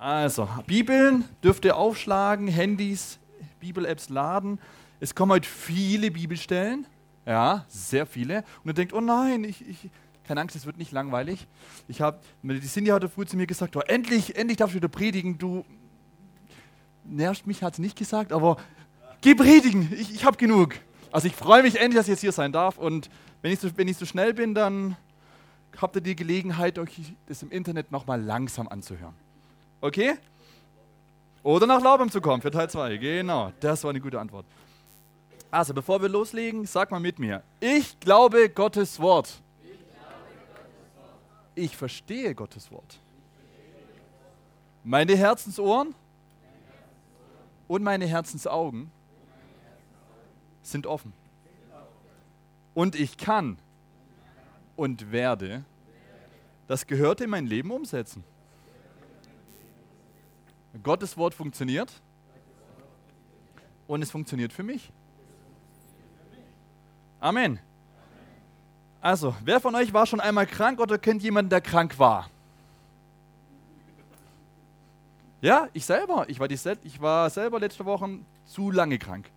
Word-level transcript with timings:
Also, 0.00 0.48
Bibeln 0.66 1.26
dürft 1.44 1.66
ihr 1.66 1.76
aufschlagen, 1.76 2.48
Handys, 2.48 3.18
Bibel-Apps 3.60 4.08
laden. 4.08 4.58
Es 4.98 5.14
kommen 5.14 5.30
heute 5.30 5.46
viele 5.46 6.10
Bibelstellen. 6.10 6.86
Ja, 7.26 7.66
sehr 7.68 8.06
viele. 8.06 8.42
Und 8.64 8.70
ihr 8.70 8.72
denkt, 8.72 8.94
oh 8.94 9.02
nein, 9.02 9.44
ich, 9.44 9.60
ich, 9.68 9.90
keine 10.24 10.40
Angst, 10.40 10.56
es 10.56 10.64
wird 10.64 10.78
nicht 10.78 10.90
langweilig. 10.90 11.46
Ich 11.86 12.00
habe, 12.00 12.18
die 12.42 12.60
Cindy 12.62 12.92
heute 12.92 13.10
früh 13.10 13.26
zu 13.26 13.36
mir 13.36 13.46
gesagt, 13.46 13.76
oh, 13.76 13.80
endlich, 13.80 14.36
endlich 14.36 14.56
darfst 14.56 14.72
du 14.72 14.78
wieder 14.78 14.88
predigen. 14.88 15.36
Du 15.36 15.66
nervst 17.04 17.46
mich, 17.46 17.62
hat 17.62 17.76
sie 17.76 17.82
nicht 17.82 17.98
gesagt, 17.98 18.32
aber 18.32 18.56
geh 19.20 19.34
predigen, 19.34 19.92
ich, 19.92 20.14
ich 20.14 20.24
habe 20.24 20.38
genug. 20.38 20.76
Also 21.12 21.26
ich 21.26 21.36
freue 21.36 21.62
mich 21.62 21.78
endlich, 21.78 21.96
dass 21.96 22.06
ich 22.06 22.12
jetzt 22.12 22.22
hier 22.22 22.32
sein 22.32 22.52
darf. 22.52 22.78
Und 22.78 23.10
wenn 23.42 23.52
ich 23.52 23.60
so, 23.60 23.68
wenn 23.76 23.86
ich 23.86 23.98
so 23.98 24.06
schnell 24.06 24.32
bin, 24.32 24.54
dann 24.54 24.96
habt 25.76 25.94
ihr 25.94 26.00
die 26.00 26.16
Gelegenheit, 26.16 26.78
euch 26.78 27.12
das 27.26 27.42
im 27.42 27.50
Internet 27.50 27.92
nochmal 27.92 28.18
langsam 28.18 28.66
anzuhören. 28.66 29.14
Okay? 29.80 30.16
Oder 31.42 31.66
nach 31.66 31.80
Laubem 31.80 32.10
zu 32.10 32.20
kommen 32.20 32.42
für 32.42 32.50
Teil 32.50 32.68
2. 32.68 32.98
Genau, 32.98 33.52
das 33.60 33.82
war 33.82 33.90
eine 33.90 34.00
gute 34.00 34.20
Antwort. 34.20 34.44
Also, 35.50 35.74
bevor 35.74 36.00
wir 36.00 36.08
loslegen, 36.08 36.64
sag 36.66 36.90
mal 36.90 37.00
mit 37.00 37.18
mir. 37.18 37.42
Ich 37.58 37.98
glaube 37.98 38.48
Gottes 38.50 39.00
Wort. 39.00 39.40
Ich 41.54 41.76
verstehe 41.76 42.34
Gottes 42.34 42.70
Wort. 42.70 43.00
Meine 44.84 45.16
Herzensohren 45.16 45.94
und 47.68 47.82
meine 47.82 48.06
Herzensaugen 48.06 48.90
sind 50.62 50.86
offen. 50.86 51.12
Und 52.74 52.94
ich 52.94 53.16
kann 53.16 53.58
und 54.76 55.10
werde 55.10 55.64
das 56.68 56.86
Gehörte 56.86 57.24
in 57.24 57.30
mein 57.30 57.46
Leben 57.46 57.70
umsetzen. 57.70 58.24
Gottes 60.82 61.16
Wort 61.16 61.34
funktioniert 61.34 61.92
und 63.86 64.02
es 64.02 64.10
funktioniert 64.10 64.52
für 64.52 64.62
mich. 64.62 64.92
Amen. 67.18 67.58
Also, 69.00 69.34
wer 69.44 69.60
von 69.60 69.74
euch 69.74 69.92
war 69.92 70.06
schon 70.06 70.20
einmal 70.20 70.46
krank 70.46 70.80
oder 70.80 70.98
kennt 70.98 71.22
jemanden, 71.22 71.50
der 71.50 71.60
krank 71.60 71.98
war? 71.98 72.30
Ja, 75.40 75.68
ich 75.72 75.86
selber. 75.86 76.26
Ich 76.28 76.38
war, 76.38 76.48
die, 76.48 76.58
ich 76.84 77.00
war 77.00 77.30
selber 77.30 77.58
letzte 77.60 77.84
Woche 77.86 78.20
zu 78.44 78.70
lange 78.70 78.98
krank. 78.98 79.30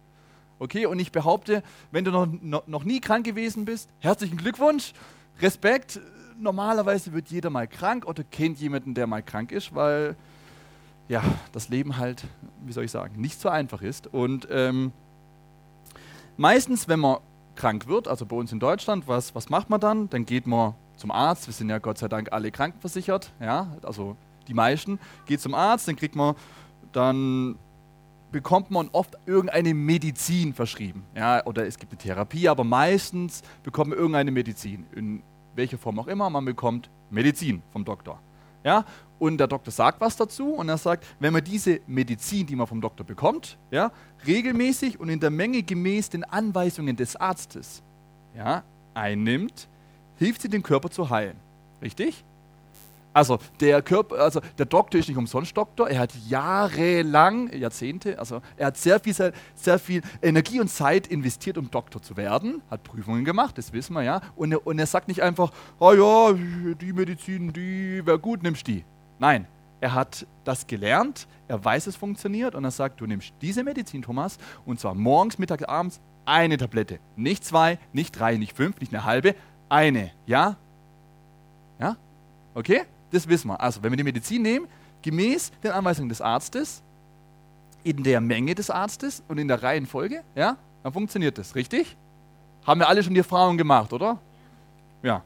Okay, 0.60 0.86
und 0.86 1.00
ich 1.00 1.12
behaupte, 1.12 1.64
wenn 1.92 2.04
du 2.04 2.12
noch, 2.12 2.28
noch, 2.28 2.68
noch 2.68 2.84
nie 2.84 3.00
krank 3.00 3.26
gewesen 3.26 3.66
bist, 3.66 3.90
herzlichen 4.00 4.38
Glückwunsch, 4.38 4.94
Respekt. 5.42 6.00
Normalerweise 6.38 7.14
wird 7.14 7.30
jeder 7.30 7.50
mal 7.50 7.68
krank 7.68 8.06
oder 8.06 8.24
kennt 8.24 8.60
jemanden, 8.60 8.94
der 8.94 9.08
mal 9.08 9.24
krank 9.24 9.52
ist, 9.52 9.74
weil 9.74 10.16
ja, 11.14 11.22
das 11.52 11.70
Leben 11.70 11.98
halt, 11.98 12.26
wie 12.66 12.72
soll 12.72 12.86
ich 12.86 12.92
sagen, 12.92 13.22
nicht 13.22 13.40
so 13.40 13.48
einfach 13.48 13.84
ist. 13.84 14.08
Und 14.08 14.48
ähm, 14.50 14.92
meistens, 16.38 16.88
wenn 16.88 17.00
man 17.00 17.18
krank 17.54 17.86
wird, 17.88 18.08
also 18.08 18.26
bei 18.26 18.36
uns 18.36 18.52
in 18.52 18.60
Deutschland, 18.60 19.08
was, 19.08 19.36
was 19.36 19.52
macht 19.52 19.70
man 19.70 19.80
dann? 19.80 20.10
Dann 20.10 20.26
geht 20.26 20.48
man 20.48 20.74
zum 20.98 21.12
Arzt. 21.12 21.46
Wir 21.46 21.54
sind 21.54 21.70
ja 21.70 21.78
Gott 21.78 22.00
sei 22.00 22.08
Dank 22.08 22.34
alle 22.34 22.50
krankenversichert, 22.50 23.32
ja, 23.40 23.68
also 23.84 24.18
die 24.48 24.56
meisten. 24.56 25.00
Geht 25.28 25.40
zum 25.40 25.54
Arzt, 25.54 25.88
dann 25.88 25.96
kriegt 25.96 26.16
man, 26.16 26.34
dann 26.94 27.60
bekommt 28.32 28.72
man 28.72 28.90
oft 28.92 29.16
irgendeine 29.28 29.76
Medizin 29.76 30.52
verschrieben. 30.52 31.04
Ja, 31.16 31.46
oder 31.46 31.68
es 31.68 31.78
gibt 31.78 31.92
eine 31.92 32.00
Therapie, 32.00 32.50
aber 32.50 32.64
meistens 32.64 33.44
bekommt 33.62 33.92
man 33.92 34.00
irgendeine 34.00 34.32
Medizin. 34.32 34.88
In 34.96 35.22
welcher 35.54 35.78
Form 35.78 36.00
auch 36.00 36.08
immer, 36.08 36.28
man 36.32 36.44
bekommt 36.44 36.90
Medizin 37.12 37.62
vom 37.72 37.86
Doktor. 37.86 38.20
Ja, 38.64 38.84
und 39.24 39.38
der 39.38 39.48
Doktor 39.48 39.72
sagt 39.72 40.02
was 40.02 40.18
dazu 40.18 40.50
und 40.54 40.68
er 40.68 40.78
sagt, 40.78 41.06
wenn 41.22 41.32
man 41.32 41.42
diese 41.42 41.80
Medizin, 41.88 42.46
die 42.46 42.58
man 42.58 42.68
vom 42.68 42.82
Doktor 42.82 43.06
bekommt, 43.06 43.58
ja, 43.72 43.90
regelmäßig 44.28 45.00
und 45.00 45.08
in 45.08 45.22
der 45.22 45.30
Menge 45.30 45.64
gemäß 45.64 46.10
den 46.10 46.26
Anweisungen 46.26 46.98
des 46.98 47.16
Arztes 47.16 47.82
ja, 48.36 48.64
einnimmt, 48.94 49.70
hilft 50.18 50.42
sie, 50.42 50.50
den 50.50 50.62
Körper 50.62 50.90
zu 50.90 51.10
heilen. 51.10 51.38
Richtig? 51.82 52.26
Also 53.14 53.40
der, 53.62 53.82
Körper, 53.82 54.18
also 54.18 54.42
der 54.58 54.66
Doktor 54.66 55.00
ist 55.00 55.08
nicht 55.08 55.18
umsonst 55.18 55.56
Doktor, 55.56 55.90
er 55.90 56.00
hat 56.00 56.14
jahrelang, 56.28 57.54
Jahrzehnte, 57.54 58.20
also 58.20 58.42
er 58.58 58.68
hat 58.68 58.78
sehr 58.78 59.00
viel, 59.00 59.14
sehr, 59.56 59.80
viel 59.80 60.02
Energie 60.22 60.60
und 60.60 60.68
Zeit 60.68 61.08
investiert, 61.08 61.58
um 61.58 61.72
Doktor 61.72 62.02
zu 62.02 62.18
werden, 62.18 62.62
hat 62.70 62.84
Prüfungen 62.84 63.24
gemacht, 63.24 63.58
das 63.58 63.72
wissen 63.72 63.94
wir 63.94 64.04
ja. 64.04 64.20
Und 64.36 64.52
er, 64.52 64.68
und 64.68 64.80
er 64.80 64.88
sagt 64.88 65.08
nicht 65.08 65.22
einfach, 65.22 65.52
oh 65.80 65.94
ja, 65.94 66.34
die 66.82 66.92
Medizin, 66.92 67.54
die 67.54 68.06
wäre 68.06 68.20
gut, 68.20 68.44
nimmst 68.44 68.68
die. 68.68 68.84
Nein, 69.20 69.48
er 69.82 69.94
hat 69.94 70.26
das 70.44 70.68
gelernt, 70.68 71.28
er 71.48 71.64
weiß, 71.64 71.88
es 71.88 71.96
funktioniert 71.96 72.56
und 72.56 72.64
er 72.64 72.72
sagt, 72.72 73.02
du 73.02 73.06
nimmst 73.06 73.34
diese 73.42 73.64
Medizin, 73.64 74.02
Thomas, 74.02 74.38
und 74.66 74.80
zwar 74.80 74.96
morgens, 74.96 75.38
mittags, 75.38 75.64
abends 75.64 76.00
eine 76.26 76.58
Tablette. 76.58 77.00
Nicht 77.16 77.44
zwei, 77.44 77.78
nicht 77.92 78.18
drei, 78.18 78.38
nicht 78.38 78.56
fünf, 78.56 78.80
nicht 78.80 78.94
eine 78.94 79.04
halbe, 79.04 79.36
eine. 79.70 80.12
Ja? 80.26 80.56
Ja? 81.80 81.98
Okay? 82.54 82.84
Das 83.12 83.28
wissen 83.28 83.50
wir. 83.50 83.60
Also, 83.60 83.84
wenn 83.84 83.92
wir 83.92 83.98
die 83.98 84.04
Medizin 84.04 84.42
nehmen, 84.42 84.68
gemäß 85.02 85.52
den 85.64 85.72
Anweisungen 85.72 86.10
des 86.10 86.22
Arztes, 86.22 86.82
in 87.84 88.04
der 88.04 88.22
Menge 88.22 88.56
des 88.56 88.70
Arztes 88.70 89.22
und 89.28 89.38
in 89.38 89.48
der 89.48 89.62
Reihenfolge, 89.62 90.24
ja, 90.36 90.58
dann 90.82 90.94
funktioniert 90.94 91.38
das, 91.38 91.56
richtig? 91.56 91.98
Haben 92.66 92.80
wir 92.80 92.88
alle 92.88 93.04
schon 93.04 93.14
die 93.14 93.20
Erfahrung 93.20 93.58
gemacht, 93.58 93.92
oder? 93.92 94.20
Ja. 95.02 95.24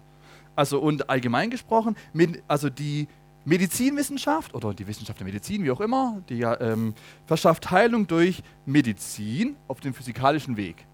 Also, 0.56 0.80
und 0.80 1.10
allgemein 1.10 1.52
gesprochen, 1.52 1.96
mit, 2.14 2.42
also 2.48 2.72
die 2.72 3.08
Medizinwissenschaft 3.48 4.54
oder 4.54 4.74
die 4.74 4.86
Wissenschaft 4.86 5.22
der 5.22 5.26
Medizin, 5.26 5.64
wie 5.64 5.72
auch 5.72 5.80
immer, 5.80 6.22
die 6.28 6.42
ähm, 6.42 6.94
verschafft 7.26 7.72
Heilung 7.72 8.06
durch 8.06 8.44
Medizin 8.66 9.56
auf 9.70 9.80
dem 9.80 9.94
physikalischen 9.94 10.58
Weg. 10.58 10.86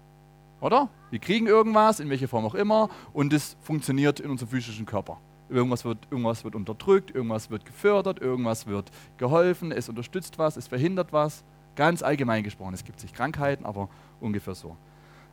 Oder? 0.60 0.88
Wir 1.10 1.18
kriegen 1.18 1.48
irgendwas, 1.48 1.98
in 1.98 2.08
welcher 2.10 2.28
Form 2.28 2.44
auch 2.44 2.54
immer, 2.54 2.90
und 3.12 3.32
es 3.32 3.56
funktioniert 3.60 4.20
in 4.20 4.30
unserem 4.30 4.50
physischen 4.50 4.86
Körper. 4.86 5.18
Irgendwas 5.48 5.84
wird, 5.84 5.98
irgendwas 6.12 6.44
wird 6.44 6.54
unterdrückt, 6.54 7.12
irgendwas 7.12 7.50
wird 7.50 7.66
gefördert, 7.66 8.20
irgendwas 8.20 8.68
wird 8.68 8.88
geholfen, 9.16 9.72
es 9.72 9.88
unterstützt 9.88 10.38
was, 10.38 10.56
es 10.56 10.68
verhindert 10.68 11.12
was. 11.12 11.42
Ganz 11.74 12.04
allgemein 12.04 12.44
gesprochen, 12.44 12.72
es 12.72 12.84
gibt 12.84 13.00
sich 13.00 13.12
Krankheiten, 13.12 13.66
aber 13.66 13.88
ungefähr 14.20 14.54
so. 14.54 14.76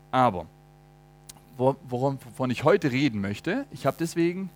Aber 0.09 0.47
wovon 1.55 2.49
ich 2.49 2.63
heute 2.63 2.91
reden 2.91 3.21
möchte, 3.21 3.67
ich 3.69 3.85
habe 3.85 3.97
deswegen 3.99 4.49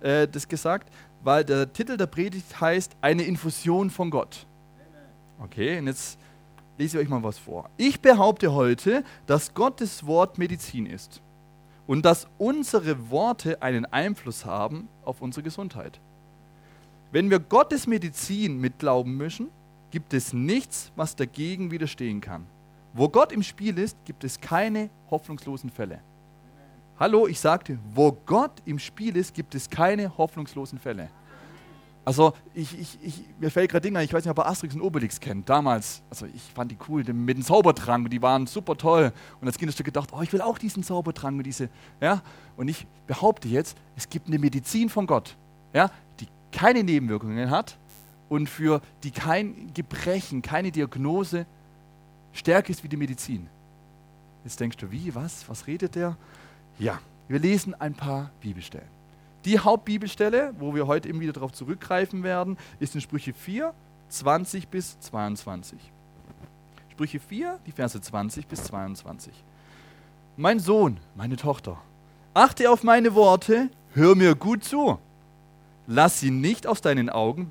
äh, 0.00 0.26
das 0.26 0.48
gesagt, 0.48 0.92
weil 1.22 1.44
der 1.44 1.72
Titel 1.72 1.96
der 1.96 2.06
Predigt 2.06 2.60
heißt 2.60 2.96
Eine 3.00 3.22
Infusion 3.22 3.90
von 3.90 4.10
Gott. 4.10 4.46
Okay, 5.38 5.78
und 5.78 5.86
jetzt 5.86 6.18
lese 6.78 6.98
ich 6.98 7.04
euch 7.04 7.10
mal 7.10 7.22
was 7.22 7.38
vor. 7.38 7.70
Ich 7.76 8.00
behaupte 8.00 8.52
heute, 8.52 9.04
dass 9.26 9.54
Gottes 9.54 10.06
Wort 10.06 10.38
Medizin 10.38 10.86
ist 10.86 11.20
und 11.86 12.04
dass 12.04 12.28
unsere 12.38 13.10
Worte 13.10 13.62
einen 13.62 13.84
Einfluss 13.86 14.44
haben 14.44 14.88
auf 15.04 15.20
unsere 15.20 15.42
Gesundheit. 15.42 16.00
Wenn 17.10 17.30
wir 17.30 17.40
Gottes 17.40 17.86
Medizin 17.86 18.58
mit 18.58 18.78
Glauben 18.78 19.16
mischen, 19.16 19.48
gibt 19.90 20.14
es 20.14 20.32
nichts, 20.32 20.90
was 20.96 21.14
dagegen 21.14 21.70
widerstehen 21.70 22.20
kann. 22.20 22.46
Wo 22.94 23.08
Gott 23.08 23.32
im 23.32 23.42
Spiel 23.42 23.78
ist, 23.78 23.96
gibt 24.04 24.24
es 24.24 24.40
keine 24.40 24.90
hoffnungslosen 25.10 25.70
Fälle. 25.70 26.00
Hallo, 26.98 27.26
ich 27.26 27.40
sagte, 27.40 27.78
wo 27.94 28.12
Gott 28.26 28.62
im 28.64 28.78
Spiel 28.78 29.16
ist, 29.16 29.34
gibt 29.34 29.54
es 29.54 29.68
keine 29.68 30.16
hoffnungslosen 30.16 30.78
Fälle. 30.78 31.08
Also, 32.04 32.32
ich, 32.52 32.78
ich, 32.78 32.98
ich, 33.00 33.24
mir 33.38 33.50
fällt 33.50 33.70
gerade 33.70 33.82
Dinge, 33.82 34.02
ich 34.02 34.12
weiß 34.12 34.24
nicht, 34.24 34.30
ob 34.30 34.38
ihr 34.38 34.46
Asterix 34.46 34.74
und 34.74 34.82
Obelix 34.82 35.20
kennt. 35.20 35.48
Damals, 35.48 36.02
also 36.10 36.26
ich 36.26 36.42
fand 36.42 36.70
die 36.72 36.76
cool, 36.88 37.04
mit 37.04 37.36
dem 37.36 37.44
Zaubertrank, 37.44 38.10
die 38.10 38.20
waren 38.20 38.46
super 38.46 38.76
toll. 38.76 39.12
Und 39.40 39.46
als 39.46 39.56
Kind 39.56 39.70
hast 39.70 39.78
du 39.78 39.84
gedacht, 39.84 40.10
oh, 40.12 40.20
ich 40.20 40.32
will 40.32 40.40
auch 40.40 40.58
diesen 40.58 40.82
Zaubertrank 40.82 41.38
und 41.38 41.44
diese, 41.44 41.68
ja. 42.00 42.20
Und 42.56 42.68
ich 42.68 42.86
behaupte 43.06 43.48
jetzt, 43.48 43.76
es 43.96 44.08
gibt 44.08 44.26
eine 44.26 44.38
Medizin 44.38 44.88
von 44.88 45.06
Gott, 45.06 45.36
ja, 45.72 45.90
die 46.18 46.26
keine 46.50 46.82
Nebenwirkungen 46.82 47.50
hat 47.50 47.78
und 48.28 48.48
für 48.48 48.80
die 49.04 49.12
kein 49.12 49.72
Gebrechen, 49.72 50.42
keine 50.42 50.72
Diagnose 50.72 51.46
stärker 52.32 52.70
ist 52.70 52.82
wie 52.82 52.88
die 52.88 52.96
Medizin. 52.96 53.48
Jetzt 54.42 54.58
denkst 54.58 54.76
du, 54.76 54.90
wie, 54.90 55.14
was, 55.14 55.48
was 55.48 55.68
redet 55.68 55.94
der? 55.94 56.16
Ja, 56.78 56.98
wir 57.28 57.38
lesen 57.38 57.74
ein 57.74 57.94
paar 57.94 58.30
Bibelstellen. 58.40 58.88
Die 59.44 59.58
Hauptbibelstelle, 59.58 60.54
wo 60.58 60.74
wir 60.74 60.86
heute 60.86 61.08
eben 61.08 61.20
wieder 61.20 61.32
darauf 61.32 61.52
zurückgreifen 61.52 62.22
werden, 62.22 62.56
ist 62.78 62.94
in 62.94 63.00
Sprüche 63.00 63.32
4, 63.32 63.74
20 64.08 64.68
bis 64.68 65.00
22. 65.00 65.78
Sprüche 66.90 67.18
4, 67.18 67.58
die 67.66 67.72
Verse 67.72 68.00
20 68.00 68.46
bis 68.46 68.64
22. 68.64 69.32
Mein 70.36 70.60
Sohn, 70.60 70.98
meine 71.16 71.36
Tochter, 71.36 71.78
achte 72.34 72.70
auf 72.70 72.84
meine 72.84 73.14
Worte, 73.14 73.68
hör 73.94 74.14
mir 74.14 74.34
gut 74.34 74.64
zu. 74.64 74.98
Lass 75.86 76.20
sie 76.20 76.30
nicht 76.30 76.66
aus 76.66 76.80
deinen 76.80 77.10
Augen, 77.10 77.48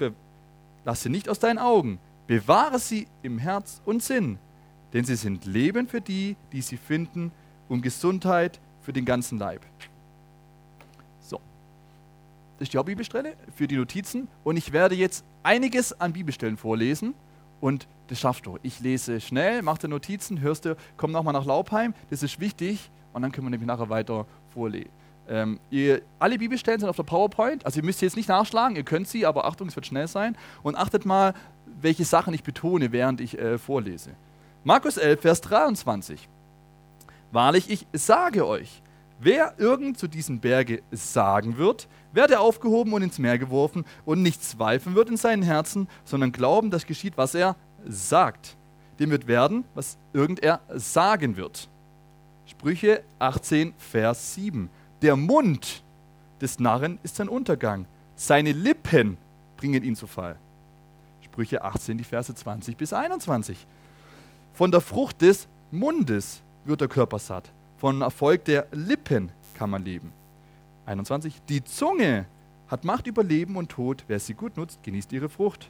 lass 0.86 1.04
sie 1.04 1.10
nicht 1.10 1.28
aus 1.28 1.40
deinen 1.40 1.60
Augen. 1.60 2.00
Bewahre 2.28 2.80
sie 2.80 3.08
im 3.24 3.40
Herz 3.40 3.82
und 3.84 4.02
Sinn, 4.02 4.40
denn 4.94 5.04
sie 5.04 5.16
sind 5.16 5.46
Leben 5.46 5.88
für 5.88 6.00
die, 6.00 6.38
die 6.54 6.62
sie 6.62 6.78
finden, 6.78 7.32
und 7.68 7.82
Gesundheit 7.82 8.60
für 8.82 8.94
den 8.94 9.06
ganzen 9.06 9.38
Leib. 9.38 9.62
So. 11.20 11.40
das 12.58 12.68
ist 12.68 12.74
die 12.74 12.78
Hauptbibelstelle 12.78 13.36
für 13.56 13.68
die 13.68 13.78
Notizen. 13.78 14.28
Und 14.44 14.58
ich 14.58 14.72
werde 14.72 14.96
jetzt 14.96 15.24
einiges 15.44 16.00
an 16.00 16.14
Bibelstellen 16.14 16.58
vorlesen. 16.58 17.14
Und 17.60 17.88
das 18.08 18.20
schaffst 18.20 18.46
du. 18.46 18.58
Ich 18.64 18.80
lese 18.80 19.22
schnell, 19.22 19.62
mach 19.62 19.78
dir 19.78 19.88
Notizen, 19.88 20.42
hörst 20.42 20.66
du, 20.66 20.76
komm 20.98 21.12
nochmal 21.12 21.34
nach 21.34 21.46
Laubheim. 21.46 21.94
Das 22.10 22.24
ist 22.24 22.40
wichtig. 22.40 22.90
Und 23.14 23.22
dann 23.22 23.32
können 23.32 23.48
wir 23.48 23.52
nämlich 23.52 23.68
nachher 23.68 23.90
weiter 23.90 24.26
vorlesen. 24.54 24.90
Ähm, 25.30 25.60
ihr, 25.70 26.02
alle 26.20 26.38
Bibelstellen 26.38 26.80
sind 26.80 26.90
auf 26.90 26.96
der 26.96 27.04
PowerPoint. 27.04 27.66
Also 27.66 27.80
ihr 27.80 27.86
müsst 27.86 28.02
jetzt 28.02 28.18
nicht 28.18 28.28
nachschlagen, 28.28 28.76
ihr 28.76 28.84
könnt 28.84 29.08
sie, 29.08 29.26
aber 29.26 29.46
Achtung, 29.46 29.68
es 29.68 29.76
wird 29.76 29.86
schnell 29.86 30.08
sein. 30.08 30.36
Und 30.64 30.76
achtet 30.76 31.06
mal, 31.06 31.34
welche 31.80 32.04
Sachen 32.04 32.34
ich 32.34 32.44
betone, 32.44 32.92
während 32.92 33.22
ich 33.22 33.38
äh, 33.38 33.58
vorlese. 33.58 34.12
Markus 34.64 34.98
11, 34.98 35.22
Vers 35.22 35.42
23. 35.42 36.28
Wahrlich, 37.32 37.70
ich 37.70 37.88
sage 37.94 38.46
euch, 38.46 38.82
wer 39.20 39.54
irgend 39.58 39.98
zu 39.98 40.08
diesem 40.08 40.40
Berge 40.40 40.82
sagen 40.92 41.58
wird, 41.58 41.88
werde 42.12 42.40
aufgehoben 42.40 42.92
und 42.94 43.04
ins 43.04 43.20
Meer 43.20 43.38
geworfen 43.38 43.86
und 44.06 44.22
nicht 44.22 44.44
zweifeln 44.44 44.96
wird 44.96 45.10
in 45.10 45.18
seinen 45.18 45.44
Herzen, 45.44 45.88
sondern 46.04 46.32
glauben, 46.32 46.72
dass 46.72 46.86
geschieht, 46.86 47.18
was 47.18 47.36
er 47.36 47.56
sagt. 47.88 48.58
Dem 49.00 49.12
wird 49.12 49.28
werden, 49.28 49.64
was 49.74 49.98
irgend 50.14 50.44
er 50.44 50.60
sagen 50.76 51.38
wird. 51.38 51.70
Sprüche 52.46 53.04
18, 53.20 53.74
Vers 53.78 54.36
7. 54.36 54.70
Der 55.02 55.16
Mund 55.16 55.84
des 56.42 56.60
Narren 56.60 57.00
ist 57.02 57.16
sein 57.16 57.30
Untergang. 57.30 57.86
Seine 58.16 58.52
Lippen 58.52 59.18
bringen 59.56 59.84
ihn 59.84 59.96
zu 59.96 60.06
Fall. 60.06 60.36
Sprüche 61.24 61.64
18, 61.64 61.98
die 61.98 62.04
Verse 62.04 62.34
20 62.36 62.76
bis 62.76 62.92
21. 62.92 63.66
Von 64.54 64.70
der 64.70 64.82
Frucht 64.82 65.22
des 65.22 65.48
Mundes 65.72 66.42
wird 66.66 66.82
der 66.82 66.88
Körper 66.88 67.20
satt. 67.20 67.52
Von 67.78 68.02
Erfolg 68.02 68.46
der 68.46 68.68
Lippen 68.72 69.32
kann 69.56 69.70
man 69.70 69.84
leben. 69.84 70.12
21. 70.86 71.42
Die 71.50 71.64
Zunge 71.64 72.26
hat 72.68 72.84
Macht 72.84 73.08
über 73.08 73.24
Leben 73.24 73.56
und 73.56 73.70
Tod. 73.70 74.04
Wer 74.08 74.20
sie 74.20 74.34
gut 74.34 74.58
nutzt, 74.58 74.82
genießt 74.84 75.12
ihre 75.12 75.30
Frucht. 75.30 75.70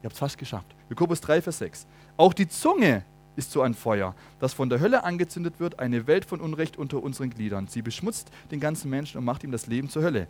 Ihr 0.00 0.04
habt 0.04 0.14
es 0.14 0.18
fast 0.18 0.38
geschafft. 0.38 0.74
Jakobus 0.88 1.20
3, 1.20 1.42
Vers 1.42 1.58
6. 1.58 1.86
Auch 2.16 2.32
die 2.32 2.48
Zunge 2.48 3.04
ist 3.36 3.52
so 3.52 3.62
ein 3.62 3.74
Feuer, 3.74 4.14
das 4.38 4.52
von 4.52 4.68
der 4.68 4.80
Hölle 4.80 5.04
angezündet 5.04 5.60
wird, 5.60 5.78
eine 5.78 6.06
Welt 6.06 6.24
von 6.24 6.40
Unrecht 6.40 6.76
unter 6.76 7.02
unseren 7.02 7.30
Gliedern. 7.30 7.68
Sie 7.68 7.82
beschmutzt 7.82 8.30
den 8.50 8.60
ganzen 8.60 8.90
Menschen 8.90 9.18
und 9.18 9.24
macht 9.24 9.44
ihm 9.44 9.52
das 9.52 9.66
Leben 9.66 9.88
zur 9.88 10.02
Hölle. 10.02 10.26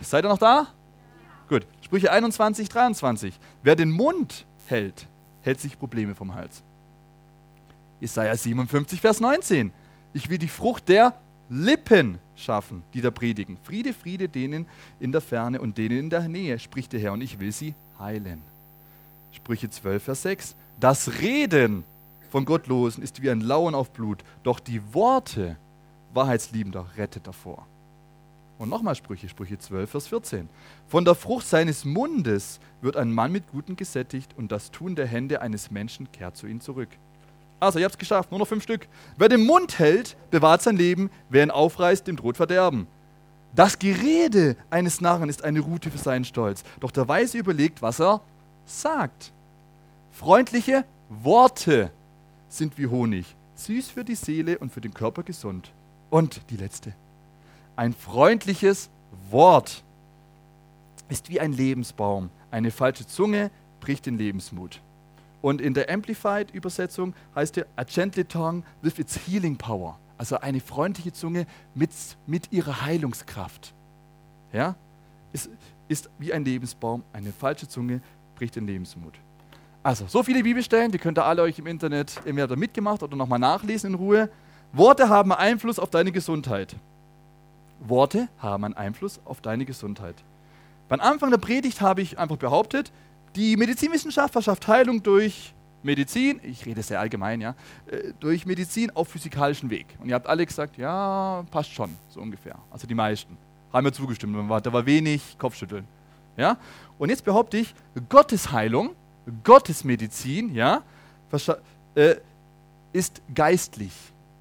Seid 0.00 0.24
ihr 0.24 0.28
noch 0.28 0.38
da? 0.38 0.54
Ja. 0.54 0.66
Gut. 1.48 1.66
Sprüche 1.80 2.10
21, 2.10 2.68
23. 2.68 3.38
Wer 3.62 3.76
den 3.76 3.90
Mund 3.90 4.46
hält, 4.66 5.06
hält 5.42 5.60
sich 5.60 5.78
Probleme 5.78 6.14
vom 6.14 6.34
Hals. 6.34 6.62
Jesaja 8.00 8.36
57, 8.36 9.00
Vers 9.00 9.20
19. 9.20 9.72
Ich 10.12 10.28
will 10.28 10.38
die 10.38 10.48
Frucht 10.48 10.88
der 10.88 11.14
Lippen 11.48 12.18
schaffen, 12.34 12.82
die 12.92 13.00
da 13.00 13.10
predigen. 13.10 13.56
Friede, 13.62 13.92
Friede 13.92 14.28
denen 14.28 14.66
in 15.00 15.12
der 15.12 15.20
Ferne 15.20 15.60
und 15.60 15.78
denen 15.78 15.98
in 15.98 16.10
der 16.10 16.28
Nähe, 16.28 16.58
spricht 16.58 16.92
der 16.92 17.00
Herr, 17.00 17.12
und 17.12 17.20
ich 17.20 17.38
will 17.38 17.52
sie 17.52 17.74
heilen. 17.98 18.42
Sprüche 19.32 19.70
12, 19.70 20.02
Vers 20.02 20.22
6. 20.22 20.56
Das 20.80 21.20
Reden 21.20 21.84
von 22.30 22.44
Gottlosen 22.44 23.02
ist 23.02 23.22
wie 23.22 23.30
ein 23.30 23.40
Lauen 23.40 23.74
auf 23.74 23.90
Blut, 23.92 24.22
doch 24.42 24.60
die 24.60 24.82
Worte 24.92 25.56
Wahrheitsliebender 26.12 26.86
rettet 26.96 27.26
davor. 27.26 27.66
Und 28.58 28.70
nochmal 28.70 28.94
Sprüche, 28.94 29.28
Sprüche 29.28 29.58
12, 29.58 29.90
Vers 29.90 30.06
14. 30.08 30.48
Von 30.88 31.04
der 31.04 31.14
Frucht 31.14 31.46
seines 31.46 31.84
Mundes 31.84 32.58
wird 32.80 32.96
ein 32.96 33.12
Mann 33.12 33.32
mit 33.32 33.48
Guten 33.48 33.76
gesättigt 33.76 34.32
und 34.36 34.50
das 34.50 34.70
Tun 34.70 34.96
der 34.96 35.06
Hände 35.06 35.42
eines 35.42 35.70
Menschen 35.70 36.10
kehrt 36.10 36.36
zu 36.36 36.46
ihm 36.46 36.60
zurück. 36.60 36.88
Also, 37.58 37.78
ihr 37.78 37.84
habt 37.84 37.94
es 37.94 37.98
geschafft, 37.98 38.30
nur 38.30 38.38
noch 38.38 38.48
fünf 38.48 38.62
Stück. 38.62 38.86
Wer 39.16 39.28
den 39.28 39.46
Mund 39.46 39.78
hält, 39.78 40.16
bewahrt 40.30 40.62
sein 40.62 40.76
Leben, 40.76 41.10
wer 41.30 41.42
ihn 41.42 41.50
aufreißt, 41.50 42.06
dem 42.06 42.16
droht 42.16 42.36
Verderben. 42.36 42.86
Das 43.54 43.78
Gerede 43.78 44.56
eines 44.68 45.00
Narren 45.00 45.30
ist 45.30 45.42
eine 45.42 45.60
Rute 45.60 45.90
für 45.90 45.98
seinen 45.98 46.26
Stolz, 46.26 46.62
doch 46.80 46.90
der 46.90 47.08
Weise 47.08 47.38
überlegt, 47.38 47.80
was 47.80 48.00
er 48.00 48.20
sagt. 48.66 49.32
Freundliche 50.12 50.84
Worte 51.08 51.90
sind 52.48 52.76
wie 52.76 52.86
Honig, 52.86 53.34
süß 53.54 53.88
für 53.88 54.04
die 54.04 54.14
Seele 54.14 54.58
und 54.58 54.72
für 54.72 54.82
den 54.82 54.92
Körper 54.92 55.22
gesund. 55.22 55.72
Und 56.10 56.42
die 56.50 56.56
letzte. 56.56 56.92
Ein 57.76 57.94
freundliches 57.94 58.90
Wort 59.30 59.82
ist 61.08 61.30
wie 61.30 61.40
ein 61.40 61.52
Lebensbaum. 61.52 62.30
Eine 62.50 62.70
falsche 62.70 63.06
Zunge 63.06 63.50
bricht 63.80 64.06
den 64.06 64.18
Lebensmut. 64.18 64.80
Und 65.42 65.60
in 65.60 65.74
der 65.74 65.90
Amplified-Übersetzung 65.90 67.14
heißt 67.34 67.58
er, 67.58 67.66
a 67.76 67.84
gentle 67.84 68.26
tongue 68.26 68.62
with 68.82 68.98
its 68.98 69.18
healing 69.26 69.56
power. 69.56 69.98
Also 70.18 70.38
eine 70.40 70.60
freundliche 70.60 71.12
Zunge 71.12 71.46
mit, 71.74 71.90
mit 72.26 72.52
ihrer 72.52 72.82
Heilungskraft. 72.82 73.74
Ja? 74.52 74.74
Ist, 75.32 75.50
ist 75.88 76.08
wie 76.18 76.32
ein 76.32 76.44
Lebensbaum. 76.44 77.02
Eine 77.12 77.32
falsche 77.32 77.68
Zunge 77.68 78.00
bricht 78.34 78.56
den 78.56 78.66
Lebensmut. 78.66 79.14
Also, 79.82 80.06
so 80.08 80.24
viele 80.24 80.42
Bibelstellen, 80.42 80.90
die 80.90 80.98
könnt 80.98 81.18
ihr 81.18 81.24
alle 81.24 81.42
euch 81.42 81.60
im 81.60 81.66
Internet 81.68 82.20
entweder 82.24 82.56
mitgemacht 82.56 83.04
oder 83.04 83.14
nochmal 83.14 83.38
nachlesen 83.38 83.90
in 83.90 83.94
Ruhe. 83.94 84.28
Worte 84.72 85.08
haben 85.08 85.32
Einfluss 85.32 85.78
auf 85.78 85.90
deine 85.90 86.10
Gesundheit. 86.10 86.74
Worte 87.80 88.28
haben 88.38 88.64
einen 88.64 88.74
Einfluss 88.74 89.20
auf 89.24 89.40
deine 89.40 89.64
Gesundheit. 89.64 90.16
Beim 90.88 91.00
Anfang 91.00 91.30
der 91.30 91.38
Predigt 91.38 91.80
habe 91.80 92.02
ich 92.02 92.18
einfach 92.18 92.36
behauptet, 92.36 92.90
die 93.36 93.56
Medizinwissenschaft 93.56 94.32
verschafft 94.32 94.66
Heilung 94.66 95.02
durch 95.02 95.54
Medizin, 95.82 96.40
ich 96.42 96.66
rede 96.66 96.82
sehr 96.82 96.98
allgemein, 96.98 97.40
ja, 97.40 97.54
äh, 97.86 98.12
durch 98.18 98.44
Medizin 98.46 98.90
auf 98.90 99.08
physikalischen 99.08 99.70
Weg. 99.70 99.86
Und 100.00 100.08
ihr 100.08 100.14
habt 100.14 100.26
alle 100.26 100.44
gesagt, 100.44 100.76
ja, 100.78 101.44
passt 101.50 101.72
schon, 101.72 101.94
so 102.08 102.20
ungefähr. 102.20 102.58
Also 102.70 102.86
die 102.86 102.94
meisten 102.94 103.36
haben 103.72 103.84
mir 103.84 103.92
zugestimmt. 103.92 104.34
Da 104.64 104.72
war 104.72 104.86
wenig 104.86 105.36
Kopfschütteln. 105.38 105.86
Ja? 106.36 106.56
Und 106.98 107.10
jetzt 107.10 107.24
behaupte 107.24 107.58
ich, 107.58 107.74
Gottes 108.08 108.50
Heilung, 108.50 108.96
Gottes 109.44 109.84
Medizin, 109.84 110.54
ja, 110.54 110.82
äh, 111.94 112.16
ist 112.92 113.22
geistlich. 113.34 113.92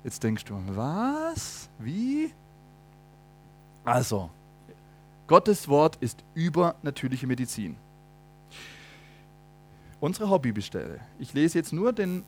Jetzt 0.03 0.23
denkst 0.23 0.45
du, 0.45 0.55
was? 0.67 1.69
Wie? 1.79 2.31
Also, 3.83 4.29
Gottes 5.27 5.67
Wort 5.67 5.97
ist 5.99 6.23
übernatürliche 6.33 7.27
Medizin. 7.27 7.75
Unsere 9.99 10.29
Hauptbibelstelle. 10.29 10.99
Ich 11.19 11.33
lese 11.33 11.57
jetzt 11.57 11.73
nur 11.73 11.93
den, 11.93 12.23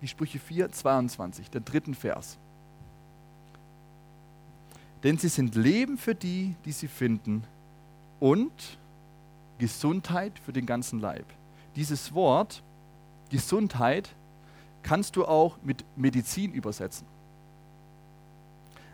die 0.00 0.08
Sprüche 0.08 0.38
4, 0.38 0.70
22, 0.70 1.50
den 1.50 1.64
dritten 1.64 1.94
Vers. 1.94 2.38
Denn 5.02 5.18
sie 5.18 5.28
sind 5.28 5.54
Leben 5.54 5.98
für 5.98 6.14
die, 6.14 6.54
die 6.64 6.72
sie 6.72 6.88
finden 6.88 7.44
und 8.18 8.78
Gesundheit 9.58 10.38
für 10.38 10.52
den 10.52 10.66
ganzen 10.66 11.00
Leib. 11.00 11.26
Dieses 11.76 12.14
Wort 12.14 12.62
Gesundheit 13.30 14.10
kannst 14.82 15.16
du 15.16 15.24
auch 15.24 15.56
mit 15.62 15.84
Medizin 15.96 16.52
übersetzen. 16.52 17.06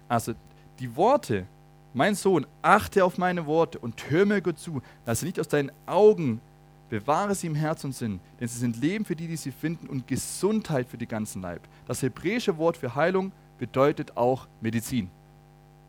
Also 0.08 0.34
die 0.78 0.94
Worte, 0.94 1.46
mein 1.94 2.14
Sohn, 2.14 2.46
achte 2.62 3.04
auf 3.04 3.18
meine 3.18 3.46
Worte 3.46 3.78
und 3.78 4.10
hör 4.10 4.26
mir 4.26 4.40
gut 4.40 4.58
zu, 4.58 4.82
lasse 5.04 5.24
nicht 5.24 5.40
aus 5.40 5.48
deinen 5.48 5.72
Augen 5.86 6.40
Bewahre 6.88 7.34
sie 7.34 7.48
im 7.48 7.54
Herz 7.54 7.84
und 7.84 7.94
Sinn, 7.94 8.20
denn 8.40 8.48
sie 8.48 8.58
sind 8.58 8.80
Leben 8.80 9.04
für 9.04 9.16
die, 9.16 9.26
die 9.26 9.36
sie 9.36 9.50
finden 9.50 9.88
und 9.88 10.06
Gesundheit 10.06 10.88
für 10.88 10.98
den 10.98 11.08
ganzen 11.08 11.42
Leib. 11.42 11.62
Das 11.86 12.02
hebräische 12.02 12.58
Wort 12.58 12.76
für 12.76 12.94
Heilung 12.94 13.32
bedeutet 13.58 14.16
auch 14.16 14.46
Medizin. 14.60 15.10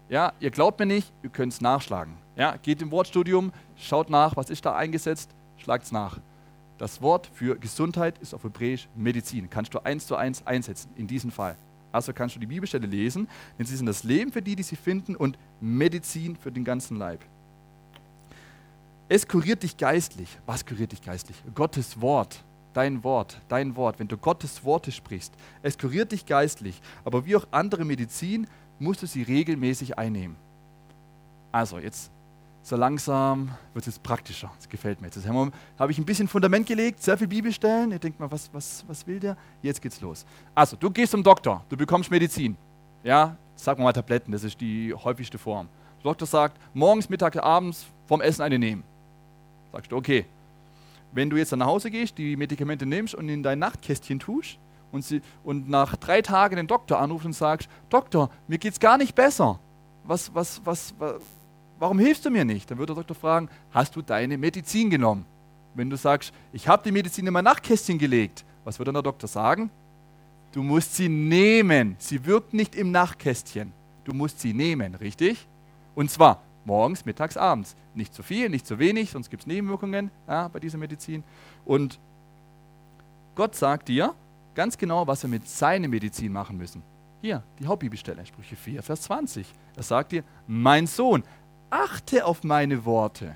Ja, 0.09 0.33
ihr 0.39 0.51
glaubt 0.51 0.79
mir 0.79 0.85
nicht, 0.85 1.11
ihr 1.21 1.29
könnt 1.29 1.53
es 1.53 1.61
nachschlagen. 1.61 2.13
Ja, 2.35 2.55
geht 2.57 2.81
im 2.81 2.91
Wortstudium, 2.91 3.51
schaut 3.75 4.09
nach, 4.09 4.35
was 4.35 4.49
ist 4.49 4.65
da 4.65 4.75
eingesetzt, 4.75 5.29
schlagt 5.57 5.85
es 5.85 5.91
nach. 5.91 6.19
Das 6.77 7.01
Wort 7.01 7.29
für 7.33 7.57
Gesundheit 7.57 8.17
ist 8.19 8.33
auf 8.33 8.43
Hebräisch 8.43 8.87
Medizin. 8.95 9.49
Kannst 9.49 9.73
du 9.73 9.79
eins 9.79 10.07
zu 10.07 10.15
eins 10.15 10.45
einsetzen, 10.45 10.91
in 10.95 11.07
diesem 11.07 11.31
Fall. 11.31 11.55
Also 11.91 12.13
kannst 12.13 12.35
du 12.35 12.39
die 12.39 12.45
Bibelstelle 12.45 12.85
lesen, 12.85 13.27
denn 13.57 13.65
sie 13.65 13.75
sind 13.75 13.87
das 13.87 14.03
Leben 14.03 14.31
für 14.31 14.41
die, 14.41 14.55
die 14.55 14.63
sie 14.63 14.75
finden 14.75 15.15
und 15.15 15.37
Medizin 15.59 16.35
für 16.35 16.51
den 16.51 16.63
ganzen 16.63 16.97
Leib. 16.97 17.25
Es 19.09 19.27
kuriert 19.27 19.63
dich 19.63 19.77
geistlich. 19.77 20.27
Was 20.45 20.65
kuriert 20.65 20.91
dich 20.91 21.01
geistlich? 21.01 21.37
Gottes 21.55 22.01
Wort. 22.01 22.43
Dein 22.73 23.03
Wort, 23.03 23.41
dein 23.47 23.75
Wort. 23.75 23.99
Wenn 23.99 24.07
du 24.07 24.17
Gottes 24.17 24.63
Worte 24.63 24.91
sprichst, 24.91 25.33
es 25.63 25.77
kuriert 25.77 26.11
dich 26.11 26.25
geistlich. 26.25 26.81
Aber 27.05 27.25
wie 27.25 27.35
auch 27.35 27.47
andere 27.51 27.85
Medizin, 27.85 28.47
musst 28.79 29.01
du 29.01 29.07
sie 29.07 29.23
regelmäßig 29.23 29.97
einnehmen. 29.97 30.35
Also, 31.51 31.79
jetzt 31.79 32.11
so 32.61 32.75
langsam 32.75 33.49
wird 33.73 33.87
es 33.87 33.95
jetzt 33.95 34.03
praktischer. 34.03 34.51
Das 34.57 34.67
gefällt 34.67 34.99
mir 34.99 35.07
jetzt. 35.07 35.15
Jetzt 35.15 35.27
habe 35.27 35.91
ich 35.91 35.97
ein 35.97 36.05
bisschen 36.05 36.27
Fundament 36.27 36.67
gelegt, 36.67 37.01
sehr 37.01 37.17
viel 37.17 37.27
Bibelstellen. 37.27 37.91
Ihr 37.91 37.99
denkt 37.99 38.19
mal, 38.19 38.29
was, 38.29 38.53
was, 38.53 38.83
was 38.87 39.07
will 39.07 39.19
der? 39.19 39.37
Jetzt 39.61 39.81
geht's 39.81 40.01
los. 40.01 40.25
Also, 40.53 40.75
du 40.75 40.91
gehst 40.91 41.11
zum 41.11 41.23
Doktor, 41.23 41.63
du 41.69 41.77
bekommst 41.77 42.11
Medizin. 42.11 42.57
Ja, 43.03 43.37
sagen 43.55 43.79
wir 43.79 43.85
mal 43.85 43.93
Tabletten, 43.93 44.33
das 44.33 44.43
ist 44.43 44.59
die 44.59 44.93
häufigste 44.93 45.37
Form. 45.37 45.69
Der 45.99 46.03
Doktor 46.03 46.25
sagt, 46.25 46.59
morgens, 46.73 47.09
Mittag, 47.09 47.37
abends 47.37 47.87
vom 48.05 48.21
Essen 48.21 48.41
eine 48.41 48.59
nehmen. 48.59 48.83
Sagst 49.77 49.91
du, 49.91 49.97
okay. 49.97 50.25
Wenn 51.11 51.29
du 51.29 51.37
jetzt 51.37 51.55
nach 51.55 51.67
Hause 51.67 51.91
gehst, 51.91 52.17
die 52.17 52.35
Medikamente 52.35 52.87
nimmst 52.87 53.13
und 53.13 53.29
in 53.29 53.43
dein 53.43 53.59
Nachtkästchen 53.59 54.17
tust 54.17 54.57
und, 54.91 55.05
sie, 55.05 55.21
und 55.43 55.69
nach 55.69 55.95
drei 55.97 56.23
Tagen 56.23 56.55
den 56.55 56.65
Doktor 56.65 56.97
anrufst 56.97 57.27
und 57.27 57.33
sagst, 57.33 57.69
Doktor, 57.87 58.31
mir 58.47 58.57
geht 58.57 58.73
es 58.73 58.79
gar 58.79 58.97
nicht 58.97 59.13
besser. 59.13 59.59
Was, 60.03 60.33
was, 60.33 60.59
was, 60.65 60.95
was, 60.97 61.21
warum 61.77 61.99
hilfst 61.99 62.25
du 62.25 62.31
mir 62.31 62.43
nicht? 62.43 62.71
Dann 62.71 62.79
wird 62.79 62.89
der 62.89 62.95
Doktor 62.95 63.13
fragen, 63.13 63.49
hast 63.69 63.95
du 63.95 64.01
deine 64.01 64.35
Medizin 64.39 64.89
genommen? 64.89 65.27
Wenn 65.75 65.91
du 65.91 65.95
sagst, 65.95 66.33
ich 66.53 66.67
habe 66.67 66.81
die 66.83 66.91
Medizin 66.91 67.27
in 67.27 67.33
mein 67.33 67.43
Nachtkästchen 67.43 67.99
gelegt, 67.99 68.45
was 68.63 68.79
wird 68.79 68.87
dann 68.87 68.95
der 68.95 69.03
Doktor 69.03 69.27
sagen? 69.27 69.69
Du 70.53 70.63
musst 70.63 70.95
sie 70.95 71.07
nehmen. 71.07 71.97
Sie 71.99 72.25
wirkt 72.25 72.51
nicht 72.51 72.73
im 72.73 72.89
Nachtkästchen. 72.89 73.71
Du 74.05 74.13
musst 74.15 74.39
sie 74.39 74.55
nehmen, 74.55 74.95
richtig? 74.95 75.47
Und 75.93 76.09
zwar 76.09 76.41
morgens, 76.67 77.05
mittags, 77.05 77.37
abends. 77.37 77.75
Nicht 77.95 78.13
zu 78.13 78.21
viel, 78.21 78.49
nicht 78.49 78.67
zu 78.67 78.77
wenig, 78.77 79.09
sonst 79.09 79.31
gibt 79.31 79.43
es 79.43 79.47
Nebenwirkungen 79.47 80.11
ja, 80.27 80.49
bei 80.49 80.59
dieser 80.59 80.77
Medizin. 80.77 81.23
Und 81.65 81.99
Gott 83.33 83.55
sagt 83.55 83.87
dir 83.87 84.13
ganz 84.53 84.77
genau, 84.77 85.07
was 85.07 85.23
wir 85.23 85.29
mit 85.29 85.47
seiner 85.47 85.87
Medizin 85.87 86.31
machen 86.31 86.57
müssen. 86.57 86.83
Hier, 87.21 87.41
die 87.59 87.65
Hauptbibelstelle, 87.65 88.25
Sprüche 88.25 88.55
4, 88.55 88.83
Vers 88.83 89.01
20. 89.03 89.51
Er 89.75 89.83
sagt 89.83 90.11
dir, 90.11 90.23
mein 90.45 90.85
Sohn, 90.85 91.23
achte 91.69 92.25
auf 92.25 92.43
meine 92.43 92.85
Worte. 92.85 93.35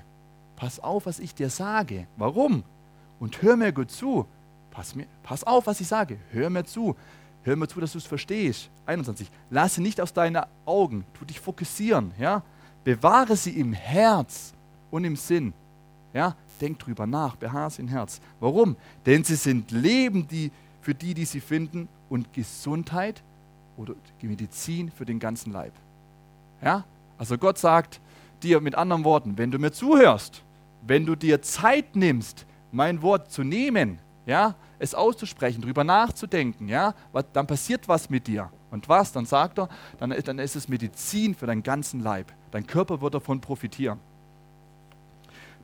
Pass 0.56 0.78
auf, 0.78 1.06
was 1.06 1.18
ich 1.18 1.34
dir 1.34 1.50
sage. 1.50 2.06
Warum? 2.16 2.62
Und 3.18 3.42
hör 3.42 3.56
mir 3.56 3.72
gut 3.72 3.90
zu. 3.90 4.26
Pass, 4.70 4.94
mir, 4.94 5.06
pass 5.22 5.42
auf, 5.42 5.66
was 5.66 5.80
ich 5.80 5.88
sage. 5.88 6.18
Hör 6.30 6.50
mir 6.50 6.64
zu. 6.64 6.94
Hör 7.42 7.56
mir 7.56 7.66
zu, 7.66 7.80
dass 7.80 7.92
du 7.92 7.98
es 7.98 8.06
verstehst. 8.06 8.70
21. 8.86 9.28
Lasse 9.50 9.82
nicht 9.82 10.00
aus 10.00 10.12
deinen 10.12 10.44
Augen. 10.64 11.04
Tu 11.14 11.24
dich 11.24 11.40
fokussieren. 11.40 12.12
Ja? 12.18 12.42
Bewahre 12.84 13.36
sie 13.36 13.58
im 13.58 13.72
Herz 13.72 14.52
und 14.90 15.04
im 15.04 15.16
Sinn. 15.16 15.52
Ja? 16.12 16.36
Denk 16.60 16.78
drüber 16.78 17.06
nach. 17.06 17.36
Beharre 17.36 17.70
sie 17.70 17.82
im 17.82 17.88
Herz. 17.88 18.20
Warum? 18.40 18.76
Denn 19.06 19.24
sie 19.24 19.36
sind 19.36 19.70
Leben 19.70 20.26
die, 20.28 20.50
für 20.80 20.94
die, 20.94 21.14
die 21.14 21.24
sie 21.24 21.40
finden 21.40 21.88
und 22.08 22.32
Gesundheit 22.32 23.22
oder 23.76 23.94
Medizin 24.20 24.90
für 24.90 25.04
den 25.04 25.18
ganzen 25.18 25.52
Leib. 25.52 25.72
Ja? 26.62 26.84
Also 27.18 27.38
Gott 27.38 27.58
sagt 27.58 28.00
dir 28.42 28.60
mit 28.60 28.74
anderen 28.74 29.04
Worten, 29.04 29.38
wenn 29.38 29.50
du 29.50 29.58
mir 29.58 29.72
zuhörst, 29.72 30.42
wenn 30.86 31.06
du 31.06 31.14
dir 31.14 31.42
Zeit 31.42 31.94
nimmst, 31.94 32.46
mein 32.72 33.02
Wort 33.02 33.30
zu 33.30 33.44
nehmen, 33.44 33.98
ja, 34.26 34.54
es 34.78 34.94
auszusprechen, 34.94 35.60
darüber 35.60 35.84
nachzudenken, 35.84 36.68
ja, 36.68 36.94
dann 37.32 37.46
passiert 37.46 37.86
was 37.88 38.10
mit 38.10 38.26
dir. 38.26 38.50
Und 38.70 38.88
was? 38.88 39.12
Dann 39.12 39.26
sagt 39.26 39.58
er, 39.58 39.68
dann 39.98 40.38
ist 40.38 40.56
es 40.56 40.68
Medizin 40.68 41.34
für 41.34 41.46
deinen 41.46 41.62
ganzen 41.62 42.00
Leib. 42.00 42.32
Dein 42.52 42.66
Körper 42.66 43.00
wird 43.00 43.14
davon 43.14 43.40
profitieren. 43.40 43.98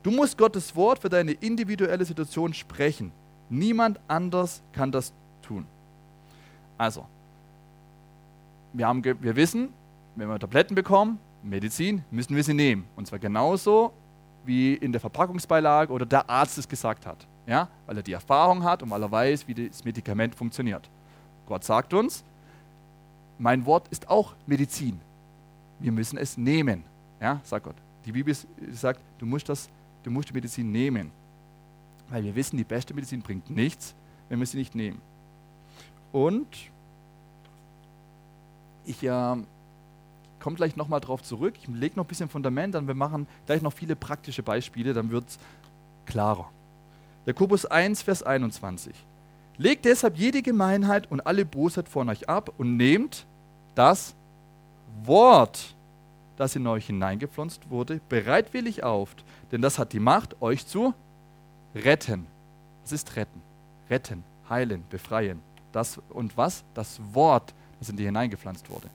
Du 0.02 0.10
musst 0.10 0.36
Gottes 0.38 0.74
Wort 0.74 1.00
für 1.00 1.08
deine 1.08 1.32
individuelle 1.32 2.04
Situation 2.04 2.54
sprechen. 2.54 3.12
Niemand 3.50 4.00
anders 4.08 4.62
kann 4.72 4.90
das 4.90 5.12
tun. 5.42 5.66
Also, 6.76 7.06
wir, 8.72 8.86
haben, 8.86 9.04
wir 9.04 9.36
wissen, 9.36 9.68
wenn 10.16 10.28
wir 10.28 10.38
Tabletten 10.38 10.74
bekommen, 10.74 11.18
Medizin, 11.42 12.04
müssen 12.10 12.34
wir 12.34 12.42
sie 12.42 12.54
nehmen. 12.54 12.86
Und 12.96 13.06
zwar 13.06 13.18
genauso, 13.18 13.92
wie 14.44 14.74
in 14.74 14.92
der 14.92 15.00
Verpackungsbeilage 15.00 15.92
oder 15.92 16.06
der 16.06 16.28
Arzt 16.28 16.58
es 16.58 16.68
gesagt 16.68 17.04
hat. 17.06 17.26
Ja? 17.46 17.68
Weil 17.86 17.98
er 17.98 18.02
die 18.02 18.12
Erfahrung 18.12 18.64
hat 18.64 18.82
und 18.82 18.90
weil 18.90 19.02
er 19.02 19.10
weiß, 19.10 19.46
wie 19.46 19.68
das 19.68 19.84
Medikament 19.84 20.34
funktioniert. 20.34 20.88
Gott 21.46 21.64
sagt 21.64 21.92
uns, 21.92 22.24
mein 23.38 23.66
Wort 23.66 23.88
ist 23.88 24.08
auch 24.08 24.34
Medizin. 24.46 25.00
Wir 25.80 25.92
müssen 25.92 26.18
es 26.18 26.36
nehmen. 26.36 26.84
Ja, 27.20 27.40
sagt 27.44 27.64
Gott. 27.64 27.76
Die 28.04 28.12
Bibel 28.12 28.34
sagt, 28.72 29.00
du 29.18 29.26
musst, 29.26 29.48
das, 29.48 29.68
du 30.02 30.10
musst 30.10 30.28
die 30.28 30.32
Medizin 30.32 30.70
nehmen. 30.72 31.10
Weil 32.08 32.24
wir 32.24 32.34
wissen, 32.34 32.56
die 32.56 32.64
beste 32.64 32.94
Medizin 32.94 33.20
bringt 33.20 33.50
nichts, 33.50 33.94
wenn 34.28 34.38
wir 34.38 34.46
sie 34.46 34.56
nicht 34.56 34.74
nehmen. 34.74 35.00
Und 36.10 36.46
ich 38.86 39.02
äh, 39.02 39.36
komme 40.40 40.56
gleich 40.56 40.76
nochmal 40.76 41.00
drauf 41.00 41.22
zurück. 41.22 41.54
Ich 41.60 41.68
lege 41.68 41.96
noch 41.96 42.04
ein 42.04 42.08
bisschen 42.08 42.28
Fundament, 42.28 42.74
dann 42.74 42.86
wir 42.86 42.94
machen 42.94 43.26
gleich 43.46 43.60
noch 43.60 43.72
viele 43.72 43.96
praktische 43.96 44.42
Beispiele, 44.42 44.94
dann 44.94 45.10
wird 45.10 45.28
es 45.28 45.38
klarer. 46.06 46.50
Jakobus 47.26 47.66
1, 47.66 48.02
Vers 48.02 48.22
21. 48.22 48.94
Legt 49.58 49.84
deshalb 49.84 50.16
jede 50.16 50.40
Gemeinheit 50.40 51.10
und 51.10 51.26
alle 51.26 51.44
Bosheit 51.44 51.88
von 51.88 52.08
euch 52.08 52.28
ab 52.28 52.52
und 52.56 52.76
nehmt 52.76 53.26
das 53.74 54.14
Wort, 55.04 55.74
das 56.36 56.56
in 56.56 56.66
euch 56.66 56.86
hineingepflanzt 56.86 57.70
wurde, 57.70 58.00
bereitwillig 58.08 58.82
auf, 58.84 59.14
denn 59.50 59.62
das 59.62 59.78
hat 59.78 59.92
die 59.92 60.00
Macht, 60.00 60.40
euch 60.40 60.66
zu 60.66 60.94
retten. 61.74 62.26
Was 62.82 62.92
ist 62.92 63.16
retten? 63.16 63.40
Retten, 63.90 64.24
heilen, 64.48 64.84
befreien. 64.90 65.40
Das 65.72 66.00
und 66.10 66.36
was? 66.36 66.64
Das 66.74 67.00
Wort, 67.12 67.54
das 67.78 67.88
in 67.88 67.96
dir 67.96 68.06
hineingepflanzt 68.06 68.70
wurde. 68.70 68.88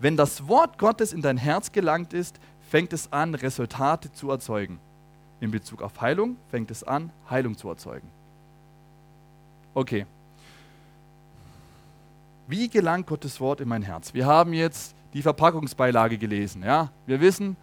Wenn 0.00 0.16
das 0.16 0.46
Wort 0.46 0.78
Gottes 0.78 1.12
in 1.12 1.22
dein 1.22 1.38
Herz 1.38 1.72
gelangt 1.72 2.12
ist, 2.12 2.38
fängt 2.68 2.92
es 2.92 3.12
an, 3.12 3.34
Resultate 3.34 4.12
zu 4.12 4.30
erzeugen. 4.30 4.78
In 5.40 5.50
Bezug 5.50 5.82
auf 5.82 6.00
Heilung 6.00 6.36
fängt 6.50 6.70
es 6.70 6.84
an, 6.84 7.10
Heilung 7.28 7.56
zu 7.56 7.68
erzeugen. 7.68 8.08
Okay. 9.74 10.06
Wie 12.48 12.70
gelangt 12.70 13.06
Gottes 13.06 13.40
Wort 13.40 13.60
in 13.60 13.68
mein 13.68 13.82
Herz? 13.82 14.14
Wir 14.14 14.24
haben 14.24 14.54
jetzt 14.54 14.96
die 15.12 15.20
Verpackungsbeilage 15.20 16.16
gelesen. 16.16 16.62
Ja? 16.62 16.90
Wir 17.04 17.20
wissen, 17.20 17.58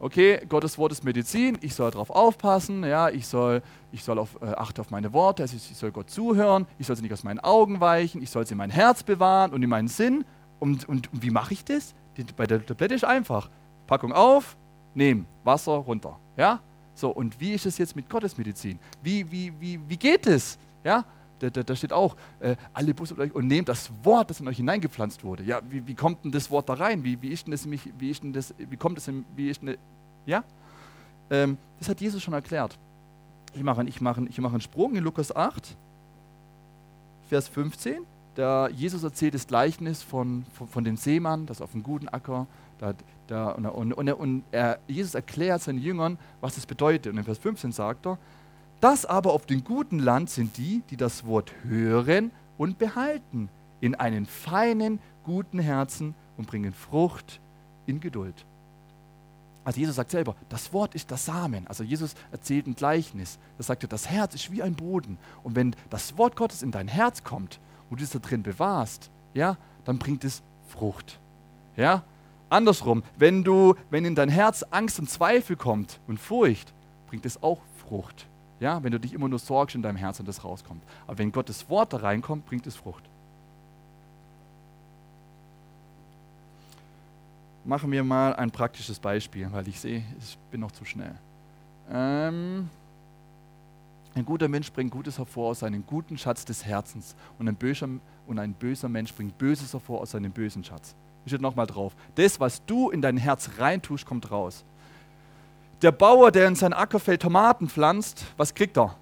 okay, 0.00 0.44
Gottes 0.46 0.76
Wort 0.76 0.92
ist 0.92 1.02
Medizin, 1.02 1.56
ich 1.62 1.74
soll 1.74 1.90
darauf 1.90 2.10
aufpassen, 2.10 2.84
ja, 2.84 3.08
ich 3.08 3.26
soll, 3.26 3.62
ich 3.90 4.04
soll 4.04 4.18
auf, 4.18 4.36
äh, 4.42 4.48
achte 4.48 4.82
auf 4.82 4.90
meine 4.90 5.14
Worte, 5.14 5.44
ich 5.44 5.76
soll 5.76 5.92
Gott 5.92 6.10
zuhören, 6.10 6.66
ich 6.78 6.86
soll 6.86 6.96
sie 6.96 7.02
nicht 7.02 7.12
aus 7.14 7.24
meinen 7.24 7.40
Augen 7.40 7.80
weichen, 7.80 8.22
ich 8.22 8.28
soll 8.28 8.46
sie 8.46 8.52
in 8.52 8.58
mein 8.58 8.68
Herz 8.68 9.02
bewahren 9.02 9.54
und 9.54 9.62
in 9.62 9.70
meinen 9.70 9.88
Sinn 9.88 10.26
und, 10.60 10.86
und, 10.86 11.10
und 11.10 11.22
wie 11.22 11.30
mache 11.30 11.54
ich 11.54 11.64
das? 11.64 11.94
Bei 12.36 12.46
der 12.46 12.64
Tablette 12.66 12.96
ist 12.96 13.06
einfach. 13.06 13.48
Packung 13.86 14.12
auf, 14.12 14.58
nehmen, 14.92 15.26
Wasser 15.42 15.72
runter. 15.72 16.18
Ja? 16.36 16.60
So, 16.94 17.08
und 17.08 17.40
wie 17.40 17.54
ist 17.54 17.64
es 17.64 17.78
jetzt 17.78 17.96
mit 17.96 18.10
Gottesmedizin? 18.10 18.78
Wie, 19.02 19.30
wie, 19.32 19.54
wie, 19.58 19.80
wie 19.88 19.96
geht 19.96 20.26
es? 20.26 20.58
Ja? 20.84 21.06
Da, 21.40 21.50
da, 21.50 21.62
da, 21.62 21.76
steht 21.76 21.92
auch, 21.92 22.16
äh, 22.40 22.56
alle 22.72 22.94
Busse 22.94 23.14
und 23.14 23.46
nehmt 23.46 23.68
das 23.68 23.90
Wort, 24.02 24.30
das 24.30 24.40
in 24.40 24.48
euch 24.48 24.56
hineingepflanzt 24.56 25.22
wurde. 25.22 25.44
Ja, 25.44 25.60
wie, 25.68 25.86
wie 25.86 25.94
kommt 25.94 26.24
denn 26.24 26.32
das 26.32 26.50
Wort 26.50 26.68
da 26.68 26.74
rein? 26.74 27.04
Wie, 27.04 27.20
wie 27.22 27.28
ist 27.28 27.46
denn 27.46 27.52
das, 27.52 27.68
wie 27.70 28.10
ist 28.10 28.22
denn 28.22 28.32
das, 28.32 28.54
wie 28.58 28.76
kommt 28.76 28.98
es 28.98 29.10
wie 29.36 29.48
ist 29.48 29.62
denn, 29.62 29.76
ja? 30.26 30.42
Ähm, 31.30 31.58
das 31.78 31.88
hat 31.88 32.00
Jesus 32.00 32.22
schon 32.22 32.34
erklärt. 32.34 32.76
Ich 33.54 33.62
mache, 33.62 33.84
ich, 33.84 34.00
mache, 34.00 34.26
ich 34.28 34.38
mache 34.38 34.52
einen 34.52 34.60
Sprung 34.60 34.96
in 34.96 35.04
Lukas 35.04 35.34
8, 35.34 35.76
Vers 37.28 37.48
15 37.48 38.04
der 38.38 38.70
Jesus 38.72 39.02
erzählt 39.02 39.34
das 39.34 39.46
Gleichnis 39.46 40.02
von, 40.02 40.46
von, 40.54 40.68
von 40.68 40.84
dem 40.84 40.96
Seemann, 40.96 41.44
das 41.44 41.60
auf 41.60 41.74
einem 41.74 41.82
guten 41.82 42.08
Acker, 42.08 42.46
da, 42.78 42.94
da, 43.26 43.50
und, 43.50 43.66
und, 43.66 43.92
und, 43.92 44.12
und 44.12 44.44
er, 44.52 44.78
Jesus 44.86 45.14
erklärt 45.14 45.60
seinen 45.60 45.80
Jüngern, 45.80 46.16
was 46.40 46.54
das 46.54 46.64
bedeutet. 46.64 47.12
Und 47.12 47.18
in 47.18 47.24
Vers 47.24 47.38
15 47.38 47.72
sagt 47.72 48.06
er, 48.06 48.16
das 48.80 49.04
aber 49.04 49.32
auf 49.32 49.46
dem 49.46 49.64
guten 49.64 49.98
Land 49.98 50.30
sind 50.30 50.56
die, 50.56 50.82
die 50.90 50.96
das 50.96 51.26
Wort 51.26 51.52
hören 51.64 52.30
und 52.56 52.78
behalten, 52.78 53.48
in 53.80 53.94
einen 53.94 54.26
feinen, 54.26 54.98
guten 55.24 55.58
Herzen 55.58 56.14
und 56.36 56.46
bringen 56.46 56.72
Frucht 56.72 57.40
in 57.86 58.00
Geduld. 58.00 58.44
Also 59.64 59.80
Jesus 59.80 59.96
sagt 59.96 60.10
selber, 60.10 60.34
das 60.48 60.72
Wort 60.72 60.94
ist 60.94 61.10
das 61.10 61.26
Samen. 61.26 61.66
Also 61.66 61.84
Jesus 61.84 62.14
erzählt 62.32 62.66
ein 62.66 62.74
Gleichnis. 62.74 63.38
Er 63.58 63.64
sagt, 63.64 63.92
das 63.92 64.08
Herz 64.08 64.34
ist 64.34 64.50
wie 64.50 64.62
ein 64.62 64.74
Boden. 64.74 65.18
Und 65.42 65.56
wenn 65.56 65.76
das 65.90 66.16
Wort 66.16 66.36
Gottes 66.36 66.62
in 66.62 66.70
dein 66.70 66.88
Herz 66.88 67.22
kommt, 67.22 67.60
wo 67.90 67.96
du 67.96 68.02
es 68.02 68.10
da 68.10 68.18
drin 68.18 68.42
bewahrst, 68.42 69.10
ja, 69.34 69.58
dann 69.84 69.98
bringt 69.98 70.24
es 70.24 70.42
Frucht. 70.68 71.18
Ja? 71.76 72.02
Andersrum, 72.48 73.02
wenn 73.18 73.44
du, 73.44 73.74
wenn 73.90 74.06
in 74.06 74.14
dein 74.14 74.30
Herz 74.30 74.64
Angst 74.70 74.98
und 75.00 75.10
Zweifel 75.10 75.56
kommt 75.56 76.00
und 76.06 76.18
Furcht, 76.18 76.72
bringt 77.08 77.26
es 77.26 77.42
auch 77.42 77.60
Frucht. 77.86 78.26
Ja, 78.60 78.82
wenn 78.82 78.92
du 78.92 78.98
dich 78.98 79.12
immer 79.12 79.28
nur 79.28 79.38
sorgst 79.38 79.76
in 79.76 79.82
deinem 79.82 79.96
Herzen 79.96 80.22
und 80.22 80.26
das 80.26 80.44
rauskommt. 80.44 80.82
Aber 81.06 81.18
wenn 81.18 81.30
Gottes 81.30 81.68
Wort 81.68 81.92
da 81.92 81.98
reinkommt, 81.98 82.46
bringt 82.46 82.66
es 82.66 82.76
Frucht. 82.76 83.04
Machen 87.64 87.92
wir 87.92 88.02
mal 88.02 88.34
ein 88.34 88.50
praktisches 88.50 88.98
Beispiel, 88.98 89.48
weil 89.52 89.68
ich 89.68 89.78
sehe, 89.78 90.02
ich 90.18 90.38
bin 90.50 90.60
noch 90.60 90.72
zu 90.72 90.84
schnell. 90.84 91.14
Ähm, 91.90 92.68
ein 94.14 94.24
guter 94.24 94.48
Mensch 94.48 94.72
bringt 94.72 94.90
Gutes 94.90 95.18
hervor 95.18 95.50
aus 95.50 95.60
seinem 95.60 95.86
guten 95.86 96.18
Schatz 96.18 96.44
des 96.44 96.64
Herzens 96.64 97.14
und 97.38 97.46
ein 97.46 97.54
böser, 97.54 97.88
und 98.26 98.38
ein 98.38 98.54
böser 98.54 98.88
Mensch 98.88 99.12
bringt 99.14 99.38
Böses 99.38 99.72
hervor 99.72 100.00
aus 100.00 100.12
seinem 100.12 100.32
bösen 100.32 100.64
Schatz. 100.64 100.94
Ich 101.24 101.30
steht 101.30 101.42
nochmal 101.42 101.66
drauf. 101.66 101.94
Das, 102.14 102.40
was 102.40 102.64
du 102.64 102.90
in 102.90 103.02
dein 103.02 103.18
Herz 103.18 103.50
reintust, 103.58 104.06
kommt 104.06 104.30
raus. 104.30 104.64
Der 105.82 105.92
Bauer, 105.92 106.32
der 106.32 106.48
in 106.48 106.56
sein 106.56 106.72
Ackerfeld 106.72 107.22
Tomaten 107.22 107.68
pflanzt, 107.68 108.24
was 108.36 108.52
kriegt 108.52 108.76
er? 108.76 108.96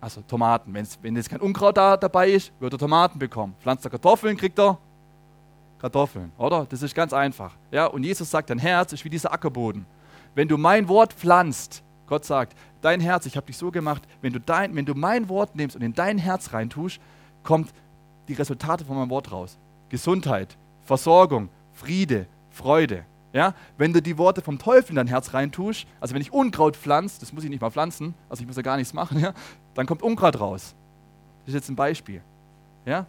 Also 0.00 0.20
Tomaten. 0.22 0.74
Wenn's, 0.74 0.98
wenn 1.00 1.16
jetzt 1.16 1.30
kein 1.30 1.40
Unkraut 1.40 1.76
da 1.76 1.96
dabei 1.96 2.30
ist, 2.30 2.52
wird 2.60 2.72
er 2.72 2.78
Tomaten 2.78 3.18
bekommen. 3.18 3.54
Pflanzt 3.60 3.84
er 3.84 3.90
Kartoffeln, 3.90 4.36
kriegt 4.36 4.58
er 4.58 4.78
Kartoffeln, 5.80 6.32
oder? 6.38 6.66
Das 6.68 6.82
ist 6.82 6.94
ganz 6.94 7.12
einfach. 7.12 7.54
Ja, 7.70 7.86
und 7.86 8.04
Jesus 8.04 8.30
sagt, 8.30 8.50
dein 8.50 8.58
Herz 8.58 8.92
ist 8.92 9.04
wie 9.04 9.10
dieser 9.10 9.32
Ackerboden. 9.32 9.86
Wenn 10.34 10.48
du 10.48 10.58
mein 10.58 10.88
Wort 10.88 11.12
pflanzt, 11.12 11.82
Gott 12.06 12.24
sagt, 12.24 12.54
dein 12.82 13.00
Herz, 13.00 13.26
ich 13.26 13.36
habe 13.36 13.46
dich 13.46 13.56
so 13.56 13.70
gemacht, 13.70 14.02
wenn 14.20 14.32
du, 14.32 14.40
dein, 14.40 14.74
wenn 14.76 14.84
du 14.84 14.94
mein 14.94 15.28
Wort 15.28 15.56
nimmst 15.56 15.76
und 15.76 15.82
in 15.82 15.94
dein 15.94 16.18
Herz 16.18 16.52
reintust, 16.52 17.00
kommt 17.42 17.72
die 18.28 18.34
Resultate 18.34 18.84
von 18.84 18.96
meinem 18.96 19.10
Wort 19.10 19.32
raus. 19.32 19.58
Gesundheit, 19.88 20.56
Versorgung, 20.84 21.48
Friede, 21.72 22.26
Freude. 22.50 23.04
Ja, 23.32 23.54
wenn 23.78 23.92
du 23.92 24.02
die 24.02 24.18
Worte 24.18 24.42
vom 24.42 24.58
Teufel 24.58 24.90
in 24.90 24.96
dein 24.96 25.06
Herz 25.06 25.32
reintust, 25.32 25.86
also 26.00 26.14
wenn 26.14 26.20
ich 26.20 26.32
Unkraut 26.32 26.76
pflanze, 26.76 27.18
das 27.20 27.32
muss 27.32 27.44
ich 27.44 27.50
nicht 27.50 27.62
mal 27.62 27.70
pflanzen, 27.70 28.14
also 28.28 28.42
ich 28.42 28.46
muss 28.46 28.56
ja 28.56 28.62
gar 28.62 28.76
nichts 28.76 28.92
machen, 28.92 29.18
ja, 29.20 29.32
dann 29.74 29.86
kommt 29.86 30.02
Unkraut 30.02 30.38
raus. 30.38 30.74
Das 31.40 31.48
ist 31.48 31.54
jetzt 31.54 31.70
ein 31.70 31.76
Beispiel. 31.76 32.20
Ja? 32.84 33.06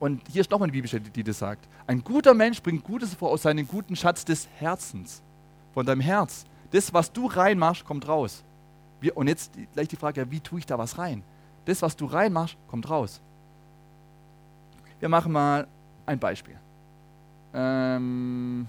Und 0.00 0.22
hier 0.28 0.40
ist 0.40 0.50
nochmal 0.50 0.66
eine 0.66 0.72
Bibelstelle, 0.72 1.04
die 1.04 1.22
das 1.22 1.38
sagt. 1.38 1.68
Ein 1.86 2.02
guter 2.02 2.34
Mensch 2.34 2.60
bringt 2.60 2.82
Gutes 2.82 3.10
hervor 3.10 3.30
aus 3.30 3.42
seinem 3.42 3.68
guten 3.68 3.94
Schatz 3.94 4.24
des 4.24 4.48
Herzens, 4.58 5.22
von 5.72 5.86
deinem 5.86 6.00
Herz. 6.00 6.44
Das, 6.72 6.92
was 6.92 7.12
du 7.12 7.26
reinmachst, 7.26 7.84
kommt 7.84 8.08
raus. 8.08 8.42
Und 9.14 9.28
jetzt 9.28 9.52
gleich 9.74 9.88
die 9.88 9.96
Frage, 9.96 10.30
wie 10.30 10.40
tue 10.40 10.58
ich 10.58 10.66
da 10.66 10.76
was 10.76 10.98
rein? 10.98 11.22
Das, 11.66 11.82
was 11.82 11.94
du 11.96 12.06
reinmachst, 12.06 12.56
kommt 12.68 12.90
raus. 12.90 13.20
Wir 14.98 15.08
machen 15.08 15.32
mal 15.32 15.68
ein 16.06 16.18
Beispiel. 16.18 16.56
Ähm, 17.52 18.66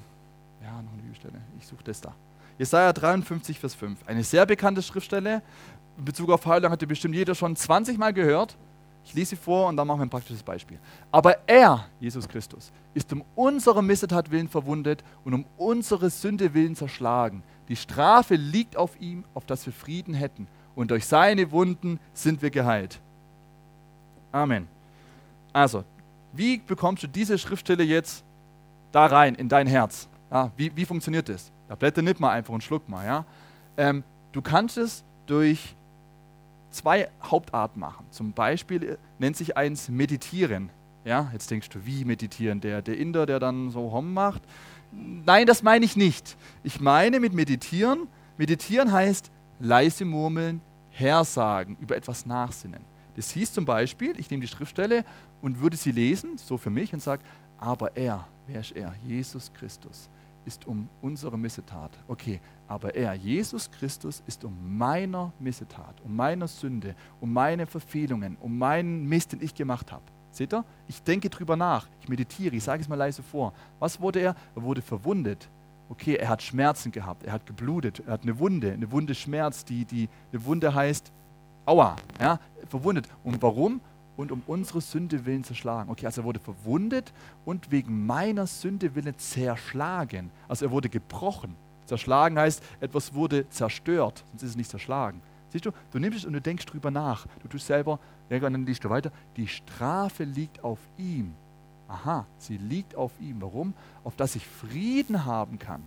ja, 0.65 0.81
noch 0.81 0.91
eine 0.91 1.01
Bibelstelle. 1.01 1.39
Ich 1.59 1.67
suche 1.67 1.83
das 1.83 2.01
da. 2.01 2.13
Jesaja 2.57 2.91
53, 2.91 3.59
Vers 3.59 3.75
5. 3.75 3.99
Eine 4.07 4.23
sehr 4.23 4.45
bekannte 4.45 4.81
Schriftstelle. 4.81 5.41
In 5.97 6.05
Bezug 6.05 6.29
auf 6.29 6.45
Heilung 6.45 6.71
hatte 6.71 6.87
bestimmt 6.87 7.15
jeder 7.15 7.35
schon 7.35 7.55
20 7.55 7.97
Mal 7.97 8.13
gehört. 8.13 8.57
Ich 9.05 9.13
lese 9.13 9.31
sie 9.31 9.35
vor 9.35 9.67
und 9.67 9.77
dann 9.77 9.87
machen 9.87 9.99
wir 9.99 10.05
ein 10.07 10.09
praktisches 10.09 10.41
Beispiel. 10.41 10.79
Aber 11.11 11.47
er, 11.47 11.85
Jesus 11.99 12.27
Christus, 12.27 12.71
ist 12.95 13.13
um 13.13 13.23
unsere 13.35 13.83
Missetat 13.83 14.31
willen 14.31 14.49
verwundet 14.49 15.03
und 15.23 15.33
um 15.35 15.45
unsere 15.57 16.09
Sünde 16.09 16.53
willen 16.55 16.75
zerschlagen. 16.75 17.43
Die 17.69 17.75
Strafe 17.75 18.35
liegt 18.35 18.75
auf 18.75 18.99
ihm, 18.99 19.23
auf 19.35 19.45
dass 19.45 19.65
wir 19.65 19.73
Frieden 19.73 20.15
hätten. 20.15 20.47
Und 20.75 20.91
durch 20.91 21.05
seine 21.05 21.51
Wunden 21.51 21.99
sind 22.13 22.41
wir 22.41 22.49
geheilt. 22.49 22.99
Amen. 24.31 24.67
Also, 25.53 25.83
wie 26.33 26.57
bekommst 26.57 27.03
du 27.03 27.07
diese 27.07 27.37
Schriftstelle 27.37 27.83
jetzt 27.83 28.23
da 28.91 29.05
rein 29.05 29.35
in 29.35 29.47
dein 29.47 29.67
Herz? 29.67 30.09
Ja, 30.35 30.51
wie, 30.57 30.69
wie 30.75 30.83
funktioniert 30.83 31.29
das? 31.29 31.49
Ja, 31.69 31.75
blätter 31.75 32.01
nicht 32.01 32.19
mal 32.19 32.31
einfach 32.31 32.53
und 32.53 32.61
schluck 32.61 32.89
mal. 32.89 33.05
Ja? 33.05 33.25
Ähm, 33.77 34.03
du 34.33 34.41
kannst 34.41 34.77
es 34.77 35.05
durch 35.27 35.77
zwei 36.71 37.07
Hauptarten 37.23 37.79
machen. 37.79 38.05
Zum 38.11 38.33
Beispiel 38.33 38.83
äh, 38.83 38.97
nennt 39.17 39.37
sich 39.37 39.55
eins 39.55 39.87
Meditieren. 39.87 40.71
Ja, 41.05 41.29
jetzt 41.31 41.49
denkst 41.51 41.69
du, 41.69 41.85
wie 41.85 42.03
meditieren? 42.03 42.59
Der, 42.59 42.81
der 42.81 42.97
Inder, 42.97 43.25
der 43.25 43.39
dann 43.39 43.69
so 43.69 43.93
Hom 43.93 44.13
macht? 44.13 44.41
Nein, 44.91 45.45
das 45.45 45.63
meine 45.63 45.85
ich 45.85 45.95
nicht. 45.95 46.35
Ich 46.63 46.81
meine 46.81 47.21
mit 47.21 47.31
Meditieren, 47.31 48.09
Meditieren 48.37 48.91
heißt 48.91 49.31
leise 49.61 50.03
murmeln, 50.03 50.59
hersagen, 50.89 51.77
über 51.79 51.95
etwas 51.95 52.25
nachsinnen. 52.25 52.81
Das 53.15 53.31
hieß 53.31 53.53
zum 53.53 53.63
Beispiel, 53.63 54.19
ich 54.19 54.29
nehme 54.29 54.41
die 54.41 54.49
Schriftstelle 54.49 55.05
und 55.41 55.61
würde 55.61 55.77
sie 55.77 55.93
lesen, 55.93 56.37
so 56.37 56.57
für 56.57 56.71
mich, 56.71 56.93
und 56.93 57.01
sage, 57.01 57.23
aber 57.57 57.95
er, 57.95 58.27
wer 58.47 58.59
ist 58.59 58.73
er? 58.73 58.93
Jesus 59.07 59.53
Christus 59.53 60.09
ist 60.45 60.67
um 60.67 60.89
unsere 61.01 61.37
Missetat. 61.37 61.91
Okay, 62.07 62.39
aber 62.67 62.95
er, 62.95 63.13
Jesus 63.13 63.69
Christus, 63.71 64.23
ist 64.27 64.43
um 64.43 64.77
meiner 64.77 65.33
Missetat, 65.39 66.01
um 66.03 66.15
meiner 66.15 66.47
Sünde, 66.47 66.95
um 67.19 67.33
meine 67.33 67.65
Verfehlungen, 67.65 68.37
um 68.39 68.57
meinen 68.57 69.05
Mist, 69.07 69.33
den 69.33 69.41
ich 69.41 69.53
gemacht 69.53 69.91
habe. 69.91 70.03
Seht 70.31 70.53
ihr? 70.53 70.65
Ich 70.87 71.01
denke 71.01 71.29
drüber 71.29 71.55
nach, 71.55 71.87
ich 72.01 72.09
meditiere, 72.09 72.55
ich 72.55 72.63
sage 72.63 72.81
es 72.81 72.89
mal 72.89 72.95
leise 72.95 73.23
vor. 73.23 73.53
Was 73.79 74.01
wurde 74.01 74.19
er? 74.19 74.35
Er 74.55 74.63
wurde 74.63 74.81
verwundet. 74.81 75.49
Okay, 75.87 76.15
er 76.15 76.29
hat 76.29 76.41
Schmerzen 76.41 76.91
gehabt, 76.91 77.23
er 77.23 77.33
hat 77.33 77.45
geblutet, 77.45 78.01
er 78.05 78.13
hat 78.13 78.23
eine 78.23 78.37
Wunde, 78.39 78.73
eine 78.73 78.91
Wunde 78.91 79.13
schmerzt, 79.13 79.69
die, 79.69 79.85
die, 79.85 80.09
eine 80.31 80.43
Wunde 80.43 80.73
heißt, 80.73 81.11
aua, 81.65 81.95
ja, 82.19 82.39
verwundet. 82.67 83.07
Und 83.23 83.41
warum? 83.41 83.81
Und 84.17 84.31
um 84.31 84.41
unsere 84.47 84.81
Sünde 84.81 85.25
willen 85.25 85.43
zerschlagen. 85.43 85.89
Okay, 85.89 86.05
also 86.05 86.21
er 86.21 86.25
wurde 86.25 86.39
verwundet 86.39 87.13
und 87.45 87.71
wegen 87.71 88.05
meiner 88.05 88.47
Sünde 88.47 88.95
willen 88.95 89.17
zerschlagen. 89.17 90.31
Also 90.47 90.65
er 90.65 90.71
wurde 90.71 90.89
gebrochen. 90.89 91.55
Zerschlagen 91.85 92.37
heißt, 92.39 92.63
etwas 92.79 93.13
wurde 93.13 93.47
zerstört, 93.49 94.23
sonst 94.31 94.43
ist 94.43 94.49
es 94.51 94.55
nicht 94.55 94.69
zerschlagen. 94.69 95.21
Siehst 95.49 95.65
du, 95.65 95.71
du 95.91 95.99
nimmst 95.99 96.19
es 96.19 96.25
und 96.25 96.33
du 96.33 96.41
denkst 96.41 96.65
drüber 96.65 96.91
nach. 96.91 97.27
Du 97.41 97.47
tust 97.47 97.67
selber, 97.67 97.99
ja, 98.29 98.39
dann 98.39 98.65
liest 98.65 98.83
du 98.83 98.89
weiter, 98.89 99.11
die 99.37 99.47
Strafe 99.47 100.23
liegt 100.23 100.63
auf 100.63 100.79
ihm. 100.97 101.33
Aha, 101.87 102.25
sie 102.37 102.57
liegt 102.57 102.95
auf 102.95 103.11
ihm. 103.21 103.41
Warum? 103.41 103.73
Auf 104.03 104.15
dass 104.15 104.35
ich 104.35 104.45
Frieden 104.45 105.25
haben 105.25 105.59
kann. 105.59 105.83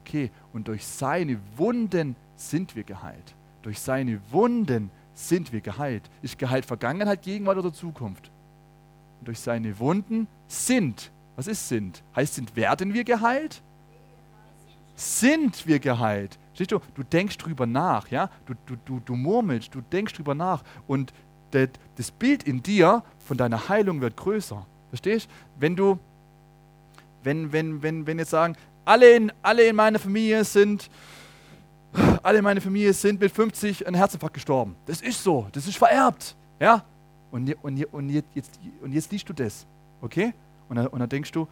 Okay, 0.00 0.30
und 0.52 0.68
durch 0.68 0.86
seine 0.86 1.38
Wunden 1.56 2.16
sind 2.36 2.74
wir 2.74 2.84
geheilt. 2.84 3.34
Durch 3.62 3.80
seine 3.80 4.20
Wunden 4.30 4.90
sind 4.90 5.03
wir 5.52 5.60
geheilt. 5.60 6.10
Ist 6.22 6.38
geheilt 6.38 6.66
Vergangenheit, 6.66 7.22
Gegenwart 7.22 7.58
oder 7.58 7.72
Zukunft? 7.72 8.30
Und 9.20 9.28
durch 9.28 9.40
seine 9.40 9.78
Wunden 9.78 10.26
sind. 10.48 11.10
Was 11.36 11.46
ist 11.46 11.68
sind? 11.68 12.02
Heißt, 12.14 12.34
sind 12.34 12.56
werden 12.56 12.94
wir 12.94 13.04
geheilt? 13.04 13.62
Sind 14.96 15.66
wir 15.66 15.78
geheilt? 15.78 16.38
Siehst 16.54 16.70
du, 16.70 16.80
du 16.94 17.02
denkst 17.02 17.38
drüber 17.38 17.66
nach, 17.66 18.08
ja? 18.08 18.30
Du, 18.46 18.54
du, 18.66 18.76
du, 18.84 19.00
du 19.00 19.16
murmelst, 19.16 19.74
du 19.74 19.80
denkst 19.80 20.14
drüber 20.14 20.34
nach. 20.34 20.62
Und 20.86 21.12
das, 21.50 22.10
Bild 22.12 22.44
in 22.44 22.62
dir 22.62 23.02
von 23.18 23.36
deiner 23.36 23.68
Heilung 23.68 24.00
wird 24.00 24.16
größer. 24.16 24.66
Verstehst? 24.90 25.28
Wenn 25.58 25.76
du, 25.76 25.98
wenn, 27.22 27.52
wenn, 27.52 27.82
wenn, 27.82 28.06
wenn 28.06 28.18
jetzt 28.18 28.30
sagen, 28.30 28.56
alle 28.84 29.16
in, 29.16 29.32
alle 29.42 29.64
in 29.64 29.76
meiner 29.76 29.98
Familie 29.98 30.44
sind 30.44 30.90
alle 32.24 32.40
meine 32.40 32.60
Familie 32.60 32.92
sind 32.92 33.20
mit 33.20 33.30
50 33.30 33.86
an 33.86 33.94
Herzinfarkt 33.94 34.34
gestorben. 34.34 34.76
Das 34.86 35.02
ist 35.02 35.22
so, 35.22 35.46
das 35.52 35.66
ist 35.66 35.76
vererbt. 35.76 36.34
Ja? 36.58 36.84
Und, 37.30 37.54
und, 37.62 37.84
und, 37.92 38.08
jetzt, 38.08 38.58
und 38.80 38.92
jetzt 38.92 39.12
liest 39.12 39.28
du 39.28 39.32
das, 39.32 39.66
okay? 40.00 40.32
Und 40.68 40.76
dann, 40.76 40.86
und 40.86 41.00
dann 41.00 41.08
denkst 41.08 41.32
du, 41.32 41.46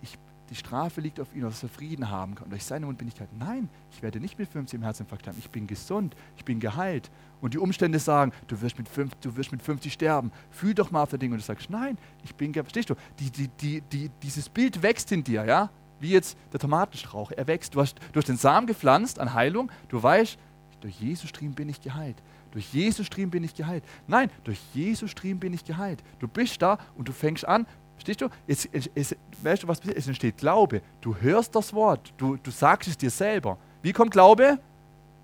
ich, 0.00 0.16
die 0.50 0.54
Strafe 0.54 1.00
liegt 1.00 1.18
auf 1.18 1.34
ihn, 1.34 1.40
dass 1.40 1.62
er 1.62 1.68
Frieden 1.68 2.08
haben 2.08 2.36
kann. 2.36 2.44
Und 2.44 2.50
durch 2.50 2.64
seine 2.64 2.86
Mundbindigkeit, 2.86 3.28
nein, 3.36 3.68
ich 3.90 4.00
werde 4.00 4.20
nicht 4.20 4.38
mit 4.38 4.48
50 4.48 4.78
im 4.78 4.84
Herzinfarkt 4.84 5.22
sterben. 5.24 5.38
Ich 5.40 5.50
bin 5.50 5.66
gesund, 5.66 6.14
ich 6.36 6.44
bin 6.44 6.60
geheilt. 6.60 7.10
Und 7.40 7.54
die 7.54 7.58
Umstände 7.58 7.98
sagen, 7.98 8.32
du 8.46 8.60
wirst 8.60 8.78
mit, 8.78 8.88
5, 8.88 9.12
du 9.22 9.36
wirst 9.36 9.50
mit 9.50 9.60
50 9.60 9.92
sterben. 9.92 10.30
Fühl 10.50 10.74
doch 10.74 10.92
mal 10.92 11.02
auf 11.02 11.10
der 11.10 11.18
Ding. 11.18 11.32
Und 11.32 11.38
du 11.38 11.44
sagst, 11.44 11.68
nein, 11.68 11.98
ich 12.22 12.34
bin, 12.34 12.54
verstehst 12.54 12.90
du, 12.90 12.94
die, 13.18 13.48
die, 13.48 13.80
die, 13.80 14.10
dieses 14.22 14.48
Bild 14.48 14.80
wächst 14.82 15.10
in 15.10 15.24
dir, 15.24 15.44
ja? 15.44 15.70
Wie 16.00 16.10
jetzt 16.10 16.36
der 16.52 16.60
Tomatenstrauch. 16.60 17.32
Er 17.32 17.46
wächst. 17.46 17.74
Du 17.74 17.80
hast, 17.80 17.98
du 18.12 18.18
hast 18.18 18.28
den 18.28 18.36
Samen 18.36 18.66
gepflanzt 18.66 19.18
an 19.18 19.34
Heilung. 19.34 19.70
Du 19.88 20.02
weißt, 20.02 20.38
durch 20.80 21.00
Jesus 21.00 21.30
Stream 21.30 21.52
bin 21.52 21.68
ich 21.68 21.80
geheilt. 21.80 22.16
Durch 22.50 22.72
Jesus 22.72 23.06
Stream 23.06 23.30
bin 23.30 23.42
ich 23.42 23.54
geheilt. 23.54 23.82
Nein, 24.06 24.30
durch 24.44 24.60
Jesus 24.74 25.10
Stream 25.10 25.38
bin 25.40 25.52
ich 25.52 25.64
geheilt. 25.64 26.02
Du 26.20 26.28
bist 26.28 26.62
da 26.62 26.78
und 26.96 27.08
du 27.08 27.12
fängst 27.12 27.46
an. 27.46 27.66
Verstehst 27.96 28.20
du? 28.20 28.28
Es, 28.46 28.68
es, 28.94 29.16
weißt 29.42 29.62
du, 29.62 29.68
was? 29.68 29.80
Es 29.80 30.06
entsteht 30.06 30.38
Glaube. 30.38 30.82
Du 31.00 31.16
hörst 31.16 31.54
das 31.54 31.72
Wort. 31.72 32.12
Du, 32.16 32.36
du 32.36 32.50
sagst 32.50 32.88
es 32.88 32.96
dir 32.96 33.10
selber. 33.10 33.58
Wie 33.82 33.92
kommt 33.92 34.12
Glaube? 34.12 34.58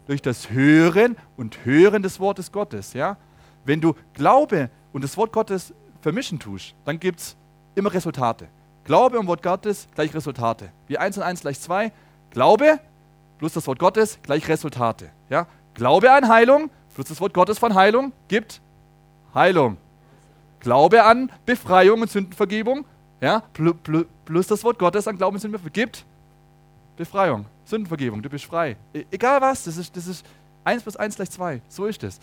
Durch 0.06 0.22
das 0.22 0.50
Hören 0.50 1.16
und 1.36 1.64
Hören 1.64 2.02
des 2.02 2.18
Wortes 2.18 2.50
Gottes. 2.50 2.94
Ja? 2.94 3.16
Wenn 3.64 3.80
du 3.80 3.94
Glaube 4.12 4.70
und 4.92 5.04
das 5.04 5.16
Wort 5.16 5.32
Gottes 5.32 5.72
vermischen 6.00 6.38
tust, 6.38 6.74
dann 6.84 6.98
gibt 6.98 7.20
es 7.20 7.36
immer 7.74 7.92
Resultate. 7.92 8.48
Glaube 8.84 9.18
und 9.18 9.26
Wort 9.26 9.42
Gottes 9.42 9.88
gleich 9.94 10.14
Resultate. 10.14 10.70
Wie 10.86 10.98
1 10.98 11.16
und 11.18 11.22
1 11.22 11.40
gleich 11.42 11.60
2. 11.60 11.92
Glaube 12.30 12.80
plus 13.38 13.52
das 13.54 13.66
Wort 13.66 13.78
Gottes 13.78 14.18
gleich 14.22 14.48
Resultate. 14.48 15.10
Ja? 15.28 15.46
Glaube 15.74 16.12
an 16.12 16.28
Heilung 16.28 16.70
plus 16.94 17.08
das 17.08 17.20
Wort 17.20 17.34
Gottes 17.34 17.58
von 17.58 17.74
Heilung 17.74 18.12
gibt 18.28 18.60
Heilung. 19.34 19.76
Glaube 20.60 21.04
an 21.04 21.30
Befreiung 21.46 22.02
und 22.02 22.10
Sündenvergebung 22.10 22.84
ja? 23.20 23.42
plus 24.24 24.46
das 24.46 24.64
Wort 24.64 24.78
Gottes 24.78 25.06
an 25.06 25.16
Glauben 25.16 25.36
und 25.36 25.40
Sündenvergebung 25.40 25.72
gibt 25.72 26.04
Befreiung, 26.96 27.46
Sündenvergebung. 27.64 28.20
Du 28.20 28.28
bist 28.28 28.44
frei. 28.44 28.76
E 28.92 29.04
egal 29.10 29.40
was, 29.40 29.64
das 29.64 29.76
ist, 29.76 29.96
das 29.96 30.06
ist 30.06 30.26
1 30.64 30.82
plus 30.82 30.96
1 30.96 31.16
gleich 31.16 31.30
2. 31.30 31.62
So 31.68 31.86
ist 31.86 32.02
es. 32.02 32.20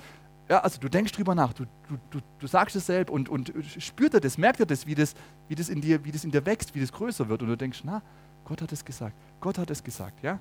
Ja, 0.50 0.60
also 0.60 0.80
du 0.80 0.88
denkst 0.88 1.12
drüber 1.12 1.36
nach, 1.36 1.52
du, 1.52 1.66
du, 1.90 1.98
du, 2.10 2.20
du 2.40 2.48
sagst 2.48 2.76
es 2.76 2.86
selbst 2.86 3.12
und, 3.12 3.28
und 3.28 3.52
spürt 3.80 4.14
er 4.14 4.22
das, 4.22 4.38
merkt 4.38 4.62
er 4.62 4.66
das 4.66 4.88
wie, 4.88 4.96
das, 4.96 5.14
wie 5.50 5.56
das 5.56 5.68
in 5.68 5.82
dir, 5.82 6.06
wie 6.06 6.12
das 6.12 6.24
in 6.24 6.32
dir 6.32 6.46
wächst, 6.46 6.74
wie 6.74 6.80
das 6.80 6.92
größer 6.92 7.28
wird 7.28 7.42
und 7.42 7.50
du 7.50 7.58
denkst, 7.58 7.82
na, 7.84 8.02
Gott 8.46 8.62
hat 8.62 8.72
es 8.72 8.86
gesagt, 8.86 9.14
Gott 9.42 9.58
hat 9.58 9.70
es 9.70 9.84
gesagt, 9.84 10.24
ja. 10.24 10.40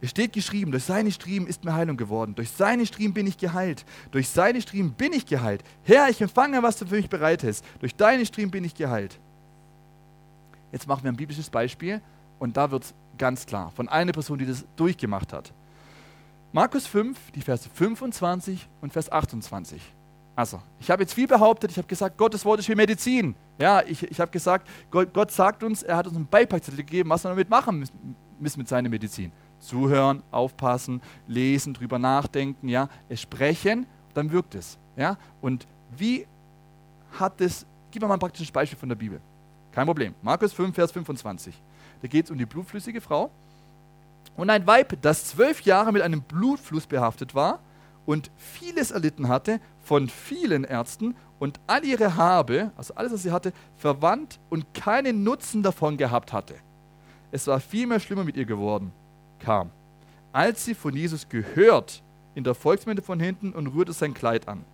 Es 0.00 0.10
steht 0.10 0.32
geschrieben, 0.32 0.70
durch 0.70 0.84
seine 0.84 1.10
Striemen 1.10 1.46
ist 1.46 1.64
mir 1.64 1.74
Heilung 1.74 1.98
geworden, 1.98 2.34
durch 2.34 2.50
seine 2.50 2.86
Striemen 2.86 3.12
bin 3.12 3.26
ich 3.26 3.36
geheilt, 3.36 3.84
durch 4.10 4.28
seine 4.28 4.62
Striemen 4.62 4.92
bin 4.92 5.12
ich 5.12 5.26
geheilt. 5.26 5.62
Herr, 5.82 6.08
ich 6.08 6.20
empfange, 6.22 6.62
was 6.62 6.78
du 6.78 6.86
für 6.86 6.96
mich 6.96 7.10
bereit 7.10 7.44
hast, 7.44 7.64
durch 7.80 7.94
deine 7.94 8.24
Striemen 8.24 8.50
bin 8.50 8.64
ich 8.64 8.74
geheilt. 8.74 9.18
Jetzt 10.72 10.86
machen 10.88 11.04
wir 11.04 11.12
ein 11.12 11.16
biblisches 11.16 11.50
Beispiel 11.50 12.00
und 12.38 12.56
da 12.56 12.70
wird 12.70 12.84
es 12.84 12.94
ganz 13.18 13.44
klar 13.44 13.70
von 13.72 13.88
einer 13.88 14.12
Person, 14.12 14.38
die 14.38 14.46
das 14.46 14.64
durchgemacht 14.76 15.32
hat. 15.34 15.52
Markus 16.54 16.86
5, 16.86 17.32
die 17.32 17.40
Verse 17.40 17.68
25 17.68 18.68
und 18.80 18.92
Vers 18.92 19.10
28. 19.10 19.82
Also, 20.36 20.62
ich 20.78 20.88
habe 20.88 21.02
jetzt 21.02 21.12
viel 21.12 21.26
behauptet, 21.26 21.72
ich 21.72 21.78
habe 21.78 21.88
gesagt, 21.88 22.16
Gottes 22.16 22.44
Wort 22.44 22.60
ist 22.60 22.68
wie 22.68 22.76
Medizin. 22.76 23.34
Ja, 23.58 23.82
ich, 23.82 24.04
ich 24.04 24.20
habe 24.20 24.30
gesagt, 24.30 24.68
Gott, 24.88 25.12
Gott, 25.12 25.32
sagt 25.32 25.64
uns, 25.64 25.82
er 25.82 25.96
hat 25.96 26.06
uns 26.06 26.14
einen 26.14 26.28
Beipackzettel 26.28 26.84
gegeben, 26.84 27.10
was 27.10 27.24
wir 27.24 27.30
damit 27.30 27.50
machen 27.50 27.84
müssen, 28.38 28.58
mit 28.60 28.68
seiner 28.68 28.88
Medizin. 28.88 29.32
Zuhören, 29.58 30.22
aufpassen, 30.30 31.02
lesen, 31.26 31.74
drüber 31.74 31.98
nachdenken, 31.98 32.68
ja, 32.68 32.88
es 33.08 33.22
sprechen, 33.22 33.86
dann 34.14 34.30
wirkt 34.30 34.54
es. 34.54 34.78
Ja? 34.96 35.18
Und 35.40 35.66
wie 35.96 36.24
hat 37.18 37.40
es, 37.40 37.66
gib 37.90 38.00
mir 38.00 38.06
mal 38.06 38.14
ein 38.14 38.20
praktisches 38.20 38.52
Beispiel 38.52 38.78
von 38.78 38.88
der 38.88 38.96
Bibel. 38.96 39.20
Kein 39.72 39.86
Problem. 39.86 40.14
Markus 40.22 40.52
5, 40.52 40.72
Vers 40.72 40.92
25. 40.92 41.60
Da 42.00 42.06
geht 42.06 42.26
es 42.26 42.30
um 42.30 42.38
die 42.38 42.46
blutflüssige 42.46 43.00
Frau. 43.00 43.32
Und 44.36 44.50
ein 44.50 44.66
Weib, 44.66 44.98
das 45.02 45.26
zwölf 45.26 45.62
Jahre 45.62 45.92
mit 45.92 46.02
einem 46.02 46.22
Blutfluss 46.22 46.86
behaftet 46.86 47.34
war 47.34 47.60
und 48.06 48.30
vieles 48.36 48.90
erlitten 48.90 49.28
hatte 49.28 49.60
von 49.80 50.08
vielen 50.08 50.64
Ärzten 50.64 51.14
und 51.38 51.60
all 51.66 51.84
ihre 51.84 52.16
Habe, 52.16 52.70
also 52.76 52.94
alles, 52.94 53.12
was 53.12 53.22
sie 53.22 53.32
hatte, 53.32 53.52
verwandt 53.76 54.38
und 54.50 54.74
keinen 54.74 55.24
Nutzen 55.24 55.62
davon 55.62 55.96
gehabt 55.96 56.32
hatte. 56.32 56.54
Es 57.30 57.46
war 57.46 57.60
vielmehr 57.60 58.00
schlimmer 58.00 58.24
mit 58.24 58.36
ihr 58.36 58.46
geworden, 58.46 58.92
kam. 59.38 59.70
Als 60.32 60.64
sie 60.64 60.74
von 60.74 60.94
Jesus 60.94 61.28
gehört, 61.28 62.02
in 62.34 62.44
der 62.44 62.54
Volksmenge 62.54 63.02
von 63.02 63.20
hinten 63.20 63.52
und 63.52 63.68
rührte 63.68 63.92
sein 63.92 64.14
Kleid 64.14 64.48
an. 64.48 64.64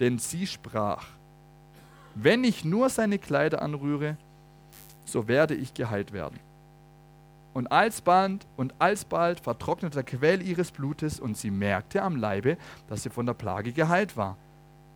Denn 0.00 0.18
sie 0.18 0.46
sprach, 0.46 1.06
wenn 2.14 2.44
ich 2.44 2.64
nur 2.64 2.88
seine 2.88 3.18
Kleider 3.18 3.62
anrühre, 3.62 4.16
so 5.04 5.28
werde 5.28 5.54
ich 5.54 5.74
geheilt 5.74 6.12
werden. 6.12 6.38
Und 7.58 7.72
alsbald, 7.72 8.46
und 8.56 8.72
alsbald 8.78 9.40
vertrocknete 9.40 9.96
der 9.96 10.04
Quell 10.04 10.42
ihres 10.42 10.70
Blutes 10.70 11.18
und 11.18 11.36
sie 11.36 11.50
merkte 11.50 12.02
am 12.02 12.14
Leibe, 12.14 12.56
dass 12.86 13.02
sie 13.02 13.10
von 13.10 13.26
der 13.26 13.34
Plage 13.34 13.72
geheilt 13.72 14.16
war. 14.16 14.36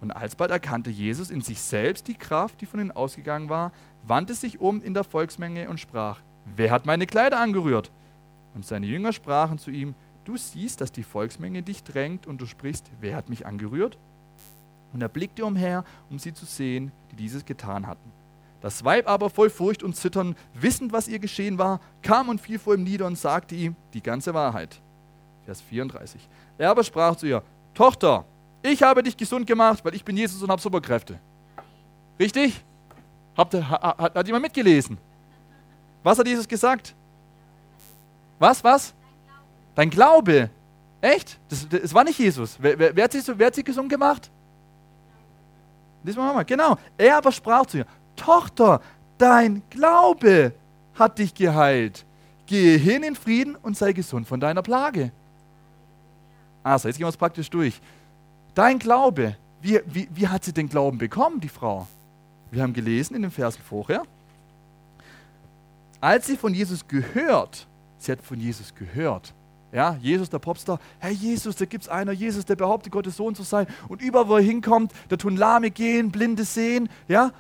Und 0.01 0.13
alsbald 0.13 0.53
erkannte 0.53 0.89
Jesus 0.89 1.31
in 1.31 1.41
sich 1.41 1.61
selbst 1.61 2.07
die 2.07 2.15
Kraft, 2.15 2.61
die 2.61 2.67
von 2.67 2.79
ihnen 2.79 2.93
ausgegangen 2.93 3.49
war, 3.49 3.73
wandte 4.05 4.35
sich 4.35 4.61
um 4.61 4.81
in 4.81 4.95
der 4.95 5.03
Volksmenge 5.03 5.69
und 5.69 5.81
sprach, 5.81 6.21
wer 6.55 6.71
hat 6.71 6.87
meine 6.87 7.09
Kleider 7.09 7.41
angerührt? 7.41 7.91
Und 8.55 8.65
seine 8.65 8.87
Jünger 8.87 9.13
sprachen 9.13 9.59
zu 9.59 9.73
ihm, 9.73 9.97
du 10.25 10.37
siehst, 10.37 10.81
dass 10.81 10.93
die 10.93 11.03
Volksmenge 11.03 11.65
dich 11.65 11.83
drängt 11.83 12.29
und 12.29 12.41
du 12.41 12.47
sprichst, 12.47 12.89
wer 13.01 13.17
hat 13.17 13.29
mich 13.29 13.45
angerührt? 13.45 13.99
Und 14.93 15.03
er 15.03 15.09
blickte 15.09 15.45
umher, 15.45 15.83
um 16.11 16.21
sie 16.21 16.33
zu 16.33 16.45
sehen, 16.45 16.93
die 17.11 17.17
dieses 17.17 17.45
getan 17.45 17.89
hatten. 17.89 18.22
Das 18.63 18.85
Weib 18.85 19.09
aber 19.09 19.29
voll 19.29 19.51
Furcht 19.51 19.83
und 19.83 19.97
Zittern, 19.97 20.37
wissend, 20.55 20.93
was 20.93 21.09
ihr 21.09 21.19
geschehen 21.19 21.59
war, 21.59 21.81
kam 22.01 22.29
und 22.29 22.41
fiel 22.41 22.61
vor 22.61 22.75
ihm 22.75 22.85
nieder 22.85 23.07
und 23.07 23.19
sagte 23.19 23.57
ihm 23.57 23.75
die 23.93 24.03
ganze 24.03 24.33
Wahrheit. 24.33 24.81
Vers 25.45 25.61
34. 25.61 26.29
Er 26.59 26.71
aber 26.71 26.85
sprach 26.85 27.17
zu 27.17 27.27
ihr, 27.27 27.43
Tochter, 27.75 28.25
ich 28.63 28.81
habe 28.83 29.03
dich 29.03 29.17
gesund 29.17 29.49
gemacht, 29.49 29.85
weil 29.85 29.97
ich 29.97 30.05
bin 30.05 30.17
Jesus 30.17 30.41
und 30.41 30.49
habe 30.49 30.63
Superkräfte. 30.63 31.19
Richtig? 32.21 32.63
Habt 33.37 33.55
ihr, 33.55 33.69
hat, 33.69 34.15
hat 34.15 34.27
jemand 34.27 34.45
mitgelesen? 34.45 34.97
Was 36.05 36.19
hat 36.19 36.29
Jesus 36.29 36.47
gesagt? 36.47 36.95
Was, 38.39 38.63
was? 38.63 38.95
Dein 39.75 39.91
Glaube. 39.91 40.51
Echt? 41.01 41.39
Das, 41.49 41.69
das 41.69 41.93
war 41.93 42.05
nicht 42.05 42.19
Jesus. 42.19 42.57
Wer, 42.61 42.79
wer, 42.79 42.95
wer, 42.95 43.05
hat 43.05 43.13
sie, 43.13 43.39
wer 43.39 43.49
hat 43.49 43.55
sie 43.57 43.65
gesund 43.65 43.89
gemacht? 43.89 44.31
Wir 46.05 46.15
mal. 46.15 46.45
Genau. 46.45 46.77
Er 46.99 47.17
aber 47.17 47.33
sprach 47.33 47.67
zu 47.67 47.79
ihr, 47.79 47.87
Tochter, 48.23 48.81
dein 49.19 49.63
Glaube 49.71 50.53
hat 50.95 51.19
dich 51.19 51.35
geheilt. 51.35 52.05
Gehe 52.47 52.79
hin 52.79 53.03
in 53.03 53.17
Frieden 53.17 53.57
und 53.57 53.77
sei 53.77 53.93
gesund 53.93 54.29
von 54.29 54.39
deiner 54.39 54.63
Plage. 54.63 55.11
Also, 56.63 56.89
jetzt 56.89 56.99
gehen 56.99 57.07
wir 57.07 57.11
es 57.11 57.17
praktisch 57.17 57.51
durch. 57.51 57.81
Dein 58.55 58.79
Glaube, 58.79 59.37
wie, 59.61 59.81
wie, 59.87 60.09
wie 60.13 60.29
hat 60.29 60.45
sie 60.45 60.53
den 60.53 60.69
Glauben 60.69 60.99
bekommen, 60.99 61.41
die 61.41 61.49
Frau? 61.49 61.89
Wir 62.53 62.63
haben 62.63 62.73
gelesen 62.73 63.17
in 63.17 63.23
den 63.23 63.31
Versen 63.31 63.63
vorher. 63.69 64.03
Als 66.01 66.27
sie 66.27 66.37
von 66.37 66.55
Jesus 66.55 66.87
gehört, 66.87 67.67
sie 67.99 68.13
hat 68.13 68.23
von 68.23 68.39
Jesus 68.39 68.73
gehört. 68.75 69.33
Ja, 69.73 69.97
Jesus, 70.01 70.29
der 70.29 70.39
Popstar, 70.39 70.79
Herr 70.99 71.11
Jesus, 71.11 71.57
da 71.57 71.65
gibt 71.65 71.85
es 71.85 71.89
einer, 71.89 72.13
Jesus, 72.13 72.45
der 72.45 72.57
behauptet, 72.57 72.93
Gottes 72.93 73.17
Sohn 73.17 73.35
zu 73.35 73.43
sein. 73.43 73.67
Und 73.89 74.03
überall, 74.03 74.29
wo 74.29 74.37
er 74.37 74.43
hinkommt, 74.43 74.93
da 75.09 75.17
tun 75.17 75.37
Lahme 75.37 75.71
gehen, 75.71 76.13
Blinde 76.13 76.45
sehen. 76.45 76.89
Ja, 77.09 77.33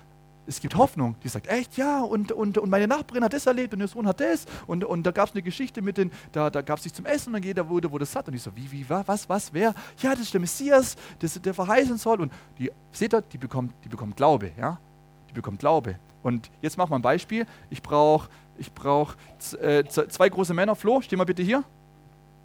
es 0.46 0.60
gibt 0.60 0.76
Hoffnung. 0.76 1.16
Die 1.22 1.28
sagt, 1.28 1.46
echt, 1.46 1.76
ja, 1.76 2.02
und, 2.02 2.32
und, 2.32 2.58
und 2.58 2.70
meine 2.70 2.86
Nachbarin 2.88 3.24
hat 3.24 3.32
das 3.32 3.46
erlebt 3.46 3.74
und 3.74 3.80
ihr 3.80 3.88
Sohn 3.88 4.06
hat 4.06 4.20
das. 4.20 4.46
Und, 4.66 4.84
und 4.84 5.04
da 5.04 5.10
gab 5.10 5.28
es 5.28 5.34
eine 5.34 5.42
Geschichte 5.42 5.82
mit 5.82 5.98
den, 5.98 6.10
da, 6.32 6.50
da 6.50 6.62
gab 6.62 6.78
es 6.78 6.84
sich 6.84 6.92
zum 6.92 7.06
Essen 7.06 7.28
und 7.28 7.34
dann 7.34 7.42
jeder 7.42 7.68
wurde, 7.68 7.90
wurde 7.90 8.06
satt. 8.06 8.28
Und 8.28 8.34
ich 8.34 8.42
so, 8.42 8.54
wie, 8.56 8.70
wie, 8.70 8.88
was, 8.88 9.28
was, 9.28 9.52
wer? 9.52 9.74
Ja, 9.98 10.10
das 10.10 10.20
ist 10.20 10.34
der 10.34 10.40
Messias, 10.40 10.96
das, 11.18 11.40
der 11.40 11.54
verheißen 11.54 11.96
soll. 11.98 12.20
Und 12.20 12.32
die, 12.58 12.70
seht 12.90 13.14
ihr, 13.14 13.22
die 13.22 13.38
bekommt, 13.38 13.72
die 13.84 13.88
bekommt 13.88 14.16
Glaube, 14.16 14.52
ja. 14.58 14.78
Die 15.28 15.32
bekommt 15.32 15.60
Glaube. 15.60 15.98
Und 16.22 16.50
jetzt 16.60 16.76
machen 16.76 16.90
wir 16.90 16.96
ein 16.96 17.02
Beispiel. 17.02 17.46
Ich 17.70 17.82
brauche 17.82 18.28
ich 18.58 18.72
brauch, 18.72 19.14
äh, 19.60 19.84
zwei 19.84 20.28
große 20.28 20.54
Männer. 20.54 20.76
Flo, 20.76 21.00
steh 21.00 21.16
mal 21.16 21.24
bitte 21.24 21.42
hier. 21.42 21.64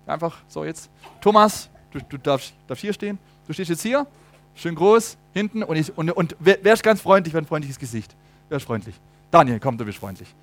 Einfach 0.06 0.38
so 0.48 0.64
jetzt. 0.64 0.90
Thomas, 1.22 1.70
du, 1.92 2.00
du 2.00 2.18
darfst, 2.18 2.54
darfst 2.66 2.82
hier 2.82 2.94
stehen. 2.94 3.20
Du 3.46 3.54
stehst 3.54 3.70
jetzt 3.70 3.84
hier 3.84 4.08
schön 4.58 4.76
groß, 4.76 5.18
hinten 5.34 5.64
und, 5.64 5.78
ich, 5.78 5.98
und, 5.98 6.12
und 6.12 6.36
wer, 6.40 6.58
wer 6.62 6.74
ist 6.74 6.84
ganz 6.84 7.02
freundlich, 7.02 7.34
wer 7.34 7.42
ein 7.42 7.46
freundliches 7.46 7.80
Gesicht? 7.80 8.16
Wer 8.50 8.58
ist 8.58 8.66
freundlich? 8.66 8.96
Daniel, 9.32 9.60
komm, 9.60 9.78
du 9.78 9.86
bist 9.86 10.00
freundlich. 10.00 10.34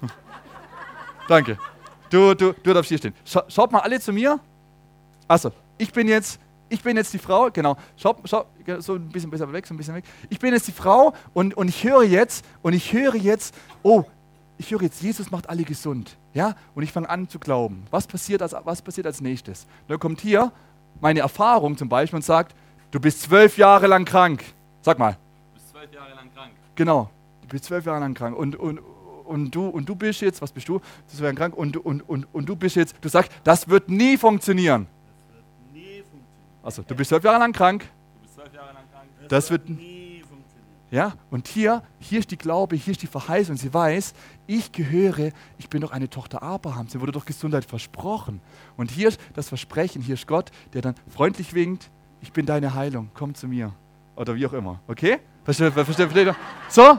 Danke. 1.28 1.58
Du, 2.10 2.34
du, 2.34 2.52
du 2.52 2.72
darfst 2.72 2.88
hier 2.88 2.98
stehen. 2.98 3.14
Scha 3.24 3.44
schaut 3.48 3.72
mal 3.72 3.80
alle 3.80 3.98
zu 4.00 4.12
mir. 4.12 4.38
Achso, 5.26 5.50
ich 5.78 5.92
bin 5.92 6.06
jetzt, 6.06 6.38
ich 6.68 6.82
bin 6.82 6.96
jetzt 6.96 7.12
die 7.12 7.18
Frau, 7.18 7.50
genau. 7.50 7.76
Schaut, 7.96 8.18
schaut, 8.28 8.46
so 8.78 8.94
ein 8.94 9.08
bisschen 9.08 9.30
besser 9.30 9.50
weg, 9.52 9.66
so 9.66 9.74
ein 9.74 9.76
bisschen 9.76 9.94
weg. 9.94 10.04
Ich 10.28 10.38
bin 10.38 10.52
jetzt 10.52 10.68
die 10.68 10.72
Frau 10.72 11.12
und, 11.32 11.56
und 11.56 11.68
ich 11.68 11.82
höre 11.82 12.04
jetzt, 12.04 12.44
und 12.62 12.74
ich 12.74 12.92
höre 12.92 13.16
jetzt, 13.16 13.54
oh, 13.82 14.04
ich 14.58 14.70
höre 14.70 14.82
jetzt, 14.82 15.02
Jesus 15.02 15.30
macht 15.30 15.48
alle 15.48 15.64
gesund. 15.64 16.16
Ja? 16.34 16.54
Und 16.74 16.82
ich 16.82 16.92
fange 16.92 17.08
an 17.08 17.28
zu 17.28 17.38
glauben. 17.38 17.84
Was 17.90 18.06
passiert 18.06 18.42
als, 18.42 18.54
was 18.64 18.82
passiert 18.82 19.06
als 19.06 19.20
nächstes? 19.20 19.66
dann 19.88 19.98
kommt 19.98 20.20
hier 20.20 20.52
meine 21.00 21.20
Erfahrung 21.20 21.76
zum 21.76 21.88
Beispiel 21.88 22.18
und 22.18 22.22
sagt, 22.22 22.54
Du 22.94 23.00
bist 23.00 23.22
zwölf 23.22 23.58
Jahre 23.58 23.88
lang 23.88 24.04
krank. 24.04 24.44
Sag 24.80 25.00
mal. 25.00 25.14
Du 25.14 25.54
bist 25.54 25.68
zwölf 25.68 25.92
Jahre 25.92 26.14
lang 26.14 26.32
krank. 26.32 26.52
Genau. 26.76 27.10
Du 27.42 27.48
bist 27.48 27.64
zwölf 27.64 27.84
Jahre 27.84 27.98
lang 27.98 28.14
krank. 28.14 28.36
Und, 28.38 28.54
und, 28.54 28.78
und, 29.24 29.50
du, 29.52 29.66
und 29.66 29.88
du 29.88 29.96
bist 29.96 30.20
jetzt, 30.20 30.40
was 30.40 30.52
bist 30.52 30.68
du? 30.68 30.78
Du 30.78 31.18
bist 31.18 31.36
krank. 31.36 31.56
Und, 31.56 31.76
und, 31.76 32.08
und, 32.08 32.32
und 32.32 32.48
du 32.48 32.54
bist 32.54 32.76
jetzt, 32.76 32.94
du 33.00 33.08
sagst, 33.08 33.32
das 33.42 33.68
wird 33.68 33.88
nie 33.88 34.16
funktionieren. 34.16 34.86
Das 34.86 35.34
wird 35.34 35.72
nie 35.72 36.02
funktionieren. 36.02 36.26
Also, 36.62 36.82
du 36.82 36.94
bist 36.94 37.08
zwölf 37.08 37.24
Jahre 37.24 37.40
lang 37.40 37.52
krank. 37.52 37.82
Du 37.82 38.20
bist 38.22 38.34
zwölf 38.36 38.54
Jahre 38.54 38.72
lang 38.72 38.84
krank. 38.92 39.08
Das, 39.22 39.28
das 39.28 39.50
wird, 39.50 39.68
wird 39.68 39.76
nie 39.76 40.20
funktionieren. 40.20 40.68
Ja, 40.92 41.14
und 41.32 41.48
hier, 41.48 41.82
hier 41.98 42.20
ist 42.20 42.30
die 42.30 42.38
Glaube, 42.38 42.76
hier 42.76 42.92
ist 42.92 43.02
die 43.02 43.08
Verheißung. 43.08 43.56
Sie 43.56 43.74
weiß, 43.74 44.14
ich 44.46 44.70
gehöre, 44.70 45.32
ich 45.58 45.68
bin 45.68 45.80
doch 45.80 45.90
eine 45.90 46.08
Tochter 46.08 46.44
Abrahams. 46.44 46.92
Sie 46.92 47.00
wurde 47.00 47.10
doch 47.10 47.24
Gesundheit 47.24 47.64
versprochen. 47.64 48.40
Und 48.76 48.92
hier 48.92 49.08
ist 49.08 49.20
das 49.34 49.48
Versprechen, 49.48 50.00
hier 50.00 50.14
ist 50.14 50.28
Gott, 50.28 50.52
der 50.74 50.82
dann 50.82 50.94
freundlich 51.08 51.54
winkt, 51.54 51.90
ich 52.24 52.32
bin 52.32 52.46
deine 52.46 52.74
Heilung, 52.74 53.10
komm 53.12 53.34
zu 53.34 53.46
mir. 53.46 53.70
Oder 54.16 54.34
wie 54.34 54.46
auch 54.46 54.54
immer. 54.54 54.80
Okay? 54.88 55.18
Versteht, 55.44 55.74
versteht, 55.74 55.96
versteht 55.96 56.26
ihr? 56.28 56.36
So? 56.70 56.98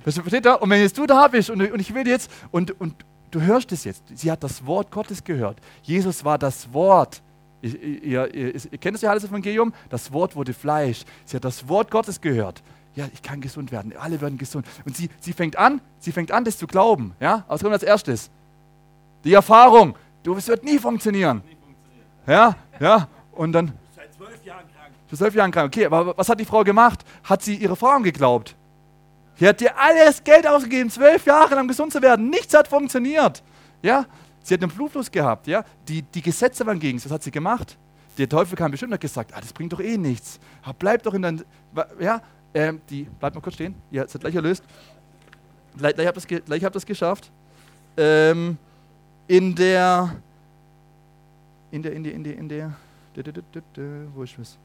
Versteht 0.00 0.46
ihr? 0.46 0.62
Und 0.62 0.70
wenn 0.70 0.80
jetzt 0.80 0.96
du 0.96 1.06
da 1.06 1.26
bist 1.26 1.50
und, 1.50 1.60
und 1.60 1.80
ich 1.80 1.92
will 1.92 2.06
jetzt, 2.06 2.30
und, 2.52 2.80
und 2.80 2.94
du 3.32 3.40
hörst 3.40 3.72
es 3.72 3.82
jetzt, 3.82 4.04
sie 4.14 4.30
hat 4.30 4.44
das 4.44 4.64
Wort 4.64 4.92
Gottes 4.92 5.24
gehört. 5.24 5.58
Jesus 5.82 6.24
war 6.24 6.38
das 6.38 6.72
Wort. 6.72 7.20
Ihr, 7.62 7.82
ihr, 7.82 8.34
ihr, 8.34 8.54
ihr 8.54 8.78
kennt 8.78 8.94
das 8.94 9.02
ja 9.02 9.10
alles 9.10 9.24
Evangelium? 9.24 9.74
Das 9.88 10.12
Wort 10.12 10.36
wurde 10.36 10.54
Fleisch. 10.54 11.04
Sie 11.24 11.34
hat 11.34 11.44
das 11.44 11.68
Wort 11.68 11.90
Gottes 11.90 12.20
gehört. 12.20 12.62
Ja, 12.94 13.06
ich 13.12 13.22
kann 13.22 13.40
gesund 13.40 13.72
werden. 13.72 13.92
Alle 13.98 14.20
werden 14.20 14.38
gesund. 14.38 14.66
Und 14.84 14.96
sie, 14.96 15.10
sie 15.18 15.32
fängt 15.32 15.56
an, 15.56 15.80
sie 15.98 16.12
fängt 16.12 16.30
an, 16.30 16.44
das 16.44 16.58
zu 16.58 16.68
glauben. 16.68 17.14
Ja, 17.18 17.44
was 17.48 17.60
kommt 17.60 17.72
als 17.72 17.82
erstes? 17.82 18.30
Die 19.24 19.32
Erfahrung. 19.32 19.96
Du, 20.22 20.36
es 20.36 20.46
wird 20.46 20.62
nie 20.62 20.78
funktionieren. 20.78 21.38
Nie 21.38 21.56
funktionieren. 21.56 22.06
Ja, 22.28 22.56
ja. 22.78 23.08
Und 23.32 23.52
dann, 23.52 23.72
für 25.06 25.16
zwölf 25.16 25.34
Jahren 25.34 25.50
krank. 25.50 25.66
Okay, 25.66 25.86
aber 25.86 26.16
was 26.16 26.28
hat 26.28 26.40
die 26.40 26.44
Frau 26.44 26.64
gemacht? 26.64 27.04
Hat 27.22 27.42
sie 27.42 27.56
ihre 27.56 27.76
Frauen 27.76 28.02
geglaubt? 28.02 28.56
Sie 29.36 29.48
hat 29.48 29.60
dir 29.60 29.76
alles 29.76 30.22
Geld 30.22 30.46
ausgegeben, 30.46 30.90
zwölf 30.90 31.26
Jahre 31.26 31.54
lang 31.54 31.66
gesund 31.66 31.92
zu 31.92 32.00
werden. 32.00 32.30
Nichts 32.30 32.54
hat 32.54 32.68
funktioniert. 32.68 33.42
Ja, 33.82 34.06
sie 34.42 34.54
hat 34.54 34.62
einen 34.62 34.70
Blutfluss 34.70 35.10
gehabt. 35.10 35.46
Ja, 35.46 35.64
die, 35.88 36.02
die 36.02 36.22
Gesetze 36.22 36.64
waren 36.66 36.78
gegen 36.78 36.98
sie. 36.98 37.06
Was 37.06 37.14
hat 37.14 37.22
sie 37.22 37.30
gemacht? 37.30 37.76
Der 38.16 38.28
Teufel 38.28 38.56
kam 38.56 38.70
bestimmt 38.70 38.90
und 38.90 38.94
hat 38.94 39.00
gesagt, 39.00 39.32
ah, 39.34 39.40
das 39.40 39.52
bringt 39.52 39.72
doch 39.72 39.80
eh 39.80 39.98
nichts. 39.98 40.38
Bleib 40.78 41.02
doch 41.02 41.14
in 41.14 41.22
dein, 41.22 41.44
ja, 41.98 42.22
ähm, 42.54 42.80
die, 42.88 43.04
bleibt 43.18 43.34
mal 43.34 43.42
kurz 43.42 43.54
stehen. 43.54 43.74
Ihr 43.90 44.06
seid 44.06 44.20
gleich 44.20 44.34
erlöst. 44.34 44.62
Gleich, 45.76 45.94
gleich 45.94 46.06
habt 46.06 46.30
ihr 46.30 46.38
das, 46.38 46.46
gleich 46.46 46.62
das 46.62 46.86
geschafft. 46.86 47.30
Ähm, 47.96 48.56
in 49.26 49.54
der, 49.54 50.16
in 51.72 51.82
der, 51.82 51.92
in 51.92 52.04
der, 52.04 52.14
in 52.14 52.24
der, 52.24 52.36
in 52.36 52.48
der, 52.48 52.74
wo 54.14 54.22
ist 54.22 54.38
es? 54.38 54.56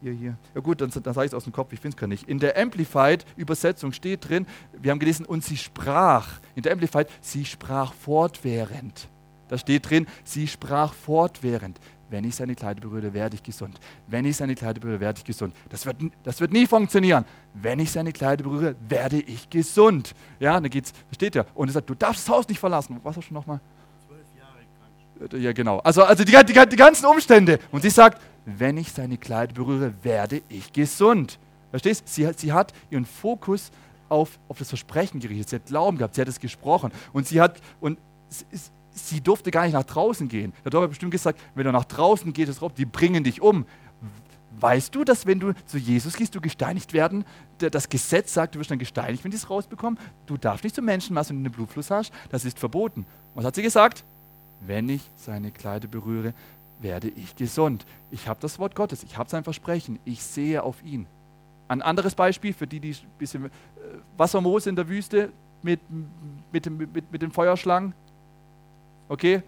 Hier, 0.00 0.12
hier. 0.12 0.36
Ja 0.54 0.60
gut, 0.60 0.80
dann, 0.80 0.90
dann 0.90 1.14
sage 1.14 1.26
ich 1.26 1.32
es 1.32 1.34
aus 1.34 1.44
dem 1.44 1.52
Kopf, 1.52 1.72
ich 1.72 1.80
finde 1.80 1.96
es 1.96 2.00
gar 2.00 2.06
nicht. 2.06 2.28
In 2.28 2.38
der 2.38 2.56
Amplified-Übersetzung 2.56 3.92
steht 3.92 4.28
drin, 4.28 4.46
wir 4.72 4.92
haben 4.92 5.00
gelesen, 5.00 5.26
und 5.26 5.44
sie 5.44 5.56
sprach. 5.56 6.40
In 6.54 6.62
der 6.62 6.72
Amplified, 6.72 7.08
sie 7.20 7.44
sprach 7.44 7.92
fortwährend. 7.92 9.08
Da 9.48 9.58
steht 9.58 9.88
drin, 9.90 10.06
sie 10.24 10.46
sprach 10.46 10.92
fortwährend. 10.92 11.80
Wenn 12.10 12.24
ich 12.24 12.36
seine 12.36 12.54
Kleider 12.54 12.80
berühre, 12.80 13.12
werde 13.12 13.34
ich 13.34 13.42
gesund. 13.42 13.78
Wenn 14.06 14.24
ich 14.24 14.36
seine 14.36 14.54
Kleider 14.54 14.80
berühre, 14.80 15.00
werde 15.00 15.18
ich 15.18 15.24
gesund. 15.24 15.54
Das 15.68 15.84
wird, 15.84 15.96
das 16.22 16.40
wird 16.40 16.52
nie 16.52 16.66
funktionieren. 16.66 17.24
Wenn 17.52 17.80
ich 17.80 17.90
seine 17.90 18.12
Kleider 18.12 18.44
berühre, 18.44 18.76
werde 18.88 19.20
ich 19.20 19.50
gesund. 19.50 20.14
Ja, 20.40 20.58
dann 20.58 20.70
geht's, 20.70 20.92
da 20.92 21.14
steht 21.14 21.34
ja. 21.34 21.44
Und 21.54 21.68
er 21.68 21.72
sagt, 21.72 21.90
du 21.90 21.94
darfst 21.94 22.26
das 22.26 22.34
Haus 22.34 22.48
nicht 22.48 22.60
verlassen. 22.60 22.98
Was 23.02 23.16
hast 23.16 23.28
du 23.28 23.34
nochmal? 23.34 23.60
Zwölf 24.06 24.24
Jahre 24.38 25.28
krank. 25.28 25.42
Ja, 25.42 25.52
genau. 25.52 25.78
Also, 25.80 26.02
also 26.02 26.24
die, 26.24 26.32
die, 26.32 26.68
die 26.68 26.76
ganzen 26.76 27.04
Umstände. 27.04 27.58
Und 27.70 27.82
sie 27.82 27.90
sagt, 27.90 28.22
wenn 28.56 28.76
ich 28.78 28.92
seine 28.92 29.18
Kleider 29.18 29.52
berühre, 29.52 29.92
werde 30.02 30.42
ich 30.48 30.72
gesund. 30.72 31.38
Verstehst? 31.70 32.08
Sie, 32.08 32.28
sie 32.36 32.52
hat 32.52 32.72
ihren 32.90 33.04
Fokus 33.04 33.70
auf, 34.08 34.38
auf 34.48 34.58
das 34.58 34.68
Versprechen 34.68 35.20
gerichtet. 35.20 35.48
Sie 35.50 35.56
hat 35.56 35.66
Glauben 35.66 35.98
gehabt, 35.98 36.14
sie 36.14 36.20
hat 36.22 36.28
es 36.28 36.40
gesprochen. 36.40 36.90
Und 37.12 37.26
sie 37.26 37.40
hat, 37.40 37.60
und 37.80 37.98
sie, 38.28 38.44
sie 38.90 39.20
durfte 39.20 39.50
gar 39.50 39.64
nicht 39.64 39.74
nach 39.74 39.84
draußen 39.84 40.28
gehen. 40.28 40.52
Der 40.64 40.70
Dorf 40.70 40.84
hat 40.84 40.90
bestimmt 40.90 41.12
gesagt, 41.12 41.38
wenn 41.54 41.64
du 41.64 41.72
nach 41.72 41.84
draußen 41.84 42.32
gehst, 42.32 42.60
die 42.78 42.86
bringen 42.86 43.22
dich 43.22 43.42
um. 43.42 43.66
Weißt 44.60 44.94
du, 44.94 45.04
dass 45.04 45.26
wenn 45.26 45.38
du 45.38 45.52
zu 45.66 45.78
Jesus 45.78 46.16
gehst, 46.16 46.34
du 46.34 46.40
gesteinigt 46.40 46.92
werden? 46.92 47.24
Das 47.58 47.88
Gesetz 47.88 48.32
sagt, 48.32 48.54
du 48.54 48.58
wirst 48.58 48.70
dann 48.70 48.78
gesteinigt, 48.78 49.22
wenn 49.22 49.30
die 49.30 49.36
es 49.36 49.50
rausbekommen. 49.50 49.98
Du 50.26 50.36
darfst 50.36 50.64
nicht 50.64 50.74
zum 50.74 50.86
Menschenmasse, 50.86 51.30
wenn 51.30 51.44
du 51.44 51.48
einen 51.48 51.54
Blutfluss 51.54 51.90
hast. 51.90 52.12
Das 52.30 52.44
ist 52.44 52.58
verboten. 52.58 53.06
Was 53.34 53.44
hat 53.44 53.54
sie 53.54 53.62
gesagt? 53.62 54.04
Wenn 54.60 54.88
ich 54.88 55.02
seine 55.14 55.52
Kleider 55.52 55.86
berühre, 55.86 56.34
werde 56.80 57.08
ich 57.08 57.36
gesund. 57.36 57.84
Ich 58.10 58.28
habe 58.28 58.40
das 58.40 58.58
Wort 58.58 58.74
Gottes, 58.74 59.02
ich 59.02 59.16
habe 59.16 59.28
sein 59.28 59.44
Versprechen, 59.44 59.98
ich 60.04 60.22
sehe 60.22 60.62
auf 60.62 60.82
ihn. 60.82 61.06
Ein 61.68 61.82
anderes 61.82 62.14
Beispiel 62.14 62.52
für 62.54 62.66
die, 62.66 62.80
die 62.80 62.92
ein 62.92 63.18
bisschen 63.18 63.46
äh, 63.46 63.50
Wassermoos 64.16 64.66
in 64.66 64.76
der 64.76 64.88
Wüste 64.88 65.30
mit, 65.62 65.80
mit, 66.52 66.66
dem, 66.66 66.76
mit, 66.78 67.12
mit 67.12 67.22
den 67.22 67.30
Feuerschlangen. 67.30 67.94
Okay? 69.08 69.42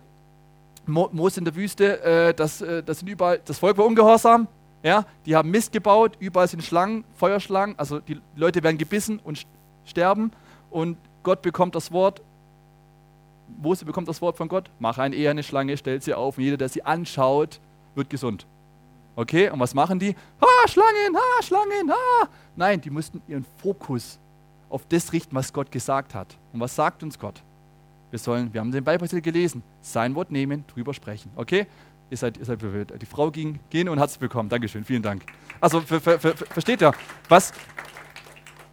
Moos 0.87 1.37
in 1.37 1.45
der 1.45 1.55
Wüste, 1.55 2.03
äh, 2.03 2.35
das, 2.35 2.61
äh, 2.61 2.83
das, 2.83 2.99
sind 2.99 3.09
überall, 3.09 3.40
das 3.45 3.59
Volk 3.59 3.79
war 3.79 3.87
ungehorsam. 3.87 4.49
Ja? 4.83 5.07
Die 5.25 5.37
haben 5.37 5.51
Mist 5.51 5.73
gebaut, 5.73 6.16
überall 6.19 6.49
sind 6.49 6.62
Schlangen, 6.62 7.05
Feuerschlangen. 7.14 7.79
Also 7.79 8.01
die 8.01 8.21
Leute 8.37 8.62
werden 8.62 8.79
gebissen 8.79 9.19
und 9.19 9.47
sterben. 9.85 10.33
Und 10.71 10.99
Gott 11.23 11.43
bekommt 11.43 11.75
das 11.75 11.93
Wort. 11.93 12.23
Mose 13.61 13.85
bekommt 13.85 14.09
das 14.09 14.20
Wort 14.23 14.37
von 14.37 14.49
Gott. 14.49 14.70
Mach 14.79 14.99
eine 14.99 15.14
eher 15.14 15.31
eine 15.31 15.42
Schlange, 15.42 15.77
stellt 15.77 16.03
sie 16.03 16.14
auf. 16.14 16.38
Und 16.38 16.44
jeder, 16.44 16.57
der 16.57 16.68
sie 16.68 16.83
anschaut, 16.83 17.61
wird 17.94 18.11
gesund. 18.11 18.46
Okay, 19.16 19.51
und 19.51 19.61
was 19.61 19.75
machen 19.75 19.99
die? 19.99 20.14
Ah, 20.40 20.68
Schlangen, 20.68 21.14
ah, 21.16 21.42
Schlangen, 21.42 21.90
ah. 21.90 22.29
Nein, 22.57 22.81
die 22.81 22.90
mussten 22.90 23.20
ihren 23.29 23.44
Fokus 23.59 24.18
auf 24.68 24.87
das 24.88 25.12
richten, 25.12 25.35
was 25.35 25.53
Gott 25.53 25.70
gesagt 25.70 26.14
hat. 26.14 26.38
Und 26.53 26.61
was 26.61 26.75
sagt 26.75 27.03
uns 27.03 27.18
Gott? 27.18 27.42
Wir 28.11 28.18
sollen, 28.18 28.53
wir 28.53 28.61
haben 28.61 28.73
den 28.73 28.85
Bibelteil 28.85 29.20
gelesen, 29.20 29.62
sein 29.81 30.14
Wort 30.14 30.31
nehmen, 30.31 30.64
drüber 30.66 30.94
sprechen. 30.94 31.31
Okay? 31.37 31.66
Ihr 32.09 32.16
seid, 32.16 32.38
ihr 32.38 32.44
seid 32.44 32.61
verwirrt. 32.61 32.92
Die 33.01 33.07
Frau 33.07 33.31
ging 33.31 33.61
gehen 33.70 33.88
und 33.88 34.01
hat 34.01 34.11
es 34.11 34.18
bekommen. 34.18 34.49
Dankeschön, 34.49 34.85
vielen 34.85 35.03
Dank. 35.03 35.23
Also 35.61 35.81
ver, 35.81 36.01
ver, 36.01 36.18
ver, 36.18 36.35
versteht 36.37 36.83
ihr, 36.83 36.92
was, 37.29 37.53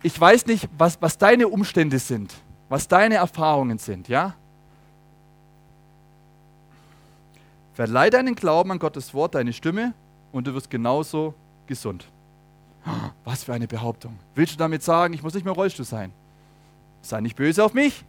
ich 0.02 0.20
weiß 0.20 0.46
nicht, 0.48 0.70
was, 0.78 1.00
was 1.02 1.18
deine 1.18 1.48
Umstände 1.48 2.00
sind, 2.00 2.34
was 2.70 2.88
deine 2.88 3.16
Erfahrungen 3.16 3.78
sind, 3.78 4.08
ja? 4.08 4.36
Verleih 7.78 8.10
deinen 8.10 8.34
Glauben 8.34 8.72
an 8.72 8.80
Gottes 8.80 9.14
Wort, 9.14 9.36
deine 9.36 9.54
Stimme 9.54 9.94
und 10.32 10.48
du 10.48 10.54
wirst 10.56 10.72
genauso 10.72 11.36
gesund. 11.68 12.08
Was 13.24 13.44
für 13.44 13.54
eine 13.54 13.68
Behauptung. 13.68 14.18
Willst 14.34 14.54
du 14.54 14.58
damit 14.58 14.82
sagen, 14.82 15.14
ich 15.14 15.22
muss 15.22 15.36
nicht 15.36 15.44
mehr 15.44 15.54
Rollstuhl 15.54 15.86
sein? 15.86 16.12
Sei 17.04 17.22
nicht 17.22 17.36
böse 17.36 17.64
auf 17.64 17.76
mich. 17.76 18.04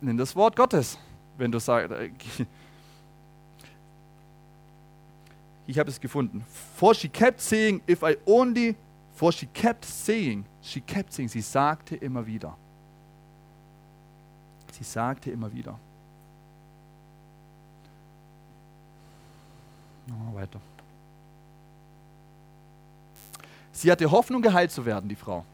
Nimm 0.00 0.16
das 0.16 0.34
Wort 0.34 0.56
Gottes. 0.56 0.98
Wenn 1.38 1.52
du 1.52 1.60
sagst, 1.60 1.92
äh, 1.92 2.10
ich 5.68 5.78
habe 5.78 5.88
es 5.88 6.00
gefunden. 6.00 6.44
For 6.74 6.92
she 6.92 7.08
kept 7.08 7.40
saying, 7.40 7.82
if 7.88 8.02
I 8.02 8.16
only, 8.26 8.74
for 9.14 9.30
she 9.30 9.46
kept 9.46 9.84
saying, 9.84 10.44
she 10.60 10.80
kept 10.80 11.12
saying, 11.12 11.28
sie 11.28 11.40
sagte 11.40 11.94
immer 11.94 12.26
wieder. 12.26 12.56
Sie 14.72 14.82
sagte 14.82 15.30
immer 15.30 15.52
wieder. 15.52 15.78
Oh, 20.12 20.34
weiter. 20.34 20.60
Sie 23.72 23.90
hatte 23.90 24.10
Hoffnung, 24.10 24.42
geheilt 24.42 24.70
zu 24.70 24.84
werden, 24.84 25.08
die 25.08 25.16
Frau. 25.16 25.44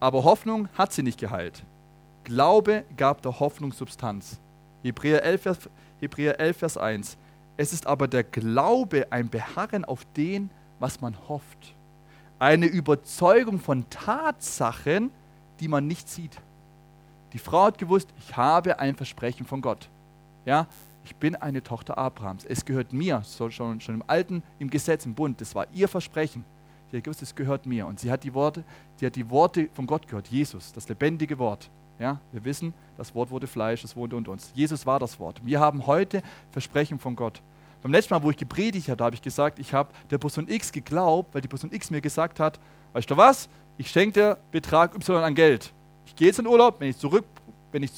Aber 0.00 0.24
Hoffnung 0.24 0.68
hat 0.76 0.92
sie 0.92 1.02
nicht 1.02 1.18
geheilt. 1.18 1.62
Glaube 2.24 2.84
gab 2.96 3.22
der 3.22 3.38
Hoffnung 3.40 3.72
Substanz. 3.72 4.38
Hebräer 4.82 5.22
11, 5.22 5.42
Vers, 5.42 5.58
Hebräer 6.00 6.38
11, 6.38 6.56
Vers 6.56 6.76
1. 6.76 7.16
Es 7.56 7.72
ist 7.72 7.86
aber 7.86 8.08
der 8.08 8.22
Glaube 8.24 9.06
ein 9.10 9.28
Beharren 9.28 9.84
auf 9.84 10.06
den, 10.16 10.50
was 10.78 11.00
man 11.00 11.16
hofft. 11.28 11.74
Eine 12.38 12.66
Überzeugung 12.66 13.58
von 13.58 13.88
Tatsachen, 13.88 15.10
die 15.60 15.68
man 15.68 15.86
nicht 15.86 16.08
sieht. 16.08 16.38
Die 17.32 17.38
Frau 17.38 17.64
hat 17.64 17.78
gewusst, 17.78 18.08
ich 18.18 18.36
habe 18.36 18.78
ein 18.78 18.94
Versprechen 18.94 19.46
von 19.46 19.62
Gott. 19.62 19.88
Ja, 20.44 20.66
ich 21.06 21.14
bin 21.14 21.36
eine 21.36 21.62
Tochter 21.62 21.96
Abrahams. 21.96 22.44
Es 22.44 22.64
gehört 22.64 22.92
mir, 22.92 23.22
so 23.24 23.48
schon, 23.48 23.80
schon 23.80 23.94
im 23.94 24.04
Alten, 24.08 24.42
im 24.58 24.68
Gesetz, 24.68 25.06
im 25.06 25.14
Bund. 25.14 25.40
Das 25.40 25.54
war 25.54 25.68
ihr 25.72 25.86
Versprechen. 25.86 26.44
Sie 26.90 26.96
hat 26.96 27.04
gewusst, 27.04 27.22
es 27.22 27.34
gehört 27.34 27.64
mir. 27.64 27.86
Und 27.86 28.00
sie 28.00 28.10
hat 28.10 28.24
die 28.24 28.34
Worte, 28.34 28.64
sie 28.96 29.06
hat 29.06 29.14
die 29.14 29.30
Worte 29.30 29.68
von 29.72 29.86
Gott 29.86 30.08
gehört. 30.08 30.26
Jesus, 30.26 30.72
das 30.72 30.88
lebendige 30.88 31.38
Wort. 31.38 31.70
Ja, 32.00 32.20
wir 32.32 32.44
wissen, 32.44 32.74
das 32.96 33.14
Wort 33.14 33.30
wurde 33.30 33.46
Fleisch, 33.46 33.84
es 33.84 33.94
wohnte 33.94 34.16
unter 34.16 34.32
uns. 34.32 34.50
Jesus 34.54 34.84
war 34.84 34.98
das 34.98 35.18
Wort. 35.20 35.40
Wir 35.44 35.60
haben 35.60 35.86
heute 35.86 36.22
Versprechen 36.50 36.98
von 36.98 37.14
Gott. 37.14 37.40
Beim 37.82 37.92
letzten 37.92 38.12
Mal, 38.12 38.22
wo 38.24 38.30
ich 38.30 38.36
gepredigt 38.36 38.88
habe, 38.88 39.04
habe 39.04 39.14
ich 39.14 39.22
gesagt, 39.22 39.60
ich 39.60 39.72
habe 39.72 39.90
der 40.10 40.18
Person 40.18 40.48
X 40.48 40.72
geglaubt, 40.72 41.32
weil 41.32 41.40
die 41.40 41.48
Person 41.48 41.72
X 41.72 41.90
mir 41.90 42.00
gesagt 42.00 42.40
hat, 42.40 42.58
weißt 42.94 43.08
du 43.08 43.16
was, 43.16 43.48
ich 43.78 43.88
schenke 43.88 44.12
dir 44.12 44.38
Betrag 44.50 44.94
Y 44.96 45.22
an 45.22 45.36
Geld. 45.36 45.72
Ich 46.04 46.16
gehe 46.16 46.26
jetzt 46.26 46.40
in 46.40 46.48
Urlaub, 46.48 46.80
wenn 46.80 46.90
ich, 46.90 46.98
zurück, 46.98 47.24
wenn 47.70 47.84
ich 47.84 47.94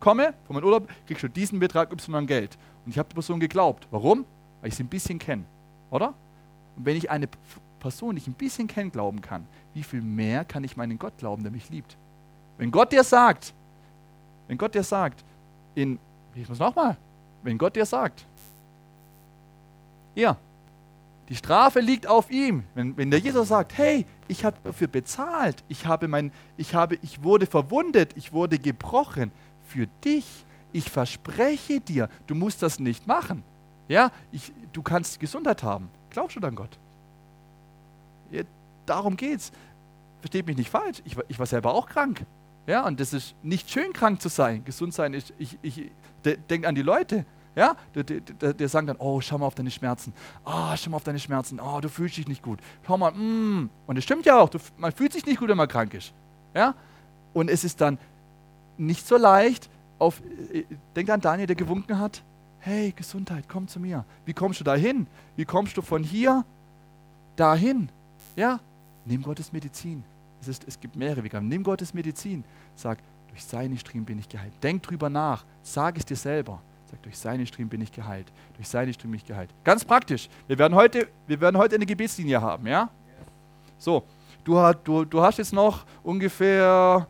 zurückkomme 0.00 0.34
von 0.46 0.54
meinem 0.54 0.64
Urlaub, 0.64 0.88
kriegst 1.06 1.22
du 1.22 1.28
diesen 1.28 1.58
Betrag 1.58 1.92
Y 1.92 2.26
Geld. 2.26 2.56
Und 2.84 2.92
ich 2.92 2.98
habe 2.98 3.08
der 3.08 3.14
Person 3.14 3.38
geglaubt. 3.38 3.86
Warum? 3.90 4.24
Weil 4.60 4.68
ich 4.68 4.76
sie 4.76 4.82
ein 4.82 4.88
bisschen 4.88 5.18
kenne. 5.18 5.44
Oder? 5.90 6.14
Und 6.76 6.86
wenn 6.86 6.96
ich 6.96 7.10
eine 7.10 7.28
Person, 7.78 8.16
die 8.16 8.22
ich 8.22 8.26
ein 8.26 8.34
bisschen 8.34 8.66
kenne, 8.66 8.90
glauben 8.90 9.20
kann, 9.20 9.46
wie 9.74 9.82
viel 9.82 10.00
mehr 10.00 10.44
kann 10.44 10.64
ich 10.64 10.76
meinen 10.76 10.98
Gott 10.98 11.16
glauben, 11.18 11.42
der 11.42 11.52
mich 11.52 11.68
liebt? 11.70 11.96
Wenn 12.58 12.70
Gott 12.70 12.92
dir 12.92 13.04
sagt, 13.04 13.52
wenn 14.48 14.58
Gott 14.58 14.74
dir 14.74 14.82
sagt, 14.82 15.24
in, 15.74 15.98
ich 16.34 16.48
muss 16.48 16.58
nochmal, 16.58 16.96
wenn 17.42 17.56
Gott 17.58 17.76
dir 17.76 17.86
sagt, 17.86 18.26
ja, 20.14 20.36
die 21.28 21.36
Strafe 21.36 21.78
liegt 21.78 22.08
auf 22.08 22.28
ihm. 22.30 22.64
Wenn, 22.74 22.96
wenn 22.96 23.10
der 23.10 23.20
Jesus 23.20 23.48
sagt, 23.48 23.78
hey, 23.78 24.04
ich 24.26 24.44
habe 24.44 24.56
dafür 24.64 24.88
bezahlt, 24.88 25.62
ich, 25.68 25.86
habe 25.86 26.08
mein, 26.08 26.32
ich, 26.56 26.74
habe, 26.74 26.98
ich 27.02 27.22
wurde 27.22 27.46
verwundet, 27.46 28.16
ich 28.16 28.32
wurde 28.32 28.58
gebrochen 28.58 29.30
für 29.70 29.86
dich. 30.04 30.44
Ich 30.72 30.88
verspreche 30.88 31.80
dir, 31.80 32.08
du 32.26 32.34
musst 32.34 32.62
das 32.62 32.78
nicht 32.78 33.06
machen. 33.06 33.42
Ja, 33.88 34.12
ich, 34.30 34.52
du 34.72 34.82
kannst 34.82 35.18
Gesundheit 35.18 35.62
haben. 35.62 35.88
Glaubst 36.10 36.36
du 36.36 36.40
dann 36.40 36.54
Gott? 36.54 36.78
Ja, 38.30 38.42
darum 38.86 39.16
geht's. 39.16 39.50
Versteht 40.20 40.46
mich 40.46 40.56
nicht 40.56 40.70
falsch. 40.70 41.02
Ich, 41.04 41.16
ich 41.28 41.38
war 41.38 41.46
selber 41.46 41.74
auch 41.74 41.88
krank. 41.88 42.24
Ja, 42.66 42.86
und 42.86 43.00
das 43.00 43.12
ist 43.12 43.34
nicht 43.42 43.70
schön, 43.70 43.92
krank 43.92 44.20
zu 44.20 44.28
sein. 44.28 44.64
Gesund 44.64 44.94
sein 44.94 45.14
ist, 45.14 45.32
ich, 45.38 45.58
ich 45.62 45.90
denke 46.24 46.68
an 46.68 46.74
die 46.74 46.82
Leute. 46.82 47.24
Ja, 47.56 47.74
die, 47.96 48.04
die, 48.04 48.20
die, 48.20 48.54
die, 48.54 48.68
sagen 48.68 48.86
dann, 48.86 48.96
oh, 48.98 49.20
schau 49.20 49.38
mal 49.38 49.46
auf 49.46 49.56
deine 49.56 49.72
Schmerzen. 49.72 50.12
Ah, 50.44 50.72
oh, 50.72 50.76
schau 50.76 50.90
mal 50.90 50.98
auf 50.98 51.04
deine 51.04 51.18
Schmerzen. 51.18 51.58
Oh, 51.58 51.80
du 51.80 51.88
fühlst 51.88 52.16
dich 52.16 52.28
nicht 52.28 52.42
gut. 52.42 52.60
Schau 52.86 52.96
mal, 52.96 53.10
mm. 53.10 53.70
und 53.88 53.96
es 53.96 54.04
stimmt 54.04 54.24
ja 54.24 54.38
auch, 54.38 54.50
du, 54.50 54.58
man 54.76 54.92
fühlt 54.92 55.12
sich 55.12 55.26
nicht 55.26 55.40
gut, 55.40 55.48
wenn 55.48 55.56
man 55.56 55.66
krank 55.66 55.94
ist. 55.94 56.14
Ja, 56.54 56.74
und 57.32 57.50
es 57.50 57.64
ist 57.64 57.80
dann 57.80 57.98
nicht 58.80 59.06
so 59.06 59.16
leicht, 59.16 59.68
auf, 59.98 60.22
äh, 60.52 60.64
denk 60.96 61.10
an 61.10 61.20
Daniel, 61.20 61.46
der 61.46 61.56
gewunken 61.56 61.98
hat, 61.98 62.22
hey, 62.60 62.92
Gesundheit, 62.92 63.44
komm 63.48 63.68
zu 63.68 63.78
mir. 63.78 64.04
Wie 64.24 64.32
kommst 64.32 64.60
du 64.60 64.64
dahin? 64.64 65.06
Wie 65.36 65.44
kommst 65.44 65.76
du 65.76 65.82
von 65.82 66.02
hier 66.02 66.44
dahin? 67.36 67.88
Ja, 68.36 68.60
nimm 69.04 69.22
Gottes 69.22 69.52
Medizin. 69.52 70.02
Es, 70.40 70.48
ist, 70.48 70.64
es 70.66 70.80
gibt 70.80 70.96
mehrere 70.96 71.22
Wege. 71.22 71.40
Nimm 71.40 71.62
Gottes 71.62 71.92
Medizin. 71.92 72.44
Sag, 72.74 72.98
durch 73.28 73.44
seine 73.44 73.76
Striemen 73.76 74.06
bin 74.06 74.18
ich 74.18 74.28
geheilt. 74.28 74.52
Denk 74.62 74.82
drüber 74.82 75.10
nach. 75.10 75.44
Sag 75.62 75.98
es 75.98 76.04
dir 76.04 76.16
selber. 76.16 76.60
Sag, 76.90 77.02
durch 77.02 77.18
seine 77.18 77.46
Striemen 77.46 77.68
bin 77.68 77.80
ich 77.82 77.92
geheilt. 77.92 78.32
Durch 78.56 78.68
seine 78.68 78.92
Striemen 78.92 79.12
bin 79.12 79.20
ich 79.20 79.26
geheilt. 79.26 79.50
Ganz 79.64 79.84
praktisch. 79.84 80.28
Wir 80.46 80.58
werden 80.58 80.74
heute, 80.74 81.08
wir 81.26 81.40
werden 81.40 81.56
heute 81.56 81.76
eine 81.76 81.86
Gebetslinie 81.86 82.40
haben, 82.40 82.66
ja? 82.66 82.90
So, 83.78 84.04
du, 84.44 84.58
du, 84.84 85.04
du 85.04 85.20
hast 85.22 85.38
jetzt 85.38 85.52
noch 85.52 85.84
ungefähr 86.02 87.06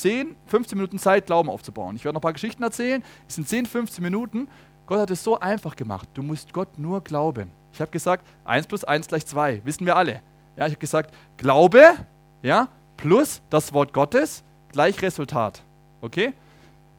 10, 0.00 0.36
15 0.46 0.78
Minuten 0.78 0.98
Zeit, 0.98 1.26
Glauben 1.26 1.48
aufzubauen. 1.48 1.96
Ich 1.96 2.04
werde 2.04 2.14
noch 2.14 2.20
ein 2.20 2.22
paar 2.22 2.32
Geschichten 2.32 2.62
erzählen. 2.62 3.02
Es 3.28 3.34
sind 3.34 3.48
10, 3.48 3.66
15 3.66 4.02
Minuten. 4.02 4.48
Gott 4.86 5.00
hat 5.00 5.10
es 5.10 5.22
so 5.22 5.38
einfach 5.38 5.76
gemacht. 5.76 6.08
Du 6.14 6.22
musst 6.22 6.52
Gott 6.52 6.78
nur 6.78 7.02
glauben. 7.02 7.50
Ich 7.72 7.80
habe 7.80 7.90
gesagt, 7.90 8.26
1 8.44 8.66
plus 8.66 8.84
1 8.84 9.08
gleich 9.08 9.26
2. 9.26 9.62
Wissen 9.64 9.86
wir 9.86 9.96
alle. 9.96 10.22
Ja, 10.56 10.66
ich 10.66 10.72
habe 10.72 10.76
gesagt, 10.76 11.14
Glaube 11.36 11.94
ja, 12.42 12.68
plus 12.96 13.42
das 13.50 13.72
Wort 13.72 13.92
Gottes 13.92 14.42
gleich 14.72 15.00
Resultat. 15.02 15.62
Okay? 16.00 16.32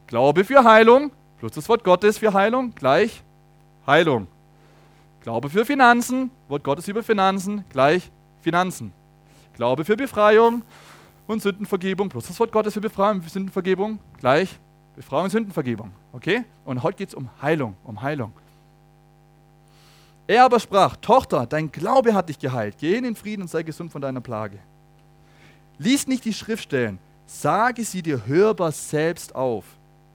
Glaube 0.06 0.44
für 0.44 0.64
Heilung 0.64 1.10
plus 1.38 1.52
das 1.52 1.68
Wort 1.68 1.84
Gottes 1.84 2.18
für 2.18 2.32
Heilung 2.32 2.74
gleich 2.74 3.22
Heilung. 3.86 4.28
Glaube 5.22 5.50
für 5.50 5.64
Finanzen, 5.64 6.30
Wort 6.48 6.64
Gottes 6.64 6.86
über 6.88 7.02
Finanzen 7.02 7.64
gleich 7.68 8.10
Finanzen. 8.40 8.92
Glaube 9.54 9.84
für 9.84 9.96
Befreiung 9.96 10.62
und 11.26 11.42
Sündenvergebung 11.42 12.08
plus 12.08 12.26
das 12.26 12.38
Wort 12.38 12.52
Gottes 12.52 12.74
für 12.74 12.80
Befreiung 12.80 13.20
und 13.20 13.30
Sündenvergebung 13.30 13.98
gleich 14.18 14.58
Befreiung 14.94 15.24
und 15.24 15.30
Sündenvergebung. 15.30 15.92
Okay? 16.12 16.44
Und 16.64 16.82
heute 16.82 16.98
geht 16.98 17.08
es 17.08 17.14
um 17.14 17.28
Heilung, 17.40 17.76
um 17.84 18.02
Heilung. 18.02 18.32
Er 20.26 20.44
aber 20.44 20.60
sprach, 20.60 20.96
Tochter, 20.96 21.46
dein 21.46 21.72
Glaube 21.72 22.14
hat 22.14 22.28
dich 22.28 22.38
geheilt. 22.38 22.76
Geh 22.78 22.96
in 22.96 23.04
den 23.04 23.16
Frieden 23.16 23.42
und 23.42 23.48
sei 23.48 23.62
gesund 23.62 23.90
von 23.90 24.00
deiner 24.00 24.20
Plage. 24.20 24.58
Lies 25.78 26.06
nicht 26.06 26.24
die 26.24 26.32
Schriftstellen, 26.32 26.98
sage 27.26 27.84
sie 27.84 28.02
dir 28.02 28.26
hörbar 28.26 28.72
selbst 28.72 29.34
auf. 29.34 29.64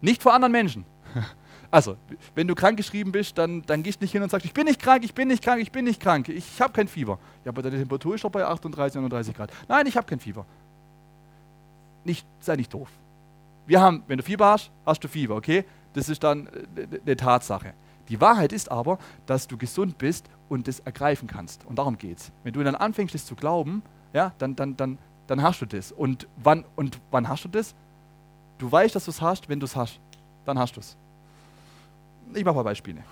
Nicht 0.01 0.21
vor 0.21 0.33
anderen 0.33 0.51
Menschen. 0.51 0.85
Also, 1.69 1.97
wenn 2.33 2.47
du 2.47 2.55
krank 2.55 2.77
geschrieben 2.77 3.11
bist, 3.11 3.37
dann, 3.37 3.61
dann 3.63 3.83
gehst 3.83 3.99
du 3.99 4.05
nicht 4.05 4.13
hin 4.13 4.23
und 4.23 4.31
sagst, 4.31 4.45
ich 4.45 4.53
bin 4.53 4.63
nicht 4.67 4.81
krank, 4.81 5.03
ich 5.03 5.13
bin 5.13 5.27
nicht 5.27 5.43
krank, 5.43 5.61
ich 5.61 5.69
bin 5.69 5.83
nicht 5.83 6.01
krank, 6.01 6.29
ich 6.29 6.61
habe 6.61 6.71
kein 6.71 6.87
Fieber. 6.87 7.19
Ja, 7.43 7.51
aber 7.51 7.61
deine 7.61 7.77
Temperatur 7.77 8.15
ist 8.15 8.23
doch 8.23 8.29
bei 8.29 8.45
38, 8.45 8.95
39 8.95 9.35
Grad. 9.35 9.51
Nein, 9.67 9.85
ich 9.85 9.97
habe 9.97 10.07
kein 10.07 10.21
Fieber. 10.21 10.45
Nicht, 12.07 12.25
sei 12.39 12.55
nicht 12.55 12.73
doof. 12.73 12.89
Wir 13.65 13.81
haben, 13.81 14.01
wenn 14.07 14.17
du 14.17 14.23
Fieber 14.23 14.45
hast, 14.45 14.71
hast 14.85 15.03
du 15.03 15.09
Fieber, 15.09 15.35
okay? 15.35 15.65
Das 15.91 16.07
ist 16.07 16.23
dann 16.23 16.47
eine 16.47 17.11
äh, 17.11 17.15
Tatsache. 17.17 17.73
Die 18.07 18.21
Wahrheit 18.21 18.53
ist 18.53 18.71
aber, 18.71 18.97
dass 19.25 19.45
du 19.45 19.57
gesund 19.57 19.97
bist 19.97 20.29
und 20.47 20.69
das 20.69 20.79
ergreifen 20.79 21.27
kannst. 21.27 21.65
Und 21.65 21.77
darum 21.77 21.97
geht 21.97 22.19
es. 22.19 22.31
Wenn 22.43 22.53
du 22.53 22.63
dann 22.63 22.75
anfängst, 22.75 23.13
das 23.13 23.25
zu 23.25 23.35
glauben, 23.35 23.83
ja, 24.13 24.31
dann, 24.37 24.55
dann, 24.55 24.77
dann, 24.77 24.97
dann 25.27 25.41
hast 25.43 25.59
du 25.59 25.65
das. 25.65 25.91
Und 25.91 26.29
wann, 26.37 26.63
und 26.77 26.97
wann 27.11 27.27
hast 27.27 27.43
du 27.43 27.49
das? 27.49 27.75
Du 28.57 28.71
weißt, 28.71 28.95
dass 28.95 29.03
du 29.03 29.11
es 29.11 29.21
hast, 29.21 29.49
wenn 29.49 29.59
du 29.59 29.65
es 29.65 29.75
hast. 29.75 29.99
Dann 30.45 30.57
hast 30.57 30.77
du 30.77 30.79
es. 30.79 30.95
Ich 32.33 32.45
mache 32.45 32.55
mal 32.55 32.63
Beispiele. 32.63 33.03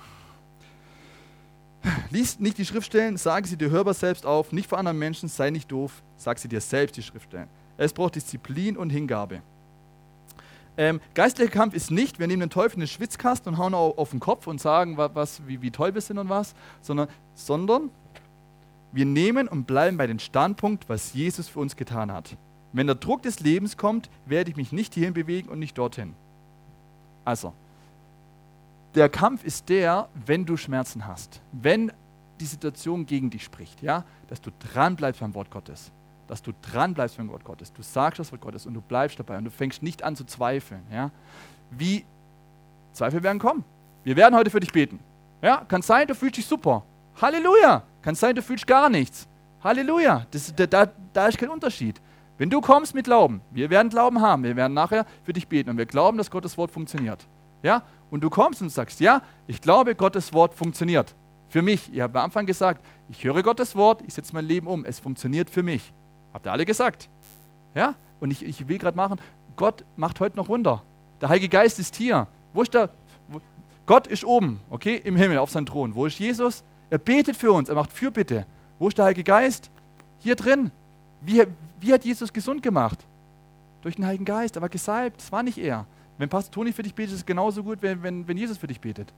Lies 2.11 2.39
nicht 2.39 2.57
die 2.57 2.65
Schriftstellen, 2.65 3.17
sage 3.17 3.45
sie 3.45 3.57
dir 3.57 3.69
hörbar 3.69 3.93
selbst 3.93 4.25
auf, 4.25 4.53
nicht 4.53 4.69
vor 4.69 4.77
anderen 4.77 4.97
Menschen, 4.97 5.27
sei 5.27 5.49
nicht 5.49 5.69
doof, 5.69 6.01
sag 6.15 6.39
sie 6.39 6.47
dir 6.47 6.61
selbst 6.61 6.95
die 6.95 7.03
Schriftstellen. 7.03 7.49
Es 7.77 7.93
braucht 7.93 8.15
Disziplin 8.15 8.77
und 8.77 8.89
Hingabe. 8.89 9.41
Ähm, 10.77 10.99
geistlicher 11.13 11.51
Kampf 11.51 11.73
ist 11.73 11.89
nicht, 11.89 12.19
wir 12.19 12.27
nehmen 12.27 12.41
den 12.41 12.49
Teufel 12.49 12.75
in 12.75 12.81
den 12.81 12.87
Schwitzkasten 12.87 13.53
und 13.53 13.57
hauen 13.57 13.73
auf, 13.73 14.09
den 14.09 14.19
Kopf 14.19 14.47
und 14.47 14.59
sagen, 14.59 14.97
was, 14.97 15.47
wie, 15.47 15.61
wie 15.61 15.71
toll 15.71 15.93
wir 15.93 16.01
sind 16.01 16.17
und 16.17 16.27
was, 16.27 16.53
sondern, 16.81 17.07
sondern 17.33 17.89
wir 18.91 19.05
nehmen 19.05 19.47
und 19.47 19.67
bleiben 19.67 19.97
bei 19.97 20.07
dem 20.07 20.19
Standpunkt, 20.19 20.89
was 20.89 21.13
Jesus 21.13 21.47
für 21.47 21.59
uns 21.59 21.75
getan 21.75 22.11
hat. 22.11 22.37
Wenn 22.73 22.87
der 22.87 22.95
Druck 22.95 23.21
des 23.21 23.39
Lebens 23.39 23.77
kommt, 23.77 24.09
werde 24.25 24.49
ich 24.49 24.57
mich 24.57 24.73
nicht 24.73 24.93
hierhin 24.93 25.13
bewegen 25.13 25.47
und 25.47 25.59
nicht 25.59 25.77
dorthin. 25.77 26.13
Also, 27.23 27.53
der 28.95 29.09
Kampf 29.09 29.43
ist 29.43 29.69
der, 29.69 30.09
wenn 30.25 30.45
du 30.45 30.57
Schmerzen 30.57 31.07
hast, 31.07 31.41
wenn 31.53 31.91
die 32.39 32.45
Situation 32.45 33.05
gegen 33.05 33.29
dich 33.29 33.43
spricht, 33.43 33.81
ja, 33.81 34.03
dass 34.27 34.41
du 34.41 34.51
dran 34.73 34.95
bleibst 34.95 35.21
beim 35.21 35.33
Wort 35.35 35.51
Gottes, 35.51 35.91
dass 36.27 36.41
du 36.41 36.51
dran 36.61 36.93
bleibst 36.93 37.17
beim 37.17 37.29
Wort 37.29 37.43
Gottes, 37.43 37.71
du 37.73 37.81
sagst 37.81 38.19
das 38.19 38.31
Wort 38.31 38.41
Gottes 38.41 38.65
und 38.65 38.73
du 38.73 38.81
bleibst 38.81 39.19
dabei 39.19 39.37
und 39.37 39.45
du 39.45 39.51
fängst 39.51 39.83
nicht 39.83 40.03
an 40.03 40.15
zu 40.15 40.25
zweifeln, 40.25 40.83
ja. 40.91 41.11
Wie 41.71 42.05
Zweifel 42.93 43.21
werden 43.23 43.39
kommen. 43.39 43.63
Wir 44.03 44.15
werden 44.15 44.35
heute 44.35 44.49
für 44.49 44.59
dich 44.59 44.71
beten. 44.71 44.99
Ja, 45.41 45.63
kann 45.67 45.81
sein, 45.81 46.07
du 46.07 46.15
fühlst 46.15 46.37
dich 46.37 46.45
super. 46.45 46.83
Halleluja. 47.21 47.83
Kann 48.01 48.15
sein, 48.15 48.35
du 48.35 48.41
fühlst 48.41 48.65
gar 48.65 48.89
nichts. 48.89 49.27
Halleluja. 49.63 50.25
Das, 50.31 50.53
da, 50.55 50.87
da 51.13 51.27
ist 51.27 51.37
kein 51.37 51.49
Unterschied. 51.49 52.01
Wenn 52.37 52.49
du 52.49 52.61
kommst 52.61 52.93
mit 52.93 53.05
Glauben, 53.05 53.41
wir 53.51 53.69
werden 53.69 53.89
Glauben 53.89 54.21
haben, 54.21 54.43
wir 54.43 54.55
werden 54.55 54.73
nachher 54.73 55.05
für 55.23 55.33
dich 55.33 55.47
beten 55.47 55.69
und 55.69 55.77
wir 55.77 55.85
glauben, 55.85 56.17
dass 56.17 56.29
Gottes 56.29 56.57
Wort 56.57 56.71
funktioniert. 56.71 57.25
Ja? 57.63 57.83
Und 58.09 58.23
du 58.23 58.29
kommst 58.29 58.61
und 58.61 58.69
sagst, 58.69 58.99
ja, 58.99 59.21
ich 59.47 59.61
glaube, 59.61 59.95
Gottes 59.95 60.33
Wort 60.33 60.53
funktioniert. 60.53 61.15
Für 61.47 61.61
mich. 61.61 61.91
Ihr 61.93 62.03
habt 62.03 62.15
am 62.15 62.25
Anfang 62.25 62.45
gesagt, 62.45 62.85
ich 63.09 63.23
höre 63.23 63.41
Gottes 63.41 63.75
Wort, 63.75 64.01
ich 64.05 64.13
setze 64.13 64.33
mein 64.33 64.45
Leben 64.45 64.67
um. 64.67 64.83
Es 64.83 64.99
funktioniert 64.99 65.49
für 65.49 65.63
mich. 65.63 65.93
Habt 66.35 66.45
ihr 66.47 66.51
alle 66.51 66.65
gesagt? 66.65 67.07
Ja? 67.75 67.95
Und 68.19 68.29
ich, 68.29 68.43
ich 68.43 68.67
will 68.67 68.77
gerade 68.77 68.97
machen, 68.97 69.21
Gott 69.55 69.85
macht 69.95 70.19
heute 70.19 70.35
noch 70.35 70.49
Wunder. 70.49 70.83
Der 71.21 71.29
Heilige 71.29 71.47
Geist 71.47 71.79
ist 71.79 71.95
hier. 71.95 72.27
Wo 72.53 72.61
ist 72.61 72.73
der? 72.73 72.89
Wo, 73.29 73.39
Gott 73.85 74.05
ist 74.05 74.25
oben, 74.25 74.59
okay, 74.69 74.99
im 75.01 75.15
Himmel, 75.15 75.37
auf 75.37 75.49
seinem 75.49 75.65
Thron. 75.65 75.95
Wo 75.95 76.05
ist 76.05 76.19
Jesus? 76.19 76.65
Er 76.89 76.97
betet 76.97 77.37
für 77.37 77.53
uns, 77.53 77.69
er 77.69 77.75
macht 77.75 77.89
Fürbitte. 77.89 78.45
Wo 78.79 78.89
ist 78.89 78.97
der 78.97 79.05
Heilige 79.05 79.23
Geist? 79.23 79.71
Hier 80.19 80.35
drin. 80.35 80.71
Wie, 81.21 81.41
wie 81.79 81.93
hat 81.93 82.03
Jesus 82.03 82.33
gesund 82.33 82.61
gemacht? 82.61 83.05
Durch 83.81 83.95
den 83.95 84.05
Heiligen 84.05 84.25
Geist. 84.25 84.57
Er 84.57 84.61
war 84.61 84.67
gesalbt. 84.67 85.21
Das 85.21 85.31
war 85.31 85.41
nicht 85.41 85.57
er. 85.57 85.85
Wenn 86.17 86.27
Pastor 86.27 86.51
Toni 86.51 86.73
für 86.73 86.83
dich 86.83 86.95
betet, 86.95 87.13
ist 87.13 87.19
es 87.19 87.25
genauso 87.25 87.63
gut, 87.63 87.81
wenn, 87.81 88.03
wenn, 88.03 88.27
wenn 88.27 88.35
Jesus 88.35 88.57
für 88.57 88.67
dich 88.67 88.81
betet. 88.81 89.13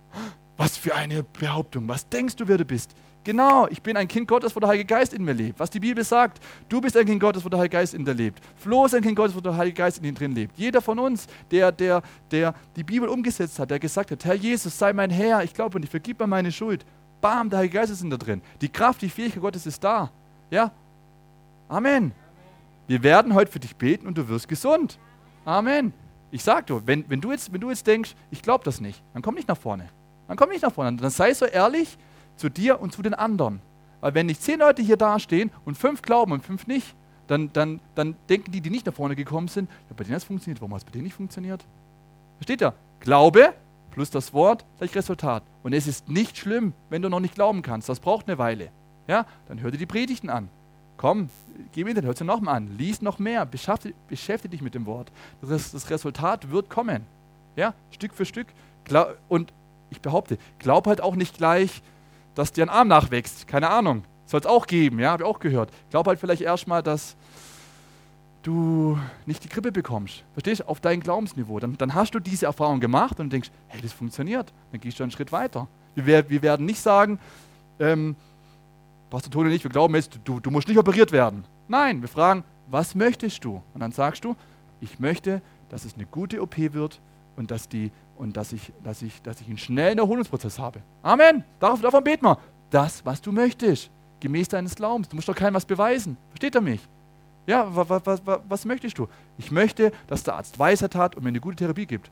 Was 0.57 0.75
für 0.75 0.95
eine 0.95 1.23
Behauptung. 1.23 1.87
Was 1.87 2.09
denkst 2.09 2.35
du, 2.35 2.47
wer 2.47 2.57
du 2.57 2.65
bist? 2.65 2.93
Genau, 3.23 3.67
ich 3.67 3.81
bin 3.81 3.97
ein 3.97 4.07
Kind 4.07 4.25
Gottes, 4.25 4.55
wo 4.55 4.59
der 4.61 4.69
Heilige 4.69 4.85
Geist 4.85 5.13
in 5.13 5.21
mir 5.21 5.33
lebt. 5.33 5.59
Was 5.59 5.69
die 5.69 5.81
Bibel 5.81 6.01
sagt, 6.03 6.39
du 6.69 6.79
bist 6.79 6.95
ein 6.95 7.05
Kind 7.05 7.19
Gottes, 7.19 7.43
wo 7.43 7.49
der 7.49 7.59
Heilige 7.59 7.75
Geist 7.75 7.93
in 7.93 8.05
dir 8.05 8.13
lebt. 8.13 8.41
Flo 8.55 8.85
ist 8.85 8.95
ein 8.95 9.03
Kind 9.03 9.17
Gottes, 9.17 9.35
wo 9.35 9.41
der 9.41 9.55
Heilige 9.55 9.75
Geist 9.75 9.97
in 9.97 10.05
ihm 10.05 10.15
drin 10.15 10.33
lebt. 10.33 10.57
Jeder 10.57 10.81
von 10.81 10.97
uns, 10.97 11.27
der, 11.51 11.73
der, 11.73 12.01
der 12.31 12.55
die 12.77 12.83
Bibel 12.83 13.09
umgesetzt 13.09 13.59
hat, 13.59 13.69
der 13.69 13.79
gesagt 13.79 14.11
hat, 14.11 14.23
Herr 14.23 14.33
Jesus, 14.33 14.79
sei 14.79 14.93
mein 14.93 15.09
Herr, 15.09 15.43
ich 15.43 15.53
glaube 15.53 15.75
und 15.75 15.83
ich 15.83 15.89
vergib 15.89 16.19
mir 16.21 16.27
meine 16.27 16.53
Schuld. 16.53 16.85
Bam, 17.19 17.49
der 17.49 17.59
Heilige 17.59 17.79
Geist 17.79 17.91
ist 17.91 18.01
in 18.01 18.09
dir 18.09 18.17
drin. 18.17 18.41
Die 18.61 18.69
Kraft, 18.69 19.01
die 19.01 19.09
Fähigkeit 19.09 19.41
Gottes 19.41 19.65
ist 19.65 19.83
da. 19.83 20.09
Ja? 20.49 20.71
Amen. 21.67 22.13
Wir 22.87 23.03
werden 23.03 23.33
heute 23.33 23.51
für 23.51 23.59
dich 23.59 23.75
beten 23.75 24.07
und 24.07 24.17
du 24.17 24.27
wirst 24.29 24.47
gesund. 24.47 24.97
Amen. 25.43 25.91
Ich 26.31 26.43
sag 26.43 26.67
dir, 26.67 26.81
wenn, 26.85 27.03
wenn, 27.09 27.19
du 27.19 27.31
jetzt, 27.31 27.51
wenn 27.51 27.59
du 27.59 27.69
jetzt 27.69 27.85
denkst, 27.85 28.15
ich 28.31 28.41
glaube 28.41 28.63
das 28.63 28.79
nicht, 28.79 29.03
dann 29.13 29.21
komm 29.21 29.35
nicht 29.35 29.49
nach 29.49 29.57
vorne. 29.57 29.89
Dann 30.27 30.37
komm 30.37 30.49
nicht 30.49 30.63
nach 30.63 30.73
vorne. 30.73 30.97
Dann 30.97 31.09
sei 31.09 31.33
so 31.33 31.45
ehrlich 31.45 31.97
zu 32.35 32.49
dir 32.49 32.79
und 32.79 32.93
zu 32.93 33.01
den 33.01 33.13
anderen. 33.13 33.61
Weil 34.01 34.13
wenn 34.13 34.27
nicht 34.27 34.43
zehn 34.43 34.59
Leute 34.59 34.81
hier 34.81 34.97
dastehen 34.97 35.51
und 35.65 35.77
fünf 35.77 36.01
glauben 36.01 36.31
und 36.31 36.45
fünf 36.45 36.67
nicht, 36.67 36.95
dann, 37.27 37.51
dann, 37.53 37.79
dann 37.95 38.15
denken 38.29 38.51
die, 38.51 38.61
die 38.61 38.69
nicht 38.69 38.85
nach 38.85 38.93
vorne 38.93 39.15
gekommen 39.15 39.47
sind, 39.47 39.69
ja, 39.89 39.95
bei 39.95 40.03
denen 40.03 40.15
hat 40.15 40.21
es 40.21 40.27
funktioniert, 40.27 40.61
warum 40.61 40.73
hat 40.73 40.79
es 40.79 40.85
bei 40.85 40.91
denen 40.91 41.05
nicht 41.05 41.15
funktioniert? 41.15 41.65
Versteht 42.37 42.61
ihr? 42.61 42.73
Glaube 42.99 43.53
plus 43.97 44.11
das 44.11 44.31
Wort 44.31 44.63
gleich 44.77 44.95
Resultat. 44.95 45.41
Und 45.63 45.73
es 45.73 45.87
ist 45.87 46.07
nicht 46.07 46.37
schlimm, 46.37 46.73
wenn 46.91 47.01
du 47.01 47.09
noch 47.09 47.19
nicht 47.19 47.33
glauben 47.33 47.63
kannst. 47.63 47.89
Das 47.89 47.99
braucht 47.99 48.27
eine 48.27 48.37
Weile. 48.37 48.69
Ja, 49.07 49.25
dann 49.47 49.59
hör 49.59 49.71
dir 49.71 49.79
die 49.79 49.87
Predigten 49.87 50.29
an. 50.29 50.49
Komm, 50.97 51.31
geh 51.71 51.83
mir 51.83 51.95
den, 51.95 52.05
hör 52.05 52.13
dir 52.13 52.23
nochmal 52.23 52.57
an. 52.57 52.77
Lies 52.77 53.01
noch 53.01 53.17
mehr. 53.17 53.43
Beschäftige, 53.47 53.95
beschäftige 54.07 54.51
dich 54.51 54.61
mit 54.61 54.75
dem 54.75 54.85
Wort. 54.85 55.11
Das, 55.41 55.71
das 55.71 55.89
Resultat 55.89 56.51
wird 56.51 56.69
kommen. 56.69 57.07
Ja, 57.55 57.73
Stück 57.89 58.13
für 58.13 58.25
Stück. 58.25 58.45
Und 59.29 59.51
ich 59.89 60.01
behaupte, 60.01 60.37
glaub 60.59 60.87
halt 60.87 61.01
auch 61.01 61.15
nicht 61.15 61.37
gleich, 61.37 61.81
dass 62.35 62.51
dir 62.51 62.63
ein 62.63 62.69
Arm 62.69 62.87
nachwächst. 62.87 63.47
Keine 63.47 63.69
Ahnung. 63.69 64.03
Soll 64.25 64.41
es 64.41 64.45
auch 64.45 64.67
geben, 64.67 64.99
ja, 64.99 65.11
habe 65.11 65.23
ich 65.23 65.29
auch 65.29 65.39
gehört. 65.39 65.71
Glaub 65.89 66.07
halt 66.07 66.19
vielleicht 66.19 66.41
erstmal, 66.41 66.83
dass 66.83 67.15
du 68.43 68.97
nicht 69.25 69.43
die 69.43 69.49
Grippe 69.49 69.71
bekommst. 69.71 70.23
Verstehst 70.33 70.61
du? 70.61 70.67
Auf 70.67 70.79
dein 70.79 70.99
Glaubensniveau. 70.99 71.59
Dann, 71.59 71.77
dann 71.77 71.93
hast 71.93 72.13
du 72.13 72.19
diese 72.19 72.45
Erfahrung 72.45 72.79
gemacht 72.79 73.19
und 73.19 73.31
denkst, 73.31 73.49
hey, 73.67 73.81
das 73.81 73.93
funktioniert. 73.93 74.53
Dann 74.71 74.81
gehst 74.81 74.99
du 74.99 75.03
einen 75.03 75.11
Schritt 75.11 75.31
weiter. 75.31 75.67
Wir, 75.95 76.29
wir 76.29 76.41
werden 76.41 76.65
nicht 76.65 76.79
sagen, 76.79 77.19
ähm, 77.79 78.15
Pastor 79.09 79.31
Toni 79.31 79.49
nicht, 79.49 79.63
wir 79.63 79.71
glauben 79.71 79.95
jetzt, 79.95 80.19
du, 80.25 80.39
du 80.39 80.51
musst 80.51 80.67
nicht 80.67 80.77
operiert 80.77 81.11
werden. 81.11 81.45
Nein, 81.67 82.01
wir 82.01 82.09
fragen, 82.09 82.43
was 82.67 82.95
möchtest 82.95 83.43
du? 83.43 83.61
Und 83.73 83.79
dann 83.79 83.91
sagst 83.91 84.25
du, 84.25 84.35
ich 84.81 84.99
möchte, 84.99 85.41
dass 85.69 85.85
es 85.85 85.95
eine 85.95 86.05
gute 86.05 86.41
OP 86.41 86.57
wird 86.57 86.99
und 87.35 87.51
dass, 87.51 87.69
die, 87.69 87.91
und 88.17 88.35
dass, 88.35 88.53
ich, 88.53 88.71
dass, 88.83 89.01
ich, 89.01 89.21
dass 89.21 89.41
ich 89.41 89.47
einen 89.47 89.57
schnellen 89.57 89.97
Erholungsprozess 89.97 90.59
habe. 90.59 90.81
Amen. 91.03 91.43
Darauf, 91.59 91.81
davon 91.81 92.03
beten 92.03 92.25
wir. 92.25 92.37
Das, 92.69 93.05
was 93.05 93.21
du 93.21 93.31
möchtest, 93.31 93.89
gemäß 94.19 94.49
deines 94.49 94.75
Glaubens. 94.75 95.07
Du 95.09 95.15
musst 95.15 95.29
doch 95.29 95.35
keinem 95.35 95.53
was 95.53 95.65
beweisen. 95.65 96.17
Versteht 96.29 96.55
er 96.55 96.61
mich? 96.61 96.81
Ja, 97.45 97.65
was, 97.73 98.05
was, 98.05 98.21
was, 98.25 98.65
möchtest 98.65 98.97
du? 98.97 99.07
Ich 99.37 99.51
möchte, 99.51 99.91
dass 100.07 100.23
der 100.23 100.35
Arzt 100.35 100.59
Weisheit 100.59 100.95
hat 100.95 101.15
und 101.15 101.23
mir 101.23 101.29
eine 101.29 101.39
gute 101.39 101.55
Therapie 101.55 101.85
gibt. 101.85 102.11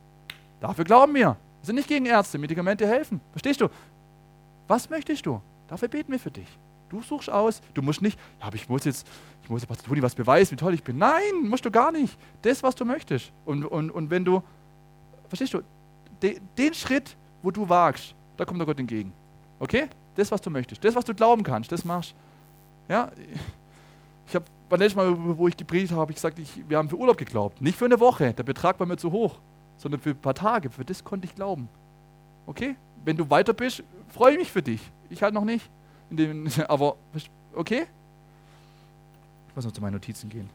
Dafür 0.61 0.85
glauben 0.85 1.13
wir. 1.13 1.35
Wir 1.59 1.65
sind 1.65 1.75
nicht 1.75 1.89
gegen 1.89 2.05
Ärzte, 2.05 2.37
Medikamente 2.37 2.87
helfen. 2.87 3.19
Verstehst 3.31 3.59
du? 3.59 3.67
Was 4.67 4.89
möchtest 4.89 5.25
du? 5.25 5.41
Dafür 5.67 5.89
beten 5.89 6.11
wir 6.11 6.19
für 6.19 6.31
dich. 6.31 6.47
Du 6.89 7.01
suchst 7.01 7.29
aus. 7.29 7.61
Du 7.73 7.81
musst 7.81 8.01
nicht, 8.01 8.17
ja, 8.39 8.47
aber 8.47 8.55
ich 8.55 8.69
muss 8.69 8.85
jetzt, 8.85 9.05
ich 9.43 9.49
muss 9.49 9.65
Pastor 9.65 9.87
Toni 9.87 10.01
was 10.01 10.15
beweisen, 10.15 10.53
wie 10.53 10.55
toll 10.55 10.73
ich 10.73 10.83
bin. 10.83 10.97
Nein, 10.97 11.41
musst 11.43 11.65
du 11.65 11.71
gar 11.71 11.91
nicht. 11.91 12.17
Das, 12.41 12.63
was 12.63 12.75
du 12.75 12.85
möchtest. 12.85 13.33
Und, 13.43 13.65
und, 13.65 13.91
und 13.91 14.09
wenn 14.09 14.23
du, 14.23 14.41
verstehst 15.27 15.53
du, 15.53 15.61
de, 16.25 16.39
den 16.57 16.73
Schritt, 16.73 17.15
wo 17.43 17.51
du 17.51 17.67
wagst, 17.69 18.15
da 18.37 18.45
kommt 18.45 18.59
der 18.59 18.65
Gott 18.65 18.79
entgegen. 18.79 19.13
Okay? 19.59 19.87
Das, 20.15 20.31
was 20.31 20.41
du 20.41 20.49
möchtest. 20.49 20.83
Das, 20.83 20.95
was 20.95 21.05
du 21.05 21.13
glauben 21.13 21.43
kannst, 21.43 21.71
das 21.71 21.85
machst. 21.85 22.15
Ja, 22.87 23.11
ich 24.27 24.35
habe 24.35 24.45
beim 24.69 24.79
letzten 24.79 24.97
Mal, 24.97 25.37
wo 25.37 25.47
ich 25.47 25.55
gepredigt 25.55 25.91
habe, 25.93 26.11
ich 26.11 26.15
gesagt, 26.15 26.39
ich, 26.39 26.67
wir 26.67 26.77
haben 26.77 26.89
für 26.89 26.97
Urlaub 26.97 27.17
geglaubt. 27.17 27.61
Nicht 27.61 27.77
für 27.77 27.85
eine 27.85 27.99
Woche, 27.99 28.33
der 28.33 28.43
Betrag 28.43 28.79
war 28.79 28.87
mir 28.87 28.97
zu 28.97 29.11
hoch, 29.11 29.39
sondern 29.77 30.01
für 30.01 30.11
ein 30.11 30.21
paar 30.21 30.33
Tage. 30.33 30.69
Für 30.69 30.85
das 30.85 31.03
konnte 31.03 31.27
ich 31.27 31.35
glauben. 31.35 31.69
Okay? 32.45 32.75
Wenn 33.03 33.17
du 33.17 33.29
weiter 33.29 33.53
bist, 33.53 33.83
freue 34.07 34.33
ich 34.33 34.39
mich 34.39 34.51
für 34.51 34.63
dich. 34.63 34.81
Ich 35.09 35.21
halt 35.21 35.33
noch 35.33 35.45
nicht. 35.45 35.69
Den, 36.09 36.49
aber, 36.67 36.95
okay? 37.53 37.85
Ich 39.49 39.55
muss 39.55 39.65
noch 39.65 39.71
zu 39.71 39.81
meinen 39.81 39.93
Notizen 39.93 40.29
gehen. 40.29 40.49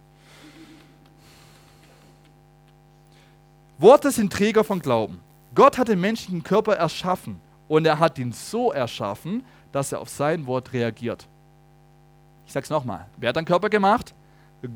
Worte 3.79 4.11
sind 4.11 4.33
Träger 4.33 4.63
von 4.63 4.81
Glauben. 4.81 5.21
Gott 5.55 5.79
hat 5.79 5.89
den 5.89 6.01
menschlichen 6.01 6.43
Körper 6.43 6.77
erschaffen 6.77 7.41
und 7.69 7.87
er 7.87 7.99
hat 7.99 8.19
ihn 8.19 8.33
so 8.33 8.73
erschaffen, 8.73 9.45
dass 9.73 9.93
er 9.93 10.01
auf 10.01 10.09
sein 10.09 10.47
Wort 10.47 10.73
reagiert. 10.73 11.29
Ich 12.47 12.53
sage 12.53 12.65
es 12.65 12.71
nochmal. 12.71 13.07
Wer 13.17 13.31
hat 13.31 13.37
den 13.37 13.45
Körper 13.45 13.69
gemacht? 13.69 14.15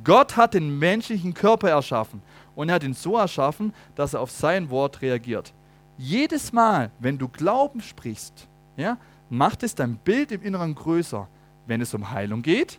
Gott 0.03 0.37
hat 0.37 0.55
den 0.55 0.79
menschlichen 0.79 1.35
Körper 1.35 1.71
erschaffen 1.71 2.23
und 2.55 2.69
er 2.69 2.77
hat 2.77 2.85
ihn 2.85 2.95
so 2.95 3.17
erschaffen, 3.17 3.75
dass 3.95 4.15
er 4.15 4.21
auf 4.21 4.31
sein 4.31 4.71
Wort 4.71 5.03
reagiert. 5.03 5.53
Jedes 5.99 6.53
Mal, 6.53 6.91
wenn 6.99 7.19
du 7.19 7.29
Glauben 7.29 7.81
sprichst, 7.81 8.49
ja, 8.77 8.97
macht 9.29 9.63
es 9.63 9.75
dein 9.75 9.97
Bild 9.97 10.33
im 10.33 10.43
Inneren 10.43 10.75
größer. 10.75 11.29
Wenn 11.67 11.81
es 11.81 11.95
um 11.95 12.11
Heilung 12.11 12.43
geht, 12.43 12.79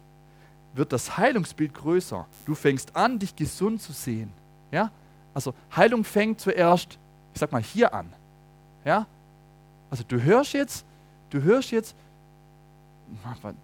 wird 0.73 0.91
das 0.93 1.17
Heilungsbild 1.17 1.73
größer. 1.73 2.27
Du 2.45 2.55
fängst 2.55 2.95
an, 2.95 3.19
dich 3.19 3.35
gesund 3.35 3.81
zu 3.81 3.93
sehen. 3.93 4.31
Ja? 4.71 4.91
Also 5.33 5.53
Heilung 5.75 6.03
fängt 6.03 6.39
zuerst, 6.39 6.99
ich 7.35 7.39
sag 7.39 7.51
mal, 7.51 7.61
hier 7.61 7.93
an. 7.93 8.11
Ja? 8.85 9.05
Also 9.91 10.03
du 10.07 10.21
hörst 10.23 10.53
jetzt, 10.53 10.85
du 11.29 11.43
hörst 11.43 11.69
jetzt, 11.71 11.95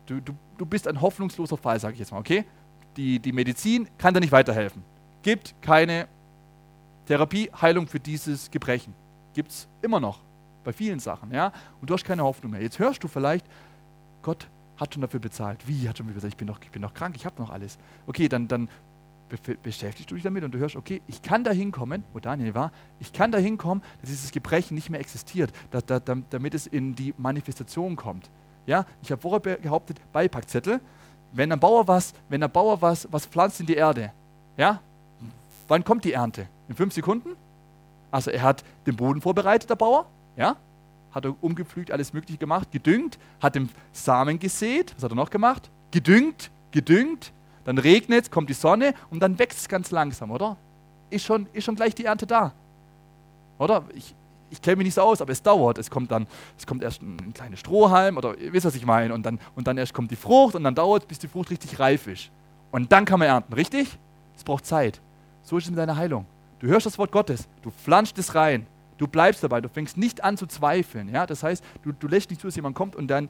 du, 0.06 0.20
du, 0.20 0.34
du 0.58 0.66
bist 0.66 0.88
ein 0.88 1.00
hoffnungsloser 1.00 1.58
Fall, 1.58 1.80
sage 1.80 1.94
ich 1.94 2.00
jetzt 2.00 2.12
mal, 2.12 2.20
okay? 2.20 2.46
Die, 2.98 3.20
die 3.20 3.32
Medizin 3.32 3.88
kann 3.98 4.14
dir 4.14 4.20
nicht 4.20 4.34
weiterhelfen. 4.34 4.84
Gibt 5.24 5.56
keine 5.62 6.08
Therapie, 7.08 7.50
Heilung 7.62 7.88
für 7.88 8.00
dieses 8.00 8.52
Gebrechen. 8.52 8.94
Gibt 9.34 9.52
es 9.52 9.68
immer 9.82 10.02
noch 10.02 10.20
bei 10.66 10.74
vielen 10.74 11.00
Sachen, 11.00 11.32
ja? 11.32 11.54
Und 11.80 11.90
du 11.90 11.94
hast 11.94 12.04
keine 12.04 12.24
Hoffnung 12.24 12.52
mehr. 12.52 12.62
Jetzt 12.62 12.78
hörst 12.78 13.02
du 13.02 13.08
vielleicht, 13.08 13.46
Gott 14.22 14.48
hat 14.76 14.94
schon 14.94 15.02
dafür 15.02 15.22
bezahlt. 15.22 15.66
Wie 15.66 15.88
hat 15.88 15.98
schon 15.98 16.08
bezahlt? 16.08 16.34
Ich 16.34 16.38
bin 16.38 16.48
noch, 16.48 16.60
ich 16.62 16.72
bin 16.72 16.82
noch 16.82 16.94
krank, 16.94 17.16
ich 17.16 17.26
habe 17.26 17.42
noch 17.42 17.52
alles. 17.52 17.78
Okay, 18.06 18.28
dann, 18.28 18.50
dann 18.50 18.68
beschäftigst 19.38 20.12
du 20.12 20.16
dich 20.16 20.24
damit 20.24 20.44
und 20.44 20.54
du 20.54 20.60
hörst, 20.60 20.76
okay, 20.76 21.02
ich 21.08 21.22
kann 21.22 21.44
da 21.44 21.52
hinkommen, 21.52 22.04
wo 22.14 22.20
Daniel 22.20 22.54
war, 22.54 22.72
ich 23.00 23.14
kann 23.14 23.32
da 23.32 23.38
hinkommen, 23.38 23.84
dass 24.02 24.10
dieses 24.10 24.32
Gebrechen 24.32 24.76
nicht 24.76 24.90
mehr 24.90 25.00
existiert, 25.00 25.52
da, 25.72 25.82
da, 25.82 26.00
damit 26.00 26.54
es 26.54 26.68
in 26.68 26.96
die 26.96 27.14
Manifestation 27.18 27.96
kommt. 27.96 28.30
Ja, 28.66 28.86
ich 29.02 29.12
habe 29.12 29.22
vorher 29.22 29.40
behauptet, 29.40 30.00
Beipackzettel, 30.12 30.82
wenn 31.32 31.52
ein 31.52 31.60
Bauer 31.60 31.88
was, 31.88 32.14
wenn 32.30 32.44
ein 32.44 32.52
Bauer 32.52 32.82
was, 32.82 33.08
was 33.12 33.26
pflanzt 33.26 33.60
in 33.60 33.66
die 33.66 33.76
Erde, 33.76 34.12
ja, 34.58 34.82
wann 35.68 35.84
kommt 35.84 36.04
die 36.04 36.14
Ernte? 36.14 36.48
In 36.68 36.76
fünf 36.76 36.94
Sekunden? 36.94 37.36
Also 38.12 38.32
er 38.32 38.42
hat 38.42 38.64
den 38.86 38.96
Boden 38.96 39.22
vorbereitet, 39.22 39.70
der 39.70 39.76
Bauer, 39.76 40.06
ja, 40.36 40.58
hat 41.12 41.26
er 41.26 41.36
umgepflügt, 41.42 41.92
alles 41.92 42.14
mögliche 42.14 42.38
gemacht, 42.38 42.72
gedüngt, 42.72 43.18
hat 43.42 43.56
den 43.56 43.70
Samen 43.92 44.40
gesät, 44.40 44.94
was 44.96 45.04
hat 45.04 45.12
er 45.12 45.16
noch 45.16 45.30
gemacht? 45.30 45.70
Gedüngt, 45.92 46.52
gedüngt, 46.72 47.34
dann 47.64 47.78
regnet 47.78 48.26
es, 48.26 48.32
kommt 48.32 48.50
die 48.50 48.54
Sonne 48.54 48.94
und 49.10 49.22
dann 49.22 49.38
wächst 49.40 49.60
es 49.60 49.68
ganz 49.68 49.92
langsam, 49.92 50.32
oder? 50.32 50.58
Ist 51.10 51.26
schon, 51.26 51.48
ist 51.54 51.66
schon 51.66 51.76
gleich 51.76 51.94
die 51.94 52.06
Ernte 52.06 52.26
da. 52.26 52.54
Oder? 53.58 53.84
Ich, 53.94 54.16
ich 54.50 54.62
kenne 54.62 54.78
mich 54.78 54.86
nicht 54.86 54.96
so 54.96 55.02
aus, 55.02 55.22
aber 55.22 55.32
es 55.32 55.42
dauert. 55.42 55.78
Es 55.78 55.90
kommt 55.90 56.12
dann, 56.12 56.28
es 56.58 56.66
kommt 56.66 56.84
erst 56.84 57.02
ein, 57.02 57.18
ein 57.22 57.34
kleiner 57.34 57.58
Strohhalm 57.58 58.18
oder 58.18 58.38
ihr 58.38 58.54
wisst, 58.54 58.66
was 58.66 58.76
ich 58.76 58.86
meine. 58.86 59.14
Und 59.14 59.26
dann, 59.26 59.40
und 59.56 59.68
dann 59.68 59.78
erst 59.78 59.94
kommt 59.94 60.12
die 60.12 60.16
Frucht 60.16 60.56
und 60.56 60.64
dann 60.64 60.76
dauert 60.76 61.04
es, 61.04 61.08
bis 61.08 61.20
die 61.20 61.28
Frucht 61.28 61.52
richtig 61.52 61.80
reif 61.80 62.08
ist. 62.08 62.32
Und 62.72 62.92
dann 62.92 63.06
kann 63.06 63.20
man 63.20 63.28
ernten, 63.28 63.54
richtig? 63.54 63.98
Es 64.36 64.44
braucht 64.44 64.66
Zeit. 64.66 65.02
So 65.44 65.58
ist 65.58 65.66
es 65.66 65.70
mit 65.70 65.80
deiner 65.80 65.96
Heilung. 65.96 66.26
Du 66.60 66.68
hörst 66.68 66.86
das 66.86 66.98
Wort 66.98 67.12
Gottes, 67.12 67.48
du 67.64 67.72
flanscht 67.72 68.18
es 68.20 68.36
rein, 68.36 68.68
du 68.98 69.08
bleibst 69.08 69.44
dabei, 69.44 69.62
du 69.62 69.70
fängst 69.70 69.98
nicht 69.98 70.24
an 70.24 70.38
zu 70.38 70.46
zweifeln. 70.46 71.10
Ja? 71.10 71.26
Das 71.26 71.44
heißt, 71.44 71.64
du, 71.84 71.92
du 71.92 72.08
lässt 72.08 72.30
nicht 72.30 72.42
zu, 72.42 72.48
dass 72.48 72.56
jemand 72.56 72.76
kommt 72.76 72.96
und 72.96 73.08
dann 73.08 73.30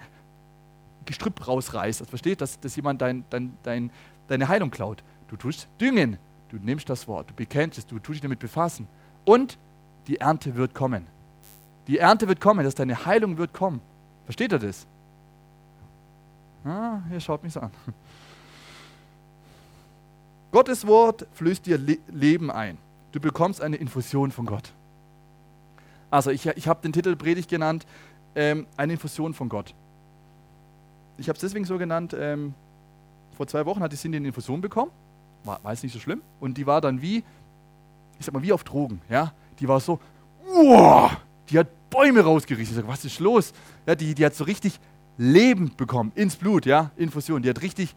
Gestrüpp 1.05 1.47
rausreißt. 1.47 2.01
Das 2.01 2.09
versteht, 2.09 2.41
dass, 2.41 2.59
dass 2.59 2.75
jemand 2.75 3.01
dein, 3.01 3.23
dein, 3.29 3.57
dein, 3.63 3.91
deine 4.31 4.47
Heilung 4.47 4.71
klaut. 4.71 5.03
Du 5.27 5.35
tust 5.35 5.67
düngen. 5.79 6.17
Du 6.49 6.57
nimmst 6.57 6.89
das 6.89 7.07
Wort, 7.07 7.29
du 7.29 7.33
bekennst 7.33 7.77
es, 7.77 7.87
du 7.87 7.97
tust 7.99 8.15
dich 8.15 8.21
damit 8.21 8.39
befassen. 8.39 8.87
Und 9.23 9.57
die 10.07 10.17
Ernte 10.17 10.55
wird 10.55 10.73
kommen. 10.73 11.07
Die 11.87 11.97
Ernte 11.97 12.27
wird 12.27 12.41
kommen, 12.41 12.65
dass 12.65 12.75
deine 12.75 13.05
Heilung 13.05 13.37
wird 13.37 13.53
kommen. 13.53 13.79
Versteht 14.25 14.51
ihr 14.51 14.59
das? 14.59 14.85
Ah, 16.65 16.99
ihr 17.11 17.19
schaut 17.21 17.43
mich 17.43 17.53
so 17.53 17.61
an. 17.61 17.71
Gottes 20.51 20.85
Wort 20.85 21.25
flößt 21.33 21.65
dir 21.65 21.77
Le 21.77 21.97
Leben 22.09 22.51
ein. 22.51 22.77
Du 23.13 23.21
bekommst 23.21 23.61
eine 23.61 23.77
Infusion 23.77 24.31
von 24.31 24.45
Gott. 24.45 24.73
Also 26.09 26.31
ich, 26.31 26.45
ich 26.45 26.67
habe 26.67 26.81
den 26.81 26.91
Titel 26.91 27.15
Predigt 27.15 27.49
genannt, 27.49 27.85
ähm, 28.35 28.67
eine 28.75 28.93
Infusion 28.93 29.33
von 29.33 29.47
Gott. 29.47 29.73
Ich 31.17 31.29
habe 31.29 31.37
es 31.37 31.41
deswegen 31.41 31.63
so 31.63 31.77
genannt, 31.77 32.13
ähm, 32.17 32.53
vor 33.35 33.47
zwei 33.47 33.65
Wochen 33.65 33.81
hat 33.81 33.91
die 33.91 33.97
Cindy 33.97 34.17
eine 34.17 34.27
Infusion 34.27 34.61
bekommen, 34.61 34.91
war, 35.43 35.63
war 35.63 35.71
jetzt 35.71 35.83
nicht 35.83 35.93
so 35.93 35.99
schlimm. 35.99 36.21
Und 36.39 36.57
die 36.57 36.65
war 36.65 36.81
dann 36.81 37.01
wie, 37.01 37.23
ich 38.19 38.25
sag 38.25 38.33
mal, 38.33 38.43
wie 38.43 38.53
auf 38.53 38.63
Drogen. 38.63 39.01
Ja? 39.09 39.33
Die 39.59 39.67
war 39.67 39.79
so, 39.79 39.99
wow, 40.45 41.11
die 41.49 41.59
hat 41.59 41.67
Bäume 41.89 42.21
rausgerichtet. 42.21 42.77
Ich 42.77 42.83
sag, 42.83 42.87
was 42.87 43.05
ist 43.05 43.19
los? 43.19 43.53
Ja, 43.85 43.95
die, 43.95 44.15
die 44.15 44.25
hat 44.25 44.35
so 44.35 44.43
richtig 44.43 44.79
Leben 45.17 45.71
bekommen, 45.75 46.11
ins 46.15 46.35
Blut, 46.35 46.65
ja, 46.65 46.91
Infusion. 46.95 47.41
Die 47.41 47.49
hat 47.49 47.61
richtig 47.61 47.95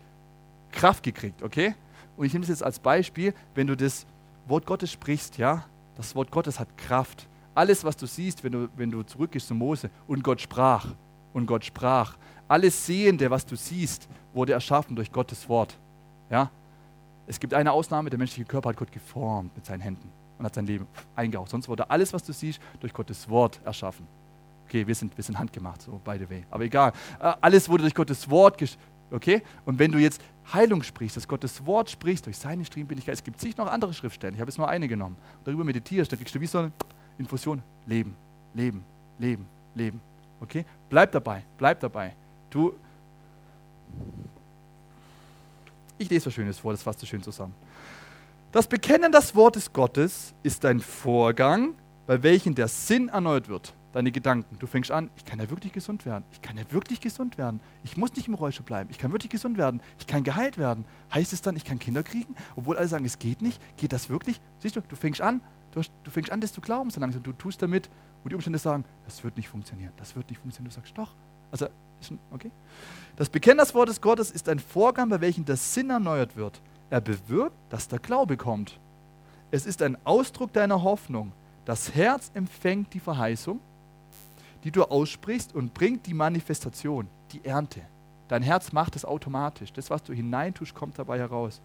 Kraft 0.72 1.03
gekriegt, 1.03 1.43
okay? 1.43 1.74
Und 2.16 2.26
ich 2.26 2.32
nehme 2.32 2.43
das 2.43 2.51
jetzt 2.51 2.62
als 2.62 2.78
Beispiel, 2.78 3.35
wenn 3.55 3.66
du 3.66 3.76
das 3.76 4.07
Wort 4.47 4.66
Gottes 4.66 4.91
sprichst, 4.91 5.39
ja, 5.39 5.64
das 5.97 6.14
Wort 6.14 6.30
Gottes 6.30 6.59
hat 6.59 6.76
Kraft. 6.76 7.28
Alles, 7.55 7.85
was 7.85 7.97
du 7.97 8.07
siehst, 8.07 8.43
wenn 8.43 8.53
du, 8.53 8.68
wenn 8.76 8.91
du 8.91 9.03
zurückgehst 9.05 9.47
zu 9.47 9.55
Mose 9.55 9.91
und 10.09 10.24
Gott 10.24 10.41
sprach, 10.41 10.89
und 11.35 11.47
Gott 11.47 11.64
sprach. 11.66 12.16
Alles 12.55 12.86
Sehende, 12.86 13.28
was 13.32 13.44
du 13.44 13.57
siehst, 13.57 14.07
wurde 14.32 14.52
erschaffen 14.52 14.94
durch 14.94 15.11
Gottes 15.11 15.48
Wort. 15.48 15.76
Ja? 16.30 16.52
Es 17.26 17.40
gibt 17.40 17.52
eine 17.52 17.72
Ausnahme, 17.72 18.11
der 18.11 18.18
menschliche 18.20 18.44
Körper 18.46 18.68
hat 18.68 18.76
Gott 18.76 18.92
geformt 18.92 19.57
mit 19.57 19.66
seinen 19.66 19.80
Händen 19.80 20.09
und 20.38 20.44
hat 20.44 20.55
sein 20.55 20.64
Leben 20.64 20.86
eingehaucht. 21.16 21.50
Sonst 21.50 21.68
wurde 21.68 21.90
alles, 21.90 22.12
was 22.12 22.22
du 22.22 22.32
siehst, 22.32 22.61
durch 22.78 22.92
Gottes 22.92 23.28
Wort 23.28 23.61
erschaffen. 23.64 24.07
Okay, 24.68 24.86
wir 24.86 24.94
sind, 24.94 25.16
wir 25.16 25.24
sind 25.24 25.36
handgemacht, 25.36 25.82
so 25.82 26.00
by 26.05 26.16
the 26.16 26.30
way. 26.30 26.44
Aber 26.48 26.62
egal. 26.62 26.92
Äh, 27.18 27.32
alles 27.40 27.68
wurde 27.68 27.82
durch 27.82 27.94
Gottes 27.94 28.30
Wort 28.30 28.62
Okay? 29.11 29.42
Und 29.64 29.80
wenn 29.80 29.90
du 29.90 29.98
jetzt 29.98 30.20
Heilung 30.52 30.84
sprichst, 30.84 31.16
dass 31.16 31.26
Gottes 31.26 31.66
Wort 31.66 31.90
sprichst, 31.90 32.24
durch 32.26 32.38
seine 32.38 32.64
Striebigkeit, 32.64 33.14
es 33.14 33.24
gibt 33.24 33.40
sich 33.40 33.57
noch 33.57 33.66
andere 33.66 33.92
Schriftstellen, 33.92 34.36
ich 34.36 34.40
habe 34.40 34.48
jetzt 34.48 34.59
nur 34.59 34.68
eine 34.68 34.86
genommen, 34.86 35.16
darüber 35.42 35.64
meditierst, 35.64 36.12
dann 36.12 36.20
kriegst 36.20 36.32
du 36.32 36.40
wie 36.40 36.46
so 36.46 36.59
eine 36.59 36.72
Infusion, 37.18 37.61
Leben, 37.84 38.14
Leben, 38.55 38.84
Leben, 39.18 39.44
Leben. 39.74 40.00
Okay? 40.40 40.64
Bleib 40.88 41.11
dabei, 41.11 41.42
bleib 41.59 41.80
dabei. 41.80 42.12
Du, 42.55 42.72
ich 45.98 46.09
lese 46.09 46.26
was 46.26 46.34
Schönes 46.34 46.57
vor, 46.61 46.70
das 46.70 46.84
fasst 46.84 47.00
so 47.00 47.07
schön 47.07 47.20
zusammen. 47.20 47.52
Das 48.52 48.68
Bekennen 48.68 49.11
des 49.11 49.34
Wortes 49.34 49.72
Gottes 49.72 50.32
ist 50.44 50.64
ein 50.64 50.78
Vorgang, 50.78 51.74
bei 52.07 52.22
welchem 52.22 52.55
der 52.55 52.68
Sinn 52.68 53.09
erneuert 53.09 53.48
wird. 53.48 53.74
Deine 53.92 54.12
Gedanken. 54.12 54.57
Du 54.61 54.68
fängst 54.68 54.92
an, 54.92 55.11
ich 55.16 55.24
kann 55.24 55.40
ja 55.40 55.50
wirklich 55.50 55.72
gesund 55.72 56.07
werden. 56.07 56.22
Ich 56.30 56.42
kann 56.42 56.57
ja 56.57 56.62
wirklich 56.70 57.00
gesund 57.00 57.38
werden. 57.38 57.59
Ich 57.82 57.96
muss 57.96 58.14
nicht 58.14 58.28
im 58.28 58.34
Rollstuhl 58.34 58.64
bleiben. 58.64 58.88
Ich 58.88 58.98
kann 58.98 59.11
wirklich 59.11 59.30
gesund 59.30 59.59
werden. 59.59 59.82
Ich 59.98 60.07
kann 60.07 60.22
geheilt 60.22 60.57
werden. 60.57 60.84
Heißt 61.12 61.32
es 61.32 61.42
dann, 61.42 61.57
ich 61.57 61.64
kann 61.64 61.80
Kinder 61.80 62.05
kriegen? 62.05 62.36
Obwohl 62.55 62.76
alle 62.76 62.86
sagen, 62.86 63.05
es 63.05 63.18
geht 63.18 63.42
nicht. 63.42 63.61
Geht 63.76 63.92
das 63.92 64.09
wirklich? 64.09 64.40
Siehst 64.61 64.76
du, 64.76 64.80
du 64.80 64.94
fängst 64.94 65.20
an, 65.20 65.40
du, 65.72 65.80
hast, 65.80 65.90
du 66.05 66.11
fängst 66.12 66.30
an, 66.30 66.40
das 66.40 66.52
zu 66.52 66.61
glauben 66.61 66.90
so 66.90 67.00
langsam. 67.00 67.20
Du 67.24 67.32
tust 67.32 67.61
damit, 67.62 67.90
wo 68.22 68.28
die 68.28 68.36
Umstände 68.36 68.61
sagen, 68.61 68.84
das 69.07 69.24
wird 69.24 69.36
nicht 69.36 69.48
funktionieren. 69.48 69.92
Das 69.96 70.14
wird 70.14 70.30
nicht 70.30 70.38
funktionieren. 70.38 70.70
Du 70.70 70.76
sagst, 70.76 70.96
doch. 70.96 71.16
Also, 71.50 71.66
okay. 72.32 72.50
Das 73.16 73.28
Bekennen 73.28 73.59
des 73.59 73.74
Wortes 73.74 74.00
Gottes 74.00 74.30
ist 74.30 74.48
ein 74.48 74.59
Vorgang, 74.59 75.09
bei 75.09 75.20
welchem 75.20 75.44
der 75.44 75.57
Sinn 75.57 75.90
erneuert 75.90 76.36
wird. 76.36 76.61
Er 76.90 77.00
bewirkt, 77.00 77.57
dass 77.70 77.88
der 77.88 77.98
Glaube 77.98 78.36
kommt. 78.36 78.78
Es 79.50 79.66
ist 79.66 79.82
ein 79.82 79.96
Ausdruck 80.05 80.52
deiner 80.52 80.82
Hoffnung. 80.82 81.32
Das 81.64 81.94
Herz 81.94 82.30
empfängt 82.34 82.92
die 82.92 83.00
Verheißung, 83.00 83.61
die 84.64 84.70
du 84.70 84.82
aussprichst 84.82 85.55
und 85.55 85.72
bringt 85.72 86.07
die 86.07 86.14
Manifestation, 86.14 87.07
die 87.32 87.44
Ernte. 87.44 87.82
Dein 88.28 88.42
Herz 88.42 88.72
macht 88.72 88.96
es 88.96 89.05
automatisch. 89.05 89.72
Das, 89.72 89.90
was 89.90 90.02
du 90.02 90.12
hineintust, 90.12 90.74
kommt 90.74 90.98
dabei 90.98 91.18
heraus. 91.18 91.61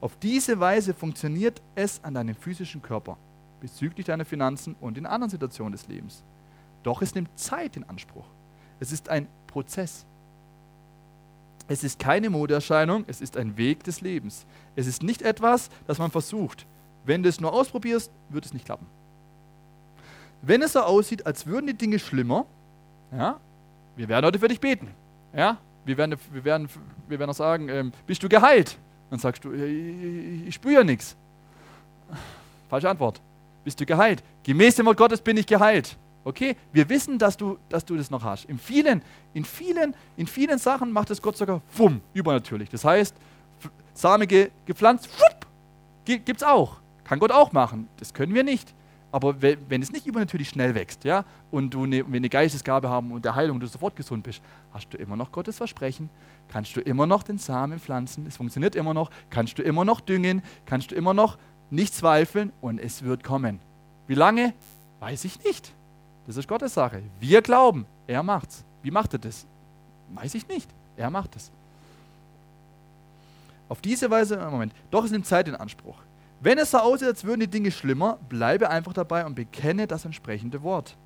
Auf 0.00 0.16
diese 0.16 0.58
Weise 0.60 0.94
funktioniert 0.94 1.60
es 1.74 2.02
an 2.02 2.14
deinem 2.14 2.34
physischen 2.34 2.82
Körper, 2.82 3.16
bezüglich 3.60 4.06
deiner 4.06 4.24
Finanzen 4.24 4.74
und 4.80 4.98
in 4.98 5.06
anderen 5.06 5.30
Situationen 5.30 5.72
des 5.72 5.88
Lebens. 5.88 6.22
Doch 6.82 7.02
es 7.02 7.14
nimmt 7.14 7.38
Zeit 7.38 7.76
in 7.76 7.84
Anspruch. 7.84 8.24
Es 8.80 8.92
ist 8.92 9.08
ein 9.10 9.28
Prozess. 9.50 10.06
Es 11.68 11.84
ist 11.84 11.98
keine 11.98 12.30
Modeerscheinung, 12.30 13.04
es 13.06 13.20
ist 13.20 13.36
ein 13.36 13.56
Weg 13.56 13.84
des 13.84 14.00
Lebens. 14.00 14.46
Es 14.74 14.86
ist 14.86 15.02
nicht 15.02 15.22
etwas, 15.22 15.70
das 15.86 15.98
man 15.98 16.10
versucht. 16.10 16.66
Wenn 17.04 17.22
du 17.22 17.28
es 17.28 17.40
nur 17.40 17.52
ausprobierst, 17.52 18.10
wird 18.28 18.44
es 18.44 18.52
nicht 18.52 18.64
klappen. 18.64 18.86
Wenn 20.42 20.62
es 20.62 20.72
so 20.72 20.80
aussieht, 20.80 21.26
als 21.26 21.46
würden 21.46 21.66
die 21.66 21.74
Dinge 21.74 21.98
schlimmer, 21.98 22.46
ja, 23.12 23.38
wir 23.96 24.08
werden 24.08 24.26
heute 24.26 24.38
für 24.38 24.48
dich 24.48 24.60
beten. 24.60 24.88
Ja, 25.34 25.58
wir 25.84 25.96
werden, 25.96 26.16
wir 26.32 26.44
werden, 26.44 26.68
wir 27.08 27.18
werden 27.18 27.30
auch 27.30 27.34
sagen, 27.34 27.68
ähm, 27.68 27.92
bist 28.06 28.22
du 28.22 28.28
geheilt? 28.28 28.78
Dann 29.10 29.18
sagst 29.18 29.44
du, 29.44 29.52
ich, 29.52 30.48
ich 30.48 30.54
spüre 30.54 30.84
nichts. 30.84 31.16
Falsche 32.68 32.88
Antwort. 32.88 33.20
Bist 33.64 33.80
du 33.80 33.86
geheilt? 33.86 34.22
Gemäß 34.42 34.76
dem 34.76 34.86
Wort 34.86 34.96
Gottes 34.96 35.20
bin 35.20 35.36
ich 35.36 35.46
geheilt. 35.46 35.96
Okay, 36.22 36.56
wir 36.72 36.88
wissen, 36.88 37.18
dass 37.18 37.36
du, 37.36 37.58
dass 37.68 37.84
du 37.84 37.96
das 37.96 38.10
noch 38.10 38.22
hast. 38.22 38.44
In 38.44 38.58
vielen, 38.58 39.02
in 39.32 39.44
vielen, 39.44 39.94
in 40.16 40.26
vielen 40.26 40.58
Sachen 40.58 40.92
macht 40.92 41.10
es 41.10 41.22
Gott 41.22 41.36
sogar 41.36 41.62
wumm, 41.74 42.00
übernatürlich. 42.12 42.68
Das 42.68 42.84
heißt, 42.84 43.14
Same 43.94 44.26
ge, 44.26 44.50
gepflanzt, 44.66 45.08
gibt 46.04 46.28
es 46.28 46.42
auch. 46.42 46.76
Kann 47.04 47.18
Gott 47.18 47.32
auch 47.32 47.52
machen. 47.52 47.88
Das 47.98 48.12
können 48.12 48.34
wir 48.34 48.44
nicht. 48.44 48.74
Aber 49.12 49.42
wenn, 49.42 49.58
wenn 49.68 49.82
es 49.82 49.90
nicht 49.90 50.06
übernatürlich 50.06 50.48
schnell 50.48 50.74
wächst, 50.74 51.04
ja, 51.04 51.24
und 51.50 51.74
du 51.74 51.82
eine, 51.82 52.04
eine 52.04 52.28
Geistesgabe 52.28 52.88
haben 52.88 53.10
und 53.10 53.24
der 53.24 53.34
Heilung 53.34 53.58
du 53.58 53.66
sofort 53.66 53.96
gesund 53.96 54.22
bist, 54.22 54.40
hast 54.72 54.92
du 54.92 54.98
immer 54.98 55.16
noch 55.16 55.32
Gottes 55.32 55.56
Versprechen, 55.56 56.10
kannst 56.48 56.76
du 56.76 56.80
immer 56.80 57.06
noch 57.06 57.24
den 57.24 57.38
Samen 57.38 57.80
pflanzen, 57.80 58.26
es 58.26 58.36
funktioniert 58.36 58.76
immer 58.76 58.94
noch, 58.94 59.10
kannst 59.30 59.58
du 59.58 59.62
immer 59.62 59.84
noch 59.84 60.00
düngen, 60.00 60.42
kannst 60.64 60.92
du 60.92 60.94
immer 60.94 61.12
noch 61.12 61.38
nicht 61.70 61.94
zweifeln 61.94 62.52
und 62.60 62.78
es 62.78 63.02
wird 63.02 63.24
kommen. 63.24 63.58
Wie 64.06 64.14
lange? 64.14 64.54
Weiß 65.00 65.24
ich 65.24 65.42
nicht. 65.42 65.74
Das 66.26 66.36
ist 66.36 66.48
Gottes 66.48 66.74
Sache. 66.74 67.02
Wir 67.18 67.42
glauben, 67.42 67.86
er 68.06 68.22
macht's. 68.22 68.64
Wie 68.82 68.90
macht 68.90 69.12
er 69.14 69.18
das? 69.18 69.46
Weiß 70.14 70.34
ich 70.34 70.46
nicht. 70.48 70.68
Er 70.96 71.10
macht 71.10 71.36
es. 71.36 71.50
Auf 73.68 73.80
diese 73.80 74.10
Weise, 74.10 74.36
Moment, 74.50 74.72
doch 74.90 75.04
es 75.04 75.10
nimmt 75.10 75.26
Zeit 75.26 75.46
in 75.48 75.54
Anspruch. 75.54 75.96
Wenn 76.40 76.58
es 76.58 76.70
so 76.70 76.78
aussieht, 76.78 77.08
als 77.08 77.24
würden 77.24 77.40
die 77.40 77.46
Dinge 77.46 77.70
schlimmer, 77.70 78.18
bleibe 78.28 78.68
einfach 78.70 78.92
dabei 78.92 79.24
und 79.26 79.34
bekenne 79.34 79.86
das 79.86 80.04
entsprechende 80.04 80.62
Wort, 80.62 80.96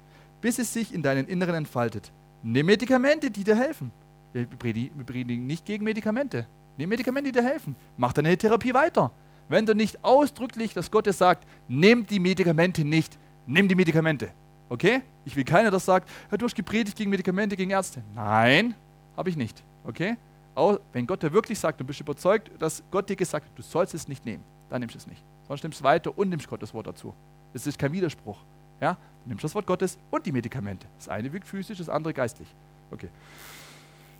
bis 0.40 0.58
es 0.58 0.72
sich 0.72 0.94
in 0.94 1.02
deinen 1.02 1.26
Inneren 1.26 1.56
entfaltet. 1.56 2.12
Nimm 2.42 2.66
Medikamente, 2.66 3.30
die 3.30 3.44
dir 3.44 3.56
helfen. 3.56 3.90
Wir 4.32 4.46
predigen 4.46 5.46
nicht 5.46 5.64
gegen 5.64 5.84
Medikamente. 5.84 6.46
Nimm 6.76 6.88
Medikamente, 6.88 7.32
die 7.32 7.38
dir 7.38 7.44
helfen. 7.46 7.76
Mach 7.96 8.12
deine 8.12 8.36
Therapie 8.36 8.74
weiter. 8.74 9.10
Wenn 9.48 9.66
du 9.66 9.74
nicht 9.74 10.02
ausdrücklich, 10.02 10.72
dass 10.72 10.90
Gott 10.90 11.06
dir 11.06 11.12
sagt, 11.12 11.46
nimm 11.68 12.06
die 12.06 12.18
Medikamente 12.18 12.84
nicht, 12.84 13.18
nimm 13.46 13.68
die 13.68 13.74
Medikamente. 13.74 14.30
Okay? 14.68 15.02
Ich 15.24 15.36
will 15.36 15.44
keiner, 15.44 15.70
das 15.70 15.84
sagt, 15.84 16.08
du 16.30 16.44
hast 16.44 16.54
gepredigt 16.54 16.96
gegen 16.96 17.10
Medikamente, 17.10 17.56
gegen 17.56 17.70
Ärzte. 17.70 18.02
Nein, 18.14 18.74
habe 19.16 19.30
ich 19.30 19.36
nicht. 19.36 19.62
Okay? 19.84 20.16
Auch 20.54 20.78
wenn 20.92 21.06
Gott 21.06 21.22
dir 21.22 21.32
wirklich 21.32 21.58
sagt, 21.58 21.80
du 21.80 21.84
bist 21.84 22.00
überzeugt, 22.00 22.50
dass 22.58 22.82
Gott 22.90 23.08
dir 23.08 23.16
gesagt 23.16 23.46
hat, 23.46 23.58
du 23.58 23.62
sollst 23.62 23.94
es 23.94 24.08
nicht 24.08 24.24
nehmen, 24.24 24.42
dann 24.70 24.80
nimmst 24.80 24.94
du 24.94 24.98
es 24.98 25.06
nicht. 25.06 25.22
Sonst 25.48 25.62
nimmst 25.62 25.80
du 25.80 25.82
es 25.82 25.84
weiter 25.84 26.16
und 26.16 26.28
nimmst 26.28 26.48
Gottes 26.48 26.72
Wort 26.72 26.86
dazu. 26.86 27.14
Das 27.52 27.66
ist 27.66 27.78
kein 27.78 27.92
Widerspruch. 27.92 28.38
Ja? 28.80 28.96
Du 29.24 29.28
nimmst 29.28 29.44
das 29.44 29.54
Wort 29.54 29.66
Gottes 29.66 29.98
und 30.10 30.24
die 30.24 30.32
Medikamente. 30.32 30.86
Das 30.96 31.08
eine 31.08 31.32
wirkt 31.32 31.46
physisch, 31.46 31.78
das 31.78 31.88
andere 31.88 32.14
geistlich. 32.14 32.48
Okay. 32.90 33.08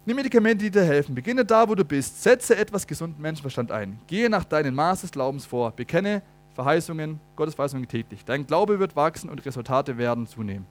Nimm 0.07 0.17
Medikamente, 0.17 0.65
die 0.65 0.71
dir 0.71 0.85
helfen. 0.85 1.15
Beginne 1.15 1.45
da, 1.45 1.67
wo 1.67 1.75
du 1.75 1.85
bist. 1.85 2.23
Setze 2.23 2.57
etwas 2.57 2.87
gesunden 2.87 3.21
Menschenverstand 3.23 3.73
ein. 3.73 3.99
Gehe 4.07 4.29
nach 4.29 4.45
deinen 4.45 4.75
Maß 4.75 5.01
des 5.01 5.11
Glaubens 5.11 5.47
vor. 5.47 5.71
Bekenne 5.71 6.21
Verheißungen, 6.55 7.21
Gottes 7.37 7.55
Verheißungen 7.55 7.89
täglich. 7.89 8.25
Dein 8.25 8.47
Glaube 8.47 8.79
wird 8.79 8.97
wachsen 8.97 9.29
und 9.29 9.45
Resultate 9.45 9.99
werden 9.99 10.27
zunehmen. 10.27 10.67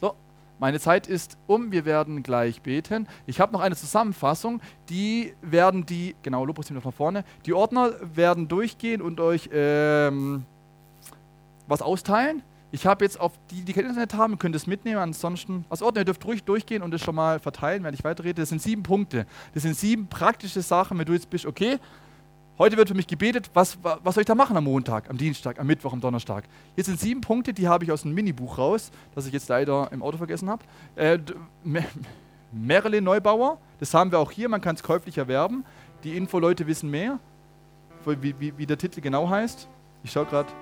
So, 0.00 0.14
meine 0.58 0.80
Zeit 0.80 1.06
ist 1.06 1.38
um. 1.46 1.72
Wir 1.72 1.84
werden 1.84 2.22
gleich 2.22 2.60
beten. 2.60 3.06
Ich 3.26 3.40
habe 3.40 3.52
noch 3.52 3.60
eine 3.60 3.76
Zusammenfassung. 3.76 4.60
Die 4.88 5.34
werden 5.42 5.86
die, 5.86 6.16
genau, 6.22 6.44
Lobpreis 6.44 6.70
noch 6.70 6.84
nach 6.84 6.92
vorne. 6.92 7.24
Die 7.46 7.52
Ordner 7.52 7.92
werden 8.14 8.48
durchgehen 8.48 9.00
und 9.00 9.20
euch 9.20 9.48
ähm, 9.52 10.44
was 11.68 11.80
austeilen. 11.80 12.42
Ich 12.72 12.86
habe 12.86 13.04
jetzt 13.04 13.20
auf 13.20 13.30
die, 13.52 13.62
die 13.62 13.72
kein 13.72 13.86
Internet 13.86 14.14
haben, 14.14 14.36
könnt 14.36 14.56
es 14.56 14.66
mitnehmen. 14.66 14.98
Ansonsten, 14.98 15.64
als 15.70 15.80
Ordner, 15.80 16.00
ihr 16.00 16.06
dürft 16.06 16.24
ruhig 16.24 16.42
durchgehen 16.42 16.82
und 16.82 16.92
es 16.92 17.02
schon 17.02 17.14
mal 17.14 17.38
verteilen, 17.38 17.84
wenn 17.84 17.94
ich 17.94 18.02
weiterrede. 18.02 18.42
Das 18.42 18.48
sind 18.48 18.60
sieben 18.60 18.82
Punkte. 18.82 19.26
Das 19.54 19.62
sind 19.62 19.76
sieben 19.76 20.08
praktische 20.08 20.60
Sachen, 20.60 20.98
wenn 20.98 21.06
du 21.06 21.12
jetzt 21.12 21.30
bist, 21.30 21.46
okay, 21.46 21.78
heute 22.58 22.76
wird 22.76 22.88
für 22.88 22.94
mich 22.94 23.06
gebetet, 23.06 23.50
was, 23.54 23.78
was 23.82 24.14
soll 24.14 24.22
ich 24.22 24.26
da 24.26 24.34
machen 24.34 24.56
am 24.56 24.64
Montag, 24.64 25.10
am 25.10 25.16
Dienstag, 25.16 25.58
am 25.58 25.66
Mittwoch, 25.66 25.92
am 25.92 26.00
Donnerstag? 26.00 26.44
Hier 26.74 26.84
sind 26.84 27.00
sieben 27.00 27.20
Punkte, 27.20 27.52
die 27.52 27.68
habe 27.68 27.84
ich 27.84 27.92
aus 27.92 28.04
einem 28.04 28.14
Minibuch 28.14 28.58
raus, 28.58 28.90
das 29.14 29.26
ich 29.26 29.32
jetzt 29.32 29.48
leider 29.48 29.90
im 29.92 30.02
Auto 30.02 30.16
vergessen 30.16 30.48
habe. 30.50 30.64
Äh, 30.96 31.18
Marilyn 32.52 33.04
Neubauer, 33.04 33.58
das 33.80 33.92
haben 33.94 34.12
wir 34.12 34.18
auch 34.18 34.30
hier, 34.30 34.48
man 34.48 34.60
kann 34.60 34.76
es 34.76 34.82
käuflich 34.82 35.18
erwerben. 35.18 35.64
Die 36.04 36.16
Info-Leute 36.16 36.66
wissen 36.66 36.90
mehr, 36.90 37.18
wie, 38.04 38.34
wie, 38.38 38.56
wie 38.56 38.66
der 38.66 38.78
Titel 38.78 39.00
genau 39.00 39.28
heißt. 39.28 39.68
Ich 40.02 40.12
schaue 40.12 40.26
gerade. 40.26 40.52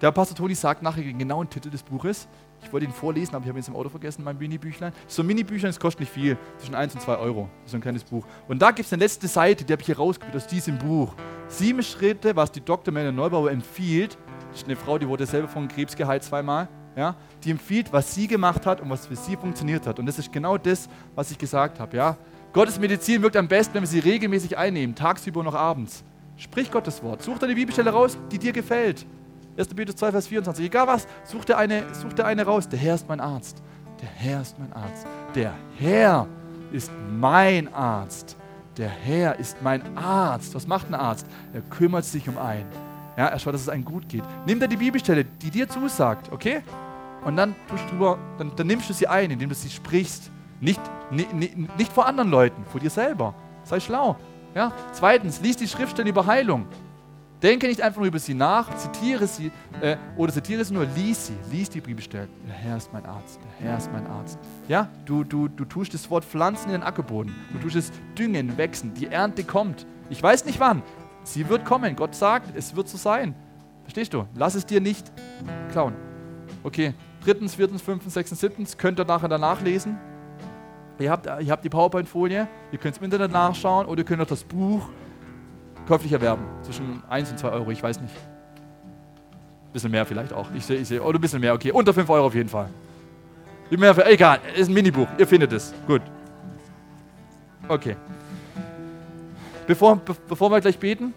Der 0.00 0.12
Pastor 0.12 0.36
Toni 0.36 0.54
sagt 0.54 0.82
nachher 0.82 1.02
den 1.02 1.18
genauen 1.18 1.48
Titel 1.48 1.70
des 1.70 1.82
Buches. 1.82 2.28
Ich 2.66 2.72
wollte 2.72 2.86
ihn 2.86 2.92
vorlesen, 2.92 3.34
aber 3.36 3.44
ich 3.44 3.48
habe 3.48 3.60
ihn 3.60 3.64
im 3.64 3.76
Auto 3.76 3.88
vergessen, 3.88 4.24
mein 4.24 4.36
Mini-Büchlein. 4.38 4.92
So 5.06 5.22
ein 5.22 5.26
Mini-Büchlein, 5.26 5.68
das 5.68 5.78
kostet 5.78 6.00
nicht 6.00 6.12
viel, 6.12 6.36
zwischen 6.58 6.74
1 6.74 6.94
und 6.94 7.00
2 7.00 7.16
Euro. 7.16 7.48
So 7.64 7.76
ein 7.76 7.80
kleines 7.80 8.02
Buch. 8.02 8.26
Und 8.48 8.60
da 8.60 8.72
gibt 8.72 8.86
es 8.86 8.92
eine 8.92 9.04
letzte 9.04 9.28
Seite, 9.28 9.64
die 9.64 9.72
habe 9.72 9.82
ich 9.82 9.86
hier 9.86 9.96
rausgebracht 9.96 10.34
aus 10.34 10.48
diesem 10.48 10.76
Buch. 10.76 11.14
Sieben 11.46 11.80
Schritte, 11.84 12.34
was 12.34 12.50
die 12.50 12.60
Dr. 12.60 12.92
Melle 12.92 13.12
Neubauer 13.12 13.52
empfiehlt. 13.52 14.18
Das 14.50 14.62
ist 14.62 14.66
eine 14.66 14.74
Frau, 14.74 14.98
die 14.98 15.06
wurde 15.06 15.26
selber 15.26 15.46
von 15.46 15.68
Krebs 15.68 15.94
geheilt 15.94 16.24
zweimal. 16.24 16.68
Ja, 16.96 17.14
die 17.44 17.50
empfiehlt, 17.50 17.92
was 17.92 18.14
sie 18.14 18.26
gemacht 18.26 18.66
hat 18.66 18.80
und 18.80 18.90
was 18.90 19.06
für 19.06 19.16
sie 19.16 19.36
funktioniert 19.36 19.86
hat. 19.86 19.98
Und 20.00 20.06
das 20.06 20.18
ist 20.18 20.32
genau 20.32 20.58
das, 20.58 20.88
was 21.14 21.30
ich 21.30 21.38
gesagt 21.38 21.78
habe. 21.78 21.96
Ja? 21.96 22.16
Gottes 22.52 22.80
Medizin 22.80 23.22
wirkt 23.22 23.36
am 23.36 23.46
besten, 23.46 23.74
wenn 23.74 23.82
wir 23.82 23.88
sie 23.88 23.98
regelmäßig 24.00 24.56
einnehmen, 24.58 24.96
tagsüber 24.96 25.40
und 25.40 25.46
noch 25.46 25.54
abends. 25.54 26.02
Sprich 26.36 26.70
Gottes 26.70 27.02
Wort. 27.02 27.22
Such 27.22 27.38
dir 27.38 27.44
eine 27.44 27.54
Bibelstelle 27.54 27.90
raus, 27.90 28.18
die 28.32 28.38
dir 28.38 28.52
gefällt. 28.52 29.06
1. 29.56 29.68
Petrus 29.74 29.96
2, 29.96 30.12
Vers 30.12 30.26
24. 30.26 30.66
Egal 30.66 30.86
was, 30.86 31.06
such 31.24 31.44
dir, 31.44 31.56
eine, 31.56 31.82
such 31.94 32.12
dir 32.12 32.26
eine 32.26 32.44
raus. 32.44 32.68
Der 32.68 32.78
Herr 32.78 32.94
ist 32.94 33.08
mein 33.08 33.20
Arzt. 33.20 33.62
Der 34.02 34.08
Herr 34.08 34.42
ist 34.42 34.58
mein 34.58 34.72
Arzt. 34.72 35.06
Der 35.34 35.54
Herr 35.76 36.26
ist 36.72 36.90
mein 37.10 37.72
Arzt. 37.72 38.36
Der 38.76 38.88
Herr 38.88 39.38
ist 39.38 39.56
mein 39.62 39.96
Arzt. 39.96 40.54
Was 40.54 40.66
macht 40.66 40.88
ein 40.88 40.94
Arzt? 40.94 41.26
Er 41.54 41.62
kümmert 41.62 42.04
sich 42.04 42.28
um 42.28 42.36
einen. 42.36 42.66
Ja, 43.16 43.28
er 43.28 43.38
schaut, 43.38 43.54
dass 43.54 43.62
es 43.62 43.68
einem 43.70 43.84
gut 43.84 44.08
geht. 44.08 44.22
Nimm 44.46 44.60
dir 44.60 44.68
die 44.68 44.76
Bibelstelle, 44.76 45.24
die 45.24 45.50
dir 45.50 45.66
zusagt, 45.68 46.30
okay? 46.30 46.62
Und 47.24 47.36
dann, 47.36 47.54
drüber, 47.88 48.18
dann, 48.36 48.52
dann 48.54 48.66
nimmst 48.66 48.90
du 48.90 48.92
sie 48.92 49.08
ein, 49.08 49.30
indem 49.30 49.48
du 49.48 49.54
sie 49.54 49.70
sprichst. 49.70 50.30
Nicht, 50.60 50.80
nicht, 51.10 51.32
nicht 51.78 51.92
vor 51.92 52.06
anderen 52.06 52.30
Leuten, 52.30 52.64
vor 52.66 52.80
dir 52.80 52.90
selber. 52.90 53.34
Sei 53.64 53.80
schlau. 53.80 54.16
Ja? 54.54 54.72
Zweitens, 54.92 55.40
lies 55.40 55.56
die 55.56 55.66
Schriftstellen 55.66 56.08
über 56.08 56.26
Heilung. 56.26 56.66
Denke 57.42 57.66
nicht 57.68 57.82
einfach 57.82 57.98
nur 57.98 58.06
über 58.06 58.18
sie 58.18 58.32
nach, 58.32 58.74
zitiere 58.76 59.26
sie 59.26 59.52
äh, 59.82 59.96
oder 60.16 60.32
zitiere 60.32 60.64
sie 60.64 60.72
nur, 60.72 60.86
lies 60.96 61.26
sie, 61.26 61.34
lies 61.52 61.68
die 61.68 61.82
Bibelstellen. 61.82 62.30
Der 62.46 62.54
Herr 62.54 62.78
ist 62.78 62.90
mein 62.94 63.04
Arzt, 63.04 63.40
der 63.42 63.68
Herr 63.68 63.76
ist 63.76 63.92
mein 63.92 64.06
Arzt. 64.06 64.38
Ja, 64.68 64.88
du, 65.04 65.22
du, 65.22 65.48
du 65.48 65.66
tust 65.66 65.92
das 65.92 66.08
Wort 66.08 66.24
pflanzen 66.24 66.68
in 66.68 66.72
den 66.72 66.82
Ackerboden, 66.82 67.34
du 67.52 67.58
tust 67.58 67.76
es 67.76 67.92
düngen, 68.18 68.56
wachsen, 68.56 68.94
die 68.94 69.08
Ernte 69.08 69.44
kommt. 69.44 69.86
Ich 70.08 70.22
weiß 70.22 70.46
nicht 70.46 70.60
wann, 70.60 70.82
sie 71.24 71.46
wird 71.48 71.66
kommen. 71.66 71.94
Gott 71.94 72.14
sagt, 72.14 72.56
es 72.56 72.74
wird 72.74 72.88
so 72.88 72.96
sein. 72.96 73.34
Verstehst 73.82 74.14
du? 74.14 74.26
Lass 74.34 74.54
es 74.54 74.64
dir 74.64 74.80
nicht 74.80 75.12
klauen. 75.72 75.94
Okay, 76.64 76.94
drittens, 77.22 77.54
viertens, 77.54 77.82
fünftens, 77.82 78.14
sechstens, 78.14 78.40
siebtens, 78.40 78.78
könnt 78.78 78.98
ihr 78.98 79.04
nachher 79.04 79.28
danach 79.28 79.60
lesen. 79.60 79.98
Ihr 80.98 81.10
habt, 81.10 81.26
ihr 81.26 81.52
habt 81.52 81.64
die 81.64 81.68
PowerPoint-Folie, 81.68 82.48
ihr 82.72 82.78
könnt 82.78 82.94
es 82.94 82.98
im 82.98 83.04
Internet 83.04 83.30
nachschauen 83.30 83.86
oder 83.86 84.00
ihr 84.00 84.04
könnt 84.06 84.22
auch 84.22 84.26
das 84.26 84.42
Buch 84.42 84.88
käuflich 85.86 86.12
erwerben. 86.12 86.44
Zwischen 86.62 87.02
1 87.08 87.30
und 87.30 87.38
2 87.38 87.48
Euro, 87.50 87.70
ich 87.70 87.82
weiß 87.82 88.00
nicht. 88.00 88.14
Ein 88.14 89.72
bisschen 89.72 89.90
mehr 89.90 90.06
vielleicht 90.06 90.32
auch. 90.32 90.48
Ich 90.54 90.64
sehe, 90.64 90.78
ich 90.78 90.88
sehe, 90.88 91.02
oder 91.02 91.18
ein 91.18 91.20
bisschen 91.20 91.40
mehr, 91.40 91.54
okay. 91.54 91.72
Unter 91.72 91.94
5 91.94 92.08
Euro 92.10 92.26
auf 92.26 92.34
jeden 92.34 92.48
Fall. 92.48 92.68
Wie 93.70 93.76
mehr, 93.76 93.94
egal, 94.06 94.38
ist 94.56 94.68
ein 94.68 94.74
Minibuch, 94.74 95.08
ihr 95.18 95.26
findet 95.26 95.52
es. 95.52 95.74
Gut. 95.86 96.02
Okay. 97.68 97.96
Bevor, 99.66 99.96
be 99.96 100.14
bevor 100.28 100.50
wir 100.50 100.60
gleich 100.60 100.78
beten, 100.78 101.12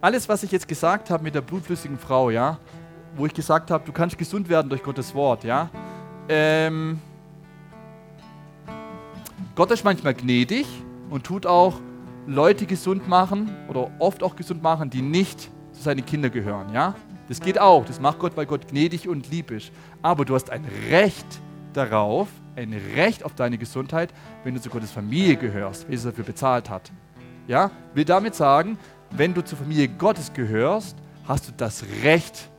alles, 0.00 0.28
was 0.28 0.42
ich 0.42 0.50
jetzt 0.50 0.66
gesagt 0.66 1.10
habe 1.10 1.22
mit 1.22 1.34
der 1.34 1.40
blutflüssigen 1.40 1.98
Frau, 1.98 2.30
ja, 2.30 2.58
wo 3.16 3.26
ich 3.26 3.32
gesagt 3.32 3.70
habe, 3.70 3.84
du 3.84 3.92
kannst 3.92 4.18
gesund 4.18 4.48
werden 4.48 4.68
durch 4.68 4.82
Gottes 4.82 5.14
Wort, 5.14 5.44
ja, 5.44 5.70
ähm, 6.28 7.00
Gott 9.54 9.70
ist 9.70 9.84
manchmal 9.84 10.14
gnädig 10.14 10.66
und 11.10 11.24
tut 11.24 11.46
auch 11.46 11.80
Leute 12.26 12.66
gesund 12.66 13.08
machen 13.08 13.54
oder 13.68 13.90
oft 13.98 14.22
auch 14.22 14.36
gesund 14.36 14.62
machen, 14.62 14.90
die 14.90 15.02
nicht 15.02 15.50
zu 15.72 15.82
seinen 15.82 16.04
Kindern 16.04 16.32
gehören. 16.32 16.72
Ja? 16.72 16.94
Das 17.28 17.40
geht 17.40 17.60
auch. 17.60 17.84
Das 17.84 18.00
macht 18.00 18.18
Gott, 18.18 18.36
weil 18.36 18.46
Gott 18.46 18.68
gnädig 18.68 19.08
und 19.08 19.30
lieb 19.30 19.50
ist. 19.50 19.70
Aber 20.02 20.24
du 20.24 20.34
hast 20.34 20.50
ein 20.50 20.64
Recht 20.90 21.26
darauf, 21.72 22.28
ein 22.56 22.74
Recht 22.94 23.24
auf 23.24 23.34
deine 23.34 23.58
Gesundheit, 23.58 24.12
wenn 24.44 24.54
du 24.54 24.60
zu 24.60 24.70
Gottes 24.70 24.90
Familie 24.90 25.36
gehörst, 25.36 25.88
wie 25.88 25.94
es 25.94 26.02
dafür 26.02 26.24
bezahlt 26.24 26.70
hat. 26.70 26.90
Ja? 27.46 27.70
Will 27.94 28.04
damit 28.04 28.34
sagen, 28.34 28.78
wenn 29.10 29.34
du 29.34 29.44
zur 29.44 29.58
Familie 29.58 29.88
Gottes 29.88 30.32
gehörst, 30.32 30.96
hast 31.28 31.48
du 31.48 31.52
das 31.56 31.84
Recht, 32.02 32.50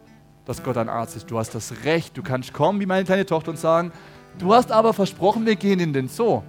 dass 0.45 0.63
Gott 0.63 0.77
ein 0.77 0.87
Arzt 0.87 1.15
ist. 1.17 1.29
Du 1.29 1.37
hast 1.37 1.53
das 1.55 1.73
Recht. 1.83 2.17
Du 2.17 2.23
kannst 2.23 2.53
kommen 2.53 2.79
wie 2.79 2.85
meine 2.85 3.03
kleine 3.03 3.25
Tochter 3.25 3.51
und 3.51 3.57
sagen, 3.57 3.91
du 4.37 4.53
hast 4.53 4.71
aber 4.71 4.93
versprochen, 4.93 5.45
wir 5.45 5.55
gehen 5.55 5.79
in 5.79 5.91
den 5.91 6.07
Zoo. 6.07 6.41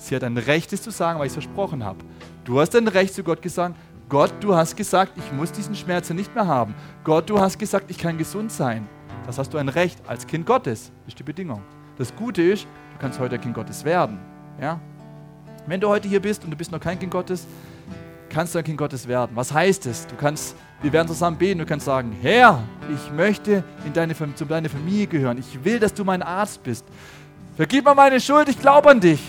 Sie 0.00 0.16
hat 0.16 0.24
ein 0.24 0.38
Recht, 0.38 0.72
es 0.72 0.82
zu 0.82 0.90
sagen, 0.90 1.18
weil 1.18 1.26
ich 1.26 1.36
es 1.36 1.44
versprochen 1.44 1.84
habe. 1.84 1.98
Du 2.44 2.58
hast 2.58 2.74
ein 2.74 2.88
Recht 2.88 3.14
zu 3.14 3.22
Gott 3.22 3.42
gesagt, 3.42 3.76
Gott, 4.08 4.32
du 4.40 4.56
hast 4.56 4.76
gesagt, 4.76 5.12
ich 5.16 5.32
muss 5.32 5.52
diesen 5.52 5.74
Schmerz 5.76 6.10
nicht 6.10 6.34
mehr 6.34 6.46
haben. 6.46 6.74
Gott, 7.04 7.28
du 7.30 7.38
hast 7.38 7.58
gesagt, 7.58 7.90
ich 7.90 7.98
kann 7.98 8.18
gesund 8.18 8.50
sein. 8.50 8.88
Das 9.26 9.38
hast 9.38 9.52
du 9.52 9.58
ein 9.58 9.68
Recht 9.68 10.00
als 10.08 10.26
Kind 10.26 10.46
Gottes. 10.46 10.90
Das 11.04 11.08
ist 11.08 11.18
die 11.18 11.22
Bedingung. 11.22 11.62
Das 11.98 12.16
Gute 12.16 12.42
ist, 12.42 12.64
du 12.64 12.98
kannst 12.98 13.20
heute 13.20 13.34
ein 13.34 13.40
Kind 13.40 13.54
Gottes 13.54 13.84
werden. 13.84 14.18
Ja? 14.60 14.80
Wenn 15.66 15.80
du 15.80 15.88
heute 15.88 16.08
hier 16.08 16.20
bist 16.20 16.42
und 16.44 16.50
du 16.50 16.56
bist 16.56 16.72
noch 16.72 16.80
kein 16.80 16.98
Kind 16.98 17.12
Gottes, 17.12 17.46
kannst 18.30 18.54
du 18.54 18.58
ein 18.58 18.64
Kind 18.64 18.78
Gottes 18.78 19.06
werden. 19.06 19.32
Was 19.34 19.52
heißt 19.52 19.84
es? 19.86 20.06
Du 20.06 20.16
kannst, 20.16 20.56
wir 20.80 20.92
werden 20.92 21.08
zusammen 21.08 21.36
beten, 21.36 21.58
du 21.58 21.66
kannst 21.66 21.84
sagen, 21.84 22.16
Herr, 22.22 22.62
ich 22.92 23.12
möchte 23.12 23.62
in 23.84 23.92
deine, 23.92 24.16
zu 24.34 24.44
deiner 24.46 24.70
Familie 24.70 25.06
gehören. 25.06 25.36
Ich 25.38 25.62
will, 25.62 25.78
dass 25.78 25.92
du 25.92 26.04
mein 26.04 26.22
Arzt 26.22 26.62
bist. 26.62 26.86
Vergib 27.56 27.84
mir 27.84 27.94
meine 27.94 28.18
Schuld, 28.18 28.48
ich 28.48 28.58
glaube 28.58 28.88
an 28.90 28.98
dich. 28.98 29.20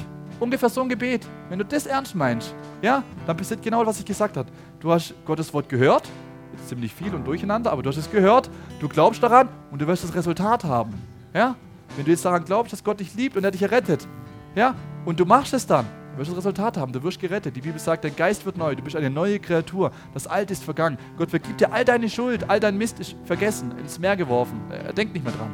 Ungefähr 0.41 0.69
so 0.69 0.81
ein 0.81 0.89
Gebet. 0.89 1.27
Wenn 1.49 1.59
du 1.59 1.65
das 1.65 1.85
ernst 1.85 2.15
meinst, 2.15 2.55
ja, 2.81 3.03
dann 3.27 3.37
passiert 3.37 3.61
genau, 3.61 3.85
was 3.85 3.99
ich 3.99 4.05
gesagt 4.05 4.37
habe. 4.37 4.49
Du 4.79 4.91
hast 4.91 5.13
Gottes 5.23 5.53
Wort 5.53 5.69
gehört, 5.69 6.09
jetzt 6.53 6.67
ziemlich 6.67 6.91
viel 6.95 7.13
und 7.13 7.27
durcheinander, 7.27 7.71
aber 7.71 7.83
du 7.83 7.89
hast 7.89 7.97
es 7.97 8.09
gehört, 8.09 8.49
du 8.79 8.89
glaubst 8.89 9.21
daran 9.21 9.49
und 9.69 9.79
du 9.79 9.85
wirst 9.85 10.03
das 10.03 10.15
Resultat 10.15 10.63
haben. 10.63 10.95
Ja? 11.31 11.55
Wenn 11.95 12.05
du 12.05 12.11
jetzt 12.11 12.25
daran 12.25 12.43
glaubst, 12.43 12.73
dass 12.73 12.83
Gott 12.83 12.99
dich 12.99 13.13
liebt 13.13 13.37
und 13.37 13.43
er 13.43 13.51
dich 13.51 13.61
errettet, 13.61 14.07
ja, 14.55 14.73
und 15.05 15.19
du 15.19 15.25
machst 15.25 15.53
es 15.53 15.67
dann, 15.67 15.85
du 16.13 16.17
wirst 16.17 16.31
das 16.31 16.37
Resultat 16.37 16.75
haben, 16.75 16.91
du 16.91 17.03
wirst 17.03 17.19
gerettet. 17.19 17.55
Die 17.55 17.61
Bibel 17.61 17.79
sagt, 17.79 18.03
dein 18.03 18.15
Geist 18.15 18.43
wird 18.43 18.57
neu, 18.57 18.75
du 18.75 18.81
bist 18.81 18.95
eine 18.95 19.11
neue 19.11 19.39
Kreatur, 19.39 19.91
das 20.15 20.25
Alte 20.25 20.53
ist 20.53 20.63
vergangen. 20.63 20.97
Gott 21.19 21.29
vergibt 21.29 21.61
dir 21.61 21.71
all 21.71 21.85
deine 21.85 22.09
Schuld, 22.09 22.49
all 22.49 22.59
dein 22.59 22.79
Mist 22.79 22.99
ist 22.99 23.15
vergessen, 23.25 23.77
ins 23.77 23.99
Meer 23.99 24.17
geworfen. 24.17 24.59
Er 24.71 24.91
denkt 24.91 25.13
nicht 25.13 25.23
mehr 25.23 25.33
dran. 25.33 25.51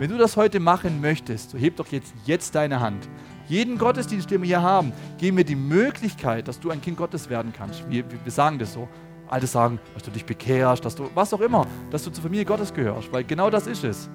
Wenn 0.00 0.10
du 0.10 0.18
das 0.18 0.36
heute 0.36 0.58
machen 0.58 1.00
möchtest, 1.00 1.50
so 1.50 1.58
heb 1.58 1.76
doch 1.76 1.86
jetzt, 1.88 2.12
jetzt 2.24 2.56
deine 2.56 2.80
Hand 2.80 3.08
Jeden 3.50 3.78
Gottesdienst, 3.78 4.30
den 4.30 4.42
wir 4.42 4.46
hier 4.46 4.62
haben, 4.62 4.92
geben 5.18 5.36
wir 5.36 5.42
die 5.42 5.56
Möglichkeit, 5.56 6.46
dass 6.46 6.60
du 6.60 6.70
ein 6.70 6.80
Kind 6.80 6.96
Gottes 6.96 7.28
werden 7.28 7.52
kannst. 7.52 7.82
Wir, 7.90 8.04
wir 8.08 8.30
sagen 8.30 8.60
das 8.60 8.74
so. 8.74 8.88
Alle 9.28 9.48
sagen, 9.48 9.80
dass 9.92 10.04
du 10.04 10.12
dich 10.12 10.24
bekehrst, 10.24 10.84
dass 10.84 10.94
du, 10.94 11.10
was 11.16 11.34
auch 11.34 11.40
immer, 11.40 11.66
dass 11.90 12.04
du 12.04 12.12
zur 12.12 12.22
Familie 12.22 12.44
Gottes 12.44 12.72
gehörst, 12.72 13.12
weil 13.12 13.24
genau 13.24 13.50
das 13.50 13.66
ist 13.66 13.82
es. 13.82 14.08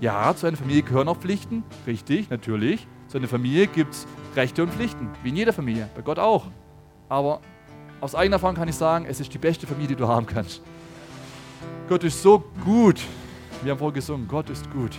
Ja, 0.00 0.34
zu 0.34 0.48
einer 0.48 0.56
Familie 0.56 0.82
gehören 0.82 1.06
auch 1.06 1.18
Pflichten, 1.18 1.62
richtig, 1.86 2.30
natürlich. 2.30 2.88
Zu 3.06 3.18
einer 3.18 3.28
Familie 3.28 3.68
gibt 3.68 3.94
es 3.94 4.08
Rechte 4.34 4.64
und 4.64 4.72
Pflichten, 4.72 5.08
wie 5.22 5.28
in 5.28 5.36
jeder 5.36 5.52
Familie, 5.52 5.88
bei 5.94 6.02
Gott 6.02 6.18
auch. 6.18 6.46
Aber 7.08 7.40
aus 8.00 8.16
eigener 8.16 8.36
Erfahrung 8.36 8.56
kann 8.56 8.66
ich 8.66 8.74
sagen, 8.74 9.06
es 9.08 9.20
ist 9.20 9.32
die 9.32 9.38
beste 9.38 9.68
Familie, 9.68 9.90
die 9.90 9.96
du 9.96 10.08
haben 10.08 10.26
kannst. 10.26 10.62
Gott 11.88 12.02
ist 12.02 12.20
so 12.20 12.42
gut. 12.64 13.00
Wir 13.62 13.70
haben 13.70 13.78
vorhin 13.78 13.94
gesungen, 13.94 14.26
Gott 14.26 14.50
ist 14.50 14.68
gut. 14.72 14.98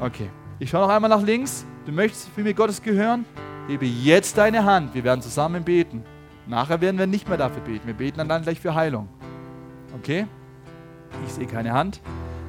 Okay, 0.00 0.28
ich 0.62 0.70
schaue 0.70 0.82
noch 0.82 0.94
einmal 0.94 1.10
nach 1.10 1.22
links. 1.22 1.66
Du 1.86 1.90
möchtest 1.90 2.28
für 2.28 2.42
mich 2.42 2.54
Gottes 2.54 2.80
gehören? 2.80 3.24
Hebe 3.66 3.84
jetzt 3.84 4.38
deine 4.38 4.64
Hand. 4.64 4.94
Wir 4.94 5.02
werden 5.02 5.20
zusammen 5.20 5.64
beten. 5.64 6.04
Nachher 6.46 6.80
werden 6.80 6.98
wir 6.98 7.08
nicht 7.08 7.28
mehr 7.28 7.36
dafür 7.36 7.62
beten. 7.62 7.84
Wir 7.88 7.94
beten 7.94 8.28
dann 8.28 8.42
gleich 8.42 8.60
für 8.60 8.72
Heilung. 8.72 9.08
Okay? 9.96 10.26
Ich 11.26 11.32
sehe 11.32 11.48
keine 11.48 11.72
Hand. 11.72 12.00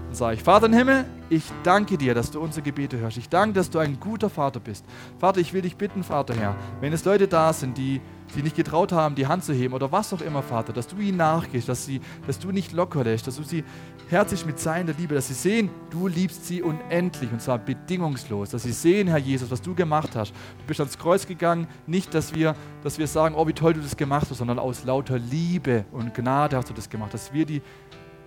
Dann 0.06 0.16
sage 0.16 0.36
ich, 0.36 0.44
Vater 0.44 0.68
im 0.68 0.74
Himmel, 0.74 1.06
ich 1.32 1.44
danke 1.64 1.98
dir, 1.98 2.14
dass 2.14 2.30
du 2.30 2.40
unsere 2.40 2.62
Gebete 2.62 3.00
hörst. 3.00 3.18
Ich 3.18 3.30
danke, 3.30 3.56
dass 3.56 3.72
du 3.72 3.80
ein 3.80 4.00
guter 4.00 4.30
Vater 4.30 4.60
bist. 4.60 4.86
Vater, 5.18 5.40
ich 5.40 5.52
will 5.52 5.64
dich 5.64 5.76
bitten, 5.76 6.04
Vater 6.04 6.36
Herr, 6.36 6.56
wenn 6.82 6.94
es 6.94 7.06
Leute 7.06 7.28
da 7.28 7.52
sind, 7.52 7.80
die, 7.80 8.00
die 8.34 8.44
nicht 8.44 8.56
getraut 8.56 8.92
haben, 8.92 9.16
die 9.16 9.28
Hand 9.28 9.44
zu 9.44 9.54
heben 9.54 9.74
oder 9.74 9.92
was 9.92 10.14
auch 10.14 10.22
immer, 10.22 10.42
Vater, 10.42 10.74
dass 10.74 10.88
du 10.88 10.98
ihnen 10.98 11.18
nachgehst, 11.18 11.70
dass, 11.70 11.86
sie, 11.86 12.02
dass 12.28 12.40
du 12.40 12.52
nicht 12.52 12.72
locker 12.72 13.04
lässt, 13.04 13.28
dass 13.28 13.38
du 13.38 13.44
sie 13.44 13.64
herzlich 14.10 14.46
mit 14.46 14.60
seiner 14.60 14.94
Liebe, 14.94 15.16
dass 15.16 15.28
sie 15.28 15.34
sehen, 15.34 15.70
du 15.90 16.08
liebst 16.08 16.46
sie 16.46 16.62
unendlich 16.62 17.32
und 17.32 17.42
zwar 17.42 17.58
bedingungslos, 17.58 18.50
dass 18.50 18.64
sie 18.64 18.72
sehen, 18.72 19.08
Herr 19.08 19.18
Jesus, 19.18 19.50
was 19.50 19.62
du 19.62 19.74
gemacht 19.76 20.16
hast. 20.16 20.32
Du 20.32 20.66
bist 20.68 20.80
ans 20.80 20.98
Kreuz 20.98 21.26
gegangen, 21.28 21.68
nicht, 21.88 22.14
dass 22.14 22.34
wir, 22.34 22.56
dass 22.84 22.98
wir 22.98 23.08
sagen, 23.08 23.36
oh, 23.36 23.48
wie 23.48 23.54
toll 23.54 23.74
du 23.74 23.82
das 23.82 23.98
gemacht 23.98 24.28
hast, 24.30 24.38
sondern 24.38 24.60
aus 24.60 24.84
lauter 24.84 25.18
Liebe 25.18 25.86
und 25.92 26.14
Gnade 26.14 26.58
hast 26.58 26.70
du 26.70 26.74
das 26.74 26.90
gemacht, 26.90 27.14
dass 27.14 27.34
wir 27.34 27.46
die 27.46 27.62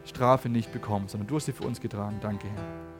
Strafe 0.05 0.49
nicht 0.49 0.73
bekommen, 0.73 1.09
sondern 1.09 1.27
du 1.27 1.37
hast 1.37 1.47
sie 1.47 1.53
für 1.53 1.65
uns 1.65 1.81
getragen. 1.81 2.17
Danke, 2.21 2.47
Herr. 2.49 2.95